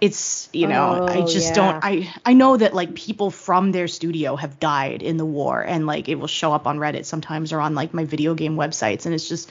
[0.00, 1.54] it's you know I Oh, just yeah.
[1.54, 5.62] don't I I know that like people from their studio have died in the war
[5.62, 8.56] and like it will show up on Reddit sometimes or on like my video game
[8.56, 9.50] websites and it's just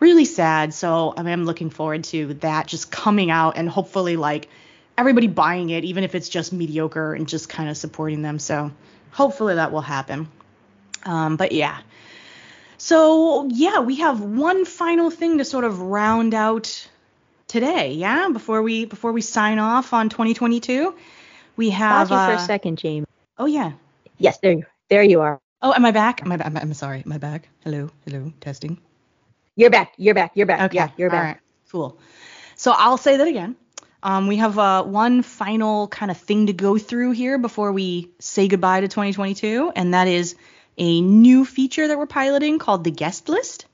[0.00, 0.74] really sad.
[0.74, 4.48] So I am looking forward to that just coming out and hopefully like
[4.98, 8.38] everybody buying it even if it's just mediocre and just kind of supporting them.
[8.38, 8.72] So
[9.12, 10.28] hopefully that will happen.
[11.04, 11.78] Um, but yeah.
[12.78, 16.88] So yeah, we have one final thing to sort of round out
[17.56, 20.94] today, yeah, before we before we sign off on 2022.
[21.56, 23.06] We have Pause you for uh, a second, James.
[23.38, 23.72] Oh yeah.
[24.18, 25.40] Yes, there you there you are.
[25.62, 26.20] Oh, am I back?
[26.22, 27.02] Am I I'm, I'm sorry.
[27.06, 27.48] Am I back?
[27.64, 27.88] Hello.
[28.04, 28.30] Hello.
[28.40, 28.76] Testing.
[29.56, 29.94] You're back.
[29.96, 30.32] You're back.
[30.34, 30.60] You're back.
[30.66, 30.76] Okay.
[30.76, 31.24] Yeah, you're back.
[31.24, 31.40] right.
[31.72, 31.98] Cool.
[32.56, 33.56] So I'll say that again.
[34.02, 38.10] Um, we have uh, one final kind of thing to go through here before we
[38.18, 40.36] say goodbye to 2022, and that is
[40.76, 43.64] a new feature that we're piloting called the guest list.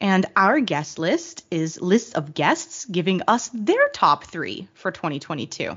[0.00, 5.76] And our guest list is lists of guests giving us their top three for 2022.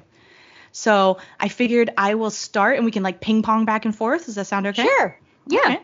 [0.72, 4.26] So I figured I will start and we can like ping pong back and forth.
[4.26, 4.84] Does that sound okay?
[4.84, 5.18] Sure.
[5.48, 5.60] Yeah.
[5.60, 5.80] Okay.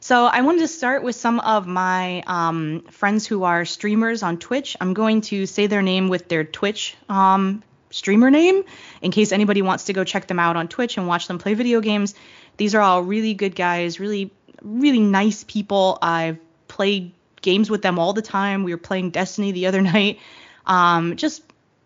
[0.00, 4.38] So I wanted to start with some of my um, friends who are streamers on
[4.38, 4.76] Twitch.
[4.80, 8.64] I'm going to say their name with their Twitch um, streamer name
[9.00, 11.54] in case anybody wants to go check them out on Twitch and watch them play
[11.54, 12.14] video games.
[12.56, 14.30] These are all really good guys, really
[14.62, 15.98] really nice people.
[16.00, 16.38] I've
[16.68, 17.12] played
[17.42, 18.64] games with them all the time.
[18.64, 20.18] We were playing Destiny the other night.
[20.66, 21.42] Um, just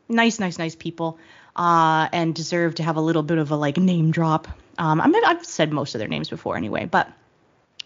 [0.09, 1.19] nice, nice, nice people,
[1.57, 4.49] uh, and deserve to have a little bit of a like name drop.
[4.79, 7.11] Um, I mean, I've said most of their names before anyway, but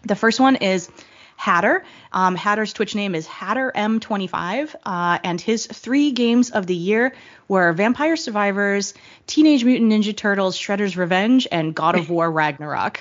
[0.02, 0.90] the first one is
[1.36, 1.84] Hatter.
[2.12, 7.14] Um, Hatter's Twitch name is Hatter M25, uh, and his three games of the year
[7.48, 8.92] were Vampire Survivors,
[9.26, 13.01] Teenage Mutant Ninja Turtles, Shredder's Revenge, and God of War Ragnarok.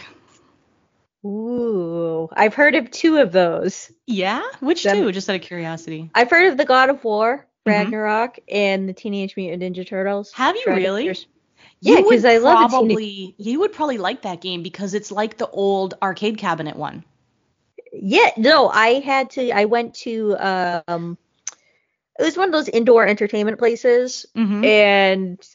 [1.25, 3.91] Ooh, I've heard of two of those.
[4.07, 5.11] Yeah, which Them- two?
[5.11, 6.09] Just out of curiosity.
[6.15, 7.71] I've heard of the God of War, Mhm.
[7.71, 10.31] Ragnarok, and the Teenage Mutant Ninja Turtles.
[10.33, 11.05] Have you Shredder's- really?
[11.81, 14.93] Yeah, You would 'cause I love the probably you would probably like that game because
[14.93, 17.03] it's like the old arcade cabinet one.
[17.93, 19.49] Yeah, no, I had to.
[19.51, 21.17] I went to um,
[22.19, 24.63] it was one of those indoor entertainment places, Mm-hmm.
[24.65, 25.47] and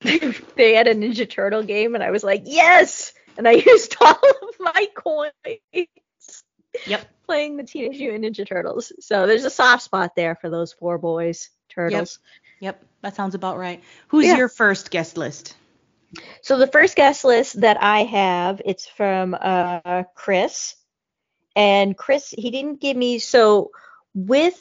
[0.56, 4.10] they had a Ninja Turtle game, and I was like, yes, and I used all
[4.12, 5.32] of my coins.
[6.86, 7.08] Yep.
[7.24, 10.98] Playing the Teenage Mutant Ninja Turtles, so there's a soft spot there for those four
[10.98, 12.18] boys turtles.
[12.60, 13.82] Yep, that sounds about right.
[14.08, 14.36] Who's Yeah.
[14.36, 15.54] your first guest list?
[16.42, 20.74] So the first guest list that I have, it's from uh, Chris,
[21.54, 23.70] and Chris he didn't give me so
[24.14, 24.58] with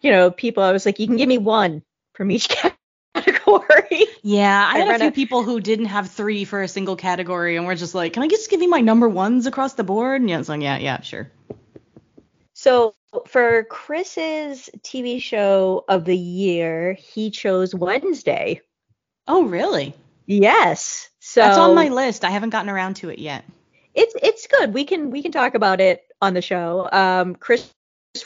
[0.00, 1.82] you know people I was like you can give me one
[2.14, 2.48] from each
[3.14, 4.06] category.
[4.22, 6.96] Yeah, I I had a few a- people who didn't have three for a single
[6.96, 9.84] category, and we're just like, can I just give you my number ones across the
[9.84, 10.20] board?
[10.20, 11.30] And yeah, it's like, yeah, yeah, sure.
[12.54, 12.94] So
[13.26, 18.60] for Chris's TV show of the year, he chose Wednesday.
[19.26, 19.94] Oh, really?
[20.26, 21.08] Yes.
[21.20, 22.24] So That's on my list.
[22.24, 23.44] I haven't gotten around to it yet.
[23.94, 24.74] it's it's good.
[24.74, 26.88] We can we can talk about it on the show.
[26.92, 27.68] Um, Chris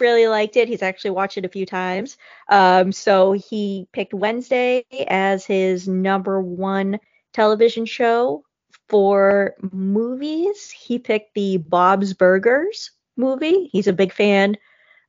[0.00, 0.68] really liked it.
[0.68, 2.16] He's actually watched it a few times.
[2.48, 6.98] Um, so he picked Wednesday as his number one
[7.32, 8.44] television show
[8.88, 10.70] for movies.
[10.70, 13.68] He picked the Bob's Burgers movie.
[13.72, 14.56] He's a big fan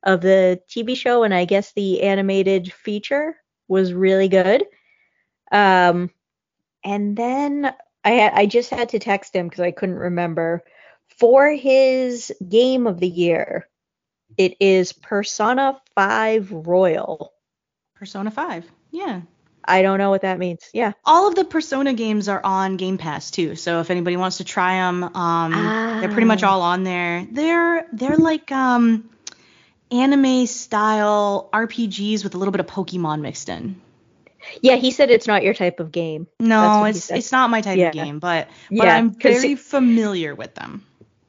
[0.03, 3.35] of the TV show, and I guess the animated feature
[3.67, 4.65] was really good.
[5.51, 6.11] Um,
[6.83, 10.63] and then I had, I just had to text him because I couldn't remember
[11.17, 13.67] for his game of the year.
[14.37, 17.31] It is Persona 5 Royal.
[17.95, 18.65] Persona 5.
[18.91, 19.21] Yeah.
[19.67, 20.69] I don't know what that means.
[20.73, 20.91] Yeah.
[21.03, 23.55] All of the Persona games are on Game Pass too.
[23.55, 25.51] So if anybody wants to try them, um,
[26.01, 26.51] they're pretty much Ah.
[26.51, 27.25] all on there.
[27.31, 29.09] They're they're like um,
[29.89, 33.81] anime style RPGs with a little bit of Pokemon mixed in.
[34.61, 36.27] Yeah, he said it's not your type of game.
[36.39, 37.87] No, it's it's not my type Yeah.
[37.87, 40.83] of game, but but Yeah, I'm very familiar with them.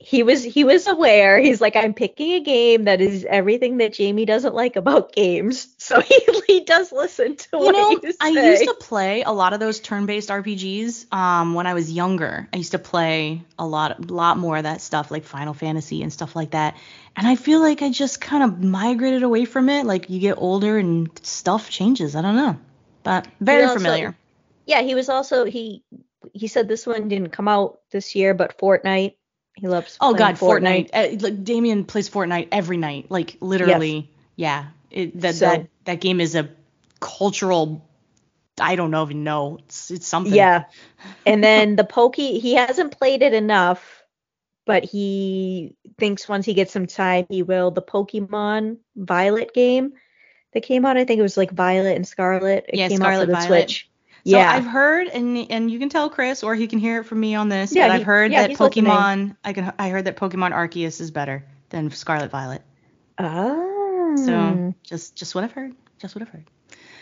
[0.08, 1.36] He was he was aware.
[1.40, 5.66] He's like, I'm picking a game that is everything that Jamie doesn't like about games.
[5.86, 9.32] So he, he does listen to You what know, you I used to play a
[9.32, 12.48] lot of those turn-based RPGs um, when I was younger.
[12.52, 16.12] I used to play a lot, lot more of that stuff, like Final Fantasy and
[16.12, 16.76] stuff like that.
[17.16, 19.86] And I feel like I just kind of migrated away from it.
[19.86, 22.14] Like you get older and stuff changes.
[22.16, 22.58] I don't know,
[23.02, 24.16] but very also- familiar.
[24.66, 25.82] Yeah, he was also he
[26.32, 29.14] he said this one didn't come out this year, but Fortnite.
[29.56, 29.96] He loves.
[30.00, 30.90] Oh God, Fortnite.
[30.92, 33.10] Uh, like Damien plays Fortnite every night.
[33.10, 34.66] Like literally, yeah.
[34.90, 36.48] It, that So- that that game is a
[37.00, 37.82] cultural.
[38.58, 39.58] I don't know even know.
[39.60, 40.34] It's it's something.
[40.34, 40.64] Yeah.
[41.26, 44.02] And then the Pokey, he hasn't played it enough,
[44.64, 47.70] but he thinks once he gets some time, he will.
[47.70, 49.92] The Pokemon Violet game
[50.52, 52.64] that came out, I think it was like Violet and Scarlet.
[52.68, 53.70] It Yeah, came Scarlet out for the Violet.
[53.70, 53.90] Switch.
[54.26, 54.50] So yeah.
[54.50, 57.36] I've heard, and and you can tell Chris, or he can hear it from me
[57.36, 57.72] on this.
[57.72, 58.86] Yeah, but I've he- heard yeah, that he's listening.
[58.86, 59.36] Pokemon.
[59.44, 59.72] I can.
[59.78, 62.62] I heard that Pokemon Arceus is better than Scarlet Violet.
[63.18, 64.16] oh.
[64.16, 65.74] So just just what I've heard.
[65.98, 66.44] Just what I've heard.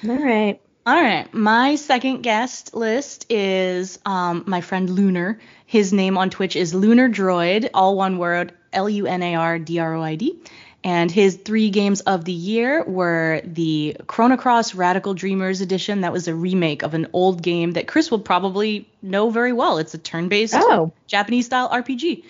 [0.06, 0.60] all right.
[0.86, 5.40] All right, my second guest list is um, my friend Lunar.
[5.64, 10.42] His name on Twitch is Lunar Droid, all one word, L-U-N-A-R-D-R-O-I-D.
[10.84, 16.02] And his three games of the year were the Chrono Cross Radical Dreamers Edition.
[16.02, 19.78] That was a remake of an old game that Chris will probably know very well.
[19.78, 20.92] It's a turn-based Oh.
[21.06, 22.24] Japanese-style RPG.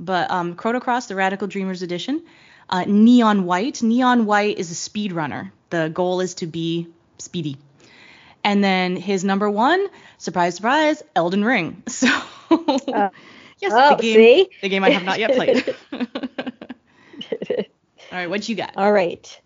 [0.00, 2.22] But um, Chrono Cross, the Radical Dreamers Edition.
[2.68, 3.84] Uh, Neon White.
[3.84, 5.52] Neon White is a speed runner.
[5.70, 6.88] The goal is to be
[7.18, 7.56] speedy.
[8.42, 9.86] And then his number one,
[10.18, 11.84] surprise, surprise, Elden Ring.
[11.92, 12.08] So,
[13.70, 14.48] yes, oh, the, game, see?
[14.60, 15.76] the game I have not yet played.
[18.12, 18.76] All right, what you got?
[18.76, 19.40] All right.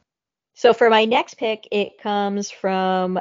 [0.55, 3.21] So for my next pick, it comes from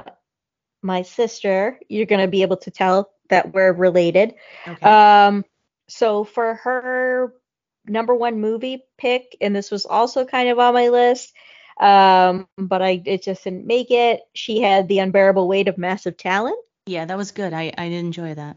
[0.81, 1.79] my sister.
[1.87, 4.33] You're going to be able to tell that we're related.
[4.67, 4.85] Okay.
[4.89, 5.45] Um,
[5.87, 7.33] so for her
[7.85, 11.33] number one movie pick, and this was also kind of on my list,
[11.79, 14.21] Um, but I it just didn't make it.
[14.33, 16.57] She had the unbearable weight of massive talent.
[16.87, 17.53] Yeah, that was good.
[17.53, 18.55] I I did enjoy that.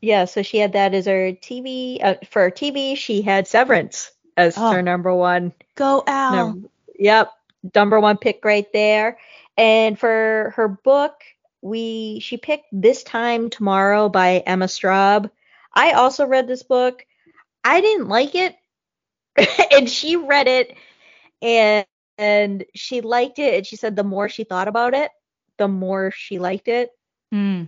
[0.00, 2.96] Yeah, so she had that as her TV uh, for her TV.
[2.96, 4.70] She had Severance as Oh.
[4.72, 5.52] her number one.
[5.74, 6.62] Go Al.
[6.98, 7.30] Yep,
[7.74, 9.18] number one pick right there.
[9.56, 11.14] And for her book,
[11.60, 15.30] we she picked This Time Tomorrow by Emma Straub.
[15.74, 17.04] I also read this book.
[17.64, 18.54] I didn't like it,
[19.72, 20.76] and she read it,
[21.42, 21.84] and
[22.16, 23.54] and she liked it.
[23.54, 25.10] And she said the more she thought about it,
[25.56, 26.90] the more she liked it.
[27.32, 27.64] Hmm.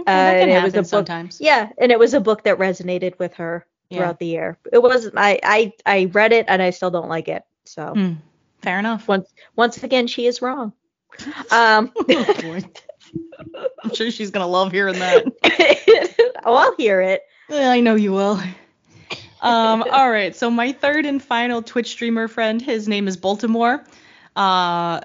[0.00, 1.40] Okay, Uh, and it was a book- sometimes.
[1.40, 3.98] Yeah, and it was a book that resonated with her Yeah.
[3.98, 4.58] throughout the year.
[4.72, 7.44] It was I I I read it and I still don't like it.
[7.64, 8.12] So Hmm.
[8.62, 9.06] Fair enough.
[9.08, 10.72] once once again she is wrong.
[11.50, 12.58] Um Oh.
[13.84, 15.24] I'm sure she's gonna love hearing that.
[16.44, 17.22] oh, I'll hear it.
[17.48, 18.40] Yeah, I know you will.
[19.42, 23.84] Um, all right, so my third and final Twitch streamer friend, his name is Baltimore.
[24.34, 25.00] Uh,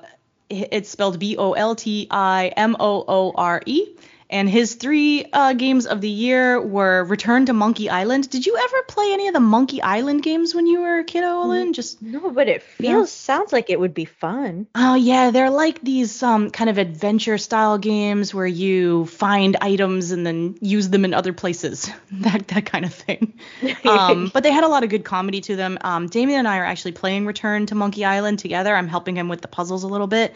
[0.49, 3.89] it's spelled B O L T I M O O R E.
[4.29, 8.29] And his three uh, games of the year were Return to Monkey Island.
[8.29, 11.23] Did you ever play any of the Monkey Island games when you were a kid,
[11.23, 11.73] Olin?
[11.73, 14.67] Just No, but it feels sounds like it would be fun.
[14.75, 20.11] Oh yeah, they're like these um kind of adventure style games where you find items
[20.11, 21.89] and then use them in other places.
[22.11, 23.33] that that kind of thing.
[23.89, 25.77] Um, but they had a lot of good comedy to them.
[25.81, 28.75] Um, Damien and I are actually playing Return to Monkey Island together.
[28.75, 30.35] I'm helping him with the puzzles a little bit.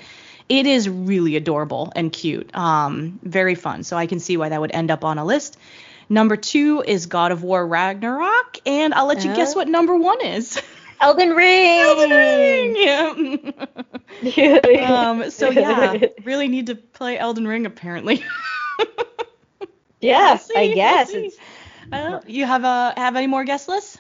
[0.50, 2.54] It is really adorable and cute.
[2.56, 3.84] Um, very fun.
[3.84, 5.58] So I can see why that would end up on a list.
[6.10, 9.60] Number two is God of War Ragnarok, and I'll let you guess Oh.
[9.60, 10.62] what number one is.
[11.00, 11.80] Elden Ring.
[11.80, 13.54] Elden Ring.
[14.22, 14.60] Yeah.
[14.88, 18.24] um, so yeah, really need to play Elden Ring apparently.
[20.02, 21.26] yeah, see, I guess see.
[21.28, 21.38] it's
[21.92, 23.98] I don't- you have a have any more guest lists?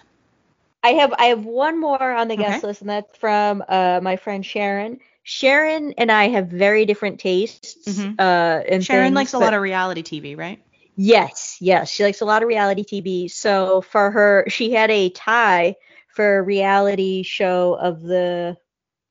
[0.83, 2.67] I have I have one more on the guest Okay.
[2.67, 4.99] list, and that's from uh, my friend Sharon.
[5.23, 7.75] Sharon and I have very different tastes.
[7.87, 8.19] Mhm.
[8.19, 10.61] Uh, in Sharon things, likes a lot of reality TV, right?
[10.95, 13.27] Yes, yes, she likes a lot of reality TV.
[13.27, 15.75] So for her, she had a tie
[16.09, 18.57] for reality show of the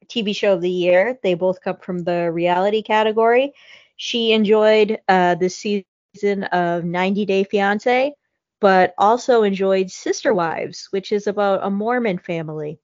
[0.08, 1.18] TV show of the year.
[1.22, 3.52] They both come from the reality category.
[3.96, 8.14] She enjoyed uh, this season of 90 Day Fiance,
[8.60, 12.78] but also enjoyed Sister Wives, which is about a Mormon family.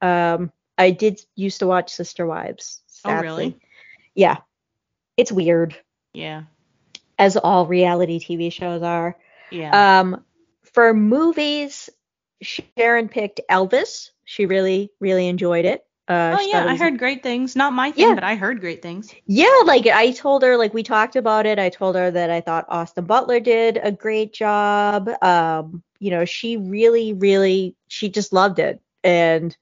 [0.00, 2.82] Um, I did used to watch Sister Wives.
[3.04, 3.58] Oh, really?
[4.14, 4.38] Yeah,
[5.16, 5.76] it's weird,
[6.12, 6.44] Yeah.
[7.18, 9.16] as all reality TV shows are.
[9.50, 10.00] Yeah.
[10.00, 10.24] Um,
[10.72, 11.90] for movies,
[12.42, 14.10] Sharon picked Elvis.
[14.24, 15.84] She really, really enjoyed it.
[16.06, 17.56] Uh, oh yeah, I heard great things.
[17.56, 18.14] Not my thing, Yeah.
[18.14, 19.14] but I heard great things.
[19.26, 21.58] Yeah, like I told her, like we talked about it.
[21.58, 25.08] I told her that I thought Austin Butler did a great job.
[25.22, 29.56] Um, you know, she really, really, she just loved it, and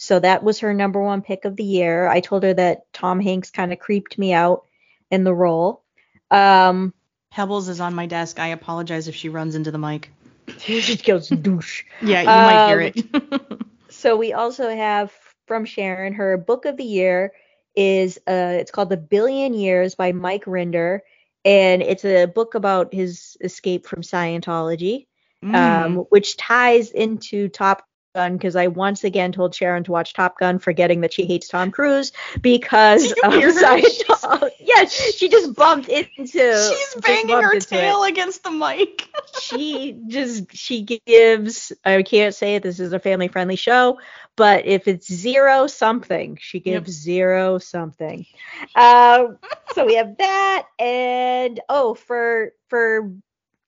[0.00, 2.08] so that was her number one pick of the year.
[2.08, 4.64] I told her that Tom Hanks kind of creeped me out
[5.10, 5.84] in the role.
[6.30, 6.94] Um,
[7.30, 8.38] Pebbles is on my desk.
[8.40, 10.10] I apologize if she runs into the mic.
[10.58, 11.84] she goes douche.
[12.00, 13.62] Yeah, you might hear Um, it.
[13.90, 15.12] So we also have
[15.46, 17.32] from Sharon her book of the year
[17.76, 21.00] is uh it's called The Billion Years by Mike Rinder
[21.44, 25.06] and it's a book about his escape from Scientology
[25.42, 25.54] Mm.
[25.54, 27.82] um which ties into Top
[28.14, 31.48] Gun because I once again told Sharon to watch Top Gun forgetting that she hates
[31.48, 32.12] Tom Cruise
[32.42, 33.32] because of?
[33.32, 34.50] Scientology.
[34.60, 39.08] yeah, she just bumped into She's banging her into it tail against the mic.
[39.40, 43.98] she just she gives I can't say it this is a family friendly show
[44.36, 46.84] but if it's zero something she Yep.
[46.84, 48.26] gives zero something
[48.74, 49.38] um
[49.72, 53.12] so we have that and oh for for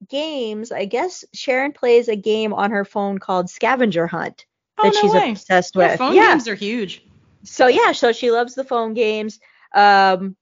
[0.08, 4.46] games I guess Sharon plays a game on her phone called Scavenger Hunt
[4.78, 5.30] oh, that no she's way.
[5.30, 7.02] obsessed Yeah, with phone yeah games are huge.
[7.44, 9.40] so yeah so she loves the phone games
[9.74, 10.36] um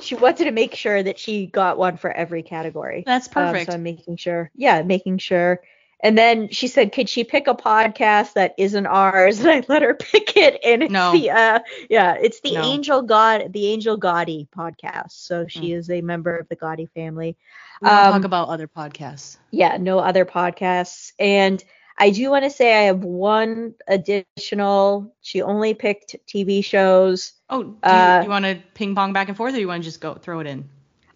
[0.00, 3.66] she wanted to make sure that she got one for every category That's um, perfect.
[3.66, 4.50] so I'm making sure.
[4.54, 5.60] Yeah, making sure.
[6.04, 9.40] And then she said, could she pick a podcast that isn't ours?
[9.44, 10.60] And I let her pick it.
[10.64, 11.10] And it's No.
[11.12, 11.58] the uh
[11.90, 12.62] yeah, it's the No.
[12.62, 15.12] Angel God the Angel Gotti podcast.
[15.12, 15.78] So she Mm.
[15.78, 17.36] is a member of the Gotti family.
[17.80, 19.38] we um, talk about other podcasts.
[19.50, 21.12] Yeah, no other podcasts.
[21.18, 21.62] And
[21.98, 25.14] I do want to say I have one additional.
[25.22, 27.32] She only picked TV shows.
[27.48, 29.82] Oh, do you, uh, you want to ping pong back and forth, or you want
[29.82, 30.68] to just go throw it in?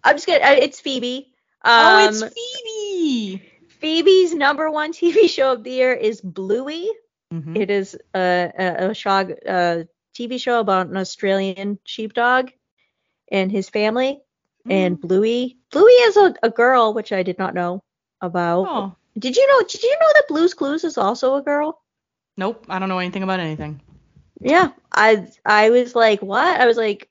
[0.03, 0.39] I'm just gonna.
[0.39, 1.31] uh, It's Phoebe.
[1.65, 3.43] oh, it's Um, Phoebe.
[3.79, 6.89] Phoebe's number one TV show of the year is Bluey.
[7.33, 7.57] Mhm.
[7.57, 9.33] It is a, a, a shog,
[10.15, 12.51] TV show about an Australian sheepdog
[13.31, 14.19] and his family.
[14.69, 15.01] And Mm.
[15.01, 17.81] Bluey, Bluey is a, a girl, which I did not know
[18.21, 18.67] about.
[18.67, 19.61] Oh, Did you know?
[19.65, 21.81] Did you know that Blue's Clues is also a girl?
[22.37, 22.65] nope.
[22.69, 23.81] I don't know anything about anything.
[24.41, 26.59] Yeah, I I was like, what?
[26.59, 27.09] I was like,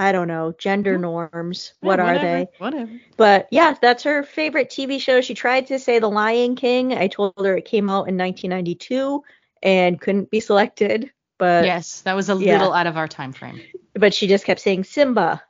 [0.00, 1.74] I don't know, gender norms.
[1.82, 2.46] Yeah, What are they?
[2.58, 2.90] Whatever.
[3.16, 5.20] But yeah, that's her favorite TV show.
[5.20, 6.94] She tried to say The Lion King.
[6.94, 9.22] I told her it came out in 1992
[9.62, 11.10] and couldn't be selected.
[11.38, 12.52] But yes, that was a yeah.
[12.58, 13.60] little out of our time frame.
[13.94, 15.42] but she just kept saying Simba,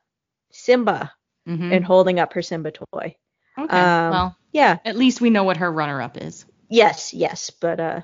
[0.50, 1.12] Simba,
[1.48, 1.72] Mhm.
[1.76, 3.16] and holding up her Simba toy.
[3.58, 3.76] Okay.
[3.80, 6.44] um, well, Yeah, at least we know what her runner-up is.
[6.68, 7.50] yes, yes.
[7.50, 8.00] But uh,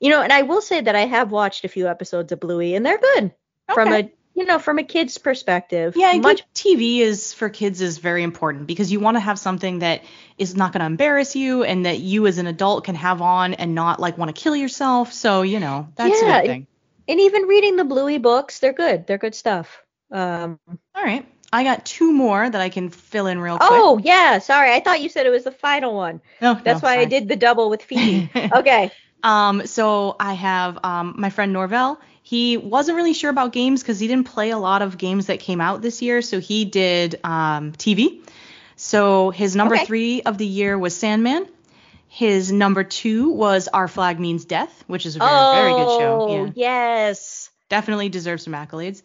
[0.00, 2.74] you know, and I will say that I have watched a few episodes of Bluey,
[2.74, 3.34] and they're good
[3.74, 4.00] from Okay.
[4.00, 5.94] a you know from a kid's perspective.
[5.96, 9.80] Yeah, much TV is for kids is very important because you want to have something
[9.80, 10.02] that
[10.38, 13.54] is not going to embarrass you and that you as an adult can have on
[13.54, 15.12] and not like want to kill yourself.
[15.12, 16.66] So you know that's a Yeah, good thing.
[17.08, 19.06] and even reading the Bluey books, they're good.
[19.06, 19.82] They're good stuff.
[20.10, 20.58] Um,
[20.94, 23.70] All right, I got two more that I can fill in real quick.
[23.70, 26.20] oh yeah, sorry, I thought you said it was the final one.
[26.40, 28.30] no, That's no, why I did the double with Phoebe.
[28.54, 28.90] okay.
[29.22, 32.00] Um, so I have um, my friend Norvell.
[32.22, 35.40] He wasn't really sure about games because he didn't play a lot of games that
[35.40, 36.22] came out this year.
[36.22, 38.24] So he did um, TV.
[38.76, 39.84] So his number Okay.
[39.84, 41.46] three of the year was Sandman.
[42.08, 45.90] His number two was Our Flag Means Death, which is a very, oh, very good
[45.90, 46.26] show.
[46.28, 47.50] Yeah, yes.
[47.68, 49.02] definitely deserves some accolades.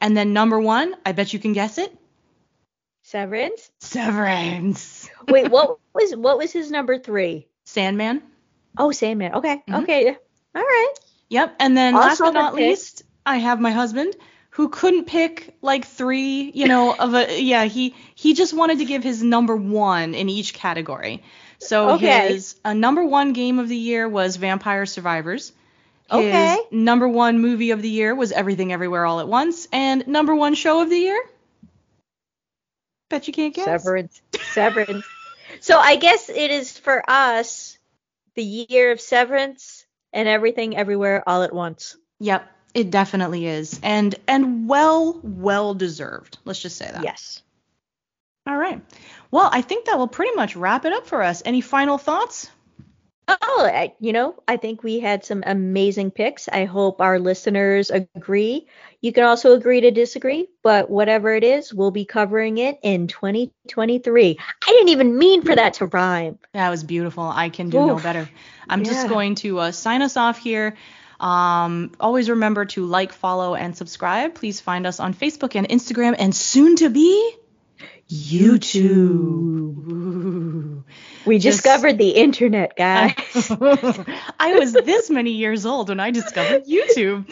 [0.00, 1.96] And then number one, I bet you can guess it,
[3.02, 3.70] Severance.
[3.80, 5.08] Severance.
[5.28, 7.48] Wait, what was what was his number three?
[7.64, 8.22] Sandman.
[8.78, 9.34] Oh, Sandman.
[9.34, 9.62] Okay.
[9.68, 9.82] Mhm.
[9.82, 10.08] Okay.
[10.54, 10.92] All right.
[11.30, 11.56] Yep.
[11.60, 12.66] And then Also last but not pick.
[12.68, 14.14] least, I have my husband
[14.50, 18.84] who couldn't pick like three, you know, of a yeah, he he just wanted to
[18.84, 21.22] give his number one in each category.
[21.58, 22.32] So Okay.
[22.32, 25.52] his uh, number one game of the year was Vampire Survivors.
[26.08, 26.58] His Okay.
[26.72, 30.54] number one movie of the year was Everything Everywhere All at Once, and number one
[30.54, 31.22] show of the year.
[33.08, 33.64] Bet you can't guess.
[33.64, 34.20] Severance.
[34.42, 35.06] Severance.
[35.60, 37.78] so I guess it is for us
[38.34, 39.79] the year of Severance
[40.12, 41.96] and everything everywhere all at once.
[42.18, 46.38] Yep, it definitely is, and and well well deserved.
[46.44, 47.02] Let's just say that.
[47.02, 47.42] Yes.
[48.46, 48.80] All right.
[49.30, 51.42] Well, I think that will pretty much wrap it up for us.
[51.44, 52.50] Any final thoughts?
[53.42, 56.48] Oh, I, you know, I think we had some amazing picks.
[56.48, 58.66] I hope our listeners agree.
[59.00, 63.06] You can also agree to disagree, but whatever it is, we'll be covering it in
[63.06, 64.38] 2023.
[64.40, 66.38] I didn't even mean for that to rhyme.
[66.52, 67.24] That was beautiful.
[67.24, 68.28] I can do no better.
[68.68, 70.76] I'm just going to uh, sign us off here.
[71.20, 74.34] Um, always remember to like, follow, and subscribe.
[74.34, 77.34] Please find us on Facebook and Instagram, and soon to be
[78.10, 78.80] YouTube.
[78.80, 80.84] Ooh.
[81.26, 83.14] We Just- discovered the internet, guys.
[84.38, 87.26] I was this many years old when I discovered YouTube.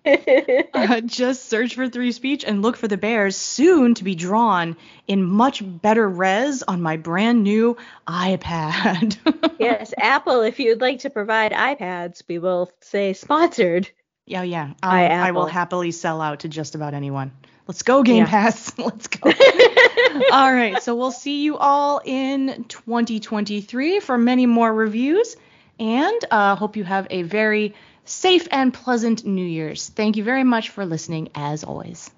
[0.72, 4.76] Uh, just search for Three Speech and look for the bears soon to be drawn
[5.06, 7.76] in much better res on my brand new
[8.08, 9.18] iPad.
[9.60, 13.90] yes, Apple, if you'd like to provide iPads, we will say sponsored.
[14.26, 14.62] yeah, yeah.
[14.64, 17.32] Um, By I will happily sell out to just about anyone.
[17.70, 18.26] Let's go, Game Yeah.
[18.26, 18.76] Pass.
[18.78, 19.30] Let's go.
[20.32, 25.36] all right, so we'll see you all in 2023 for many more reviews,
[25.78, 29.88] and uh, hope you have a very safe and pleasant New Year's.
[29.88, 32.10] Thank you very much for listening, as always.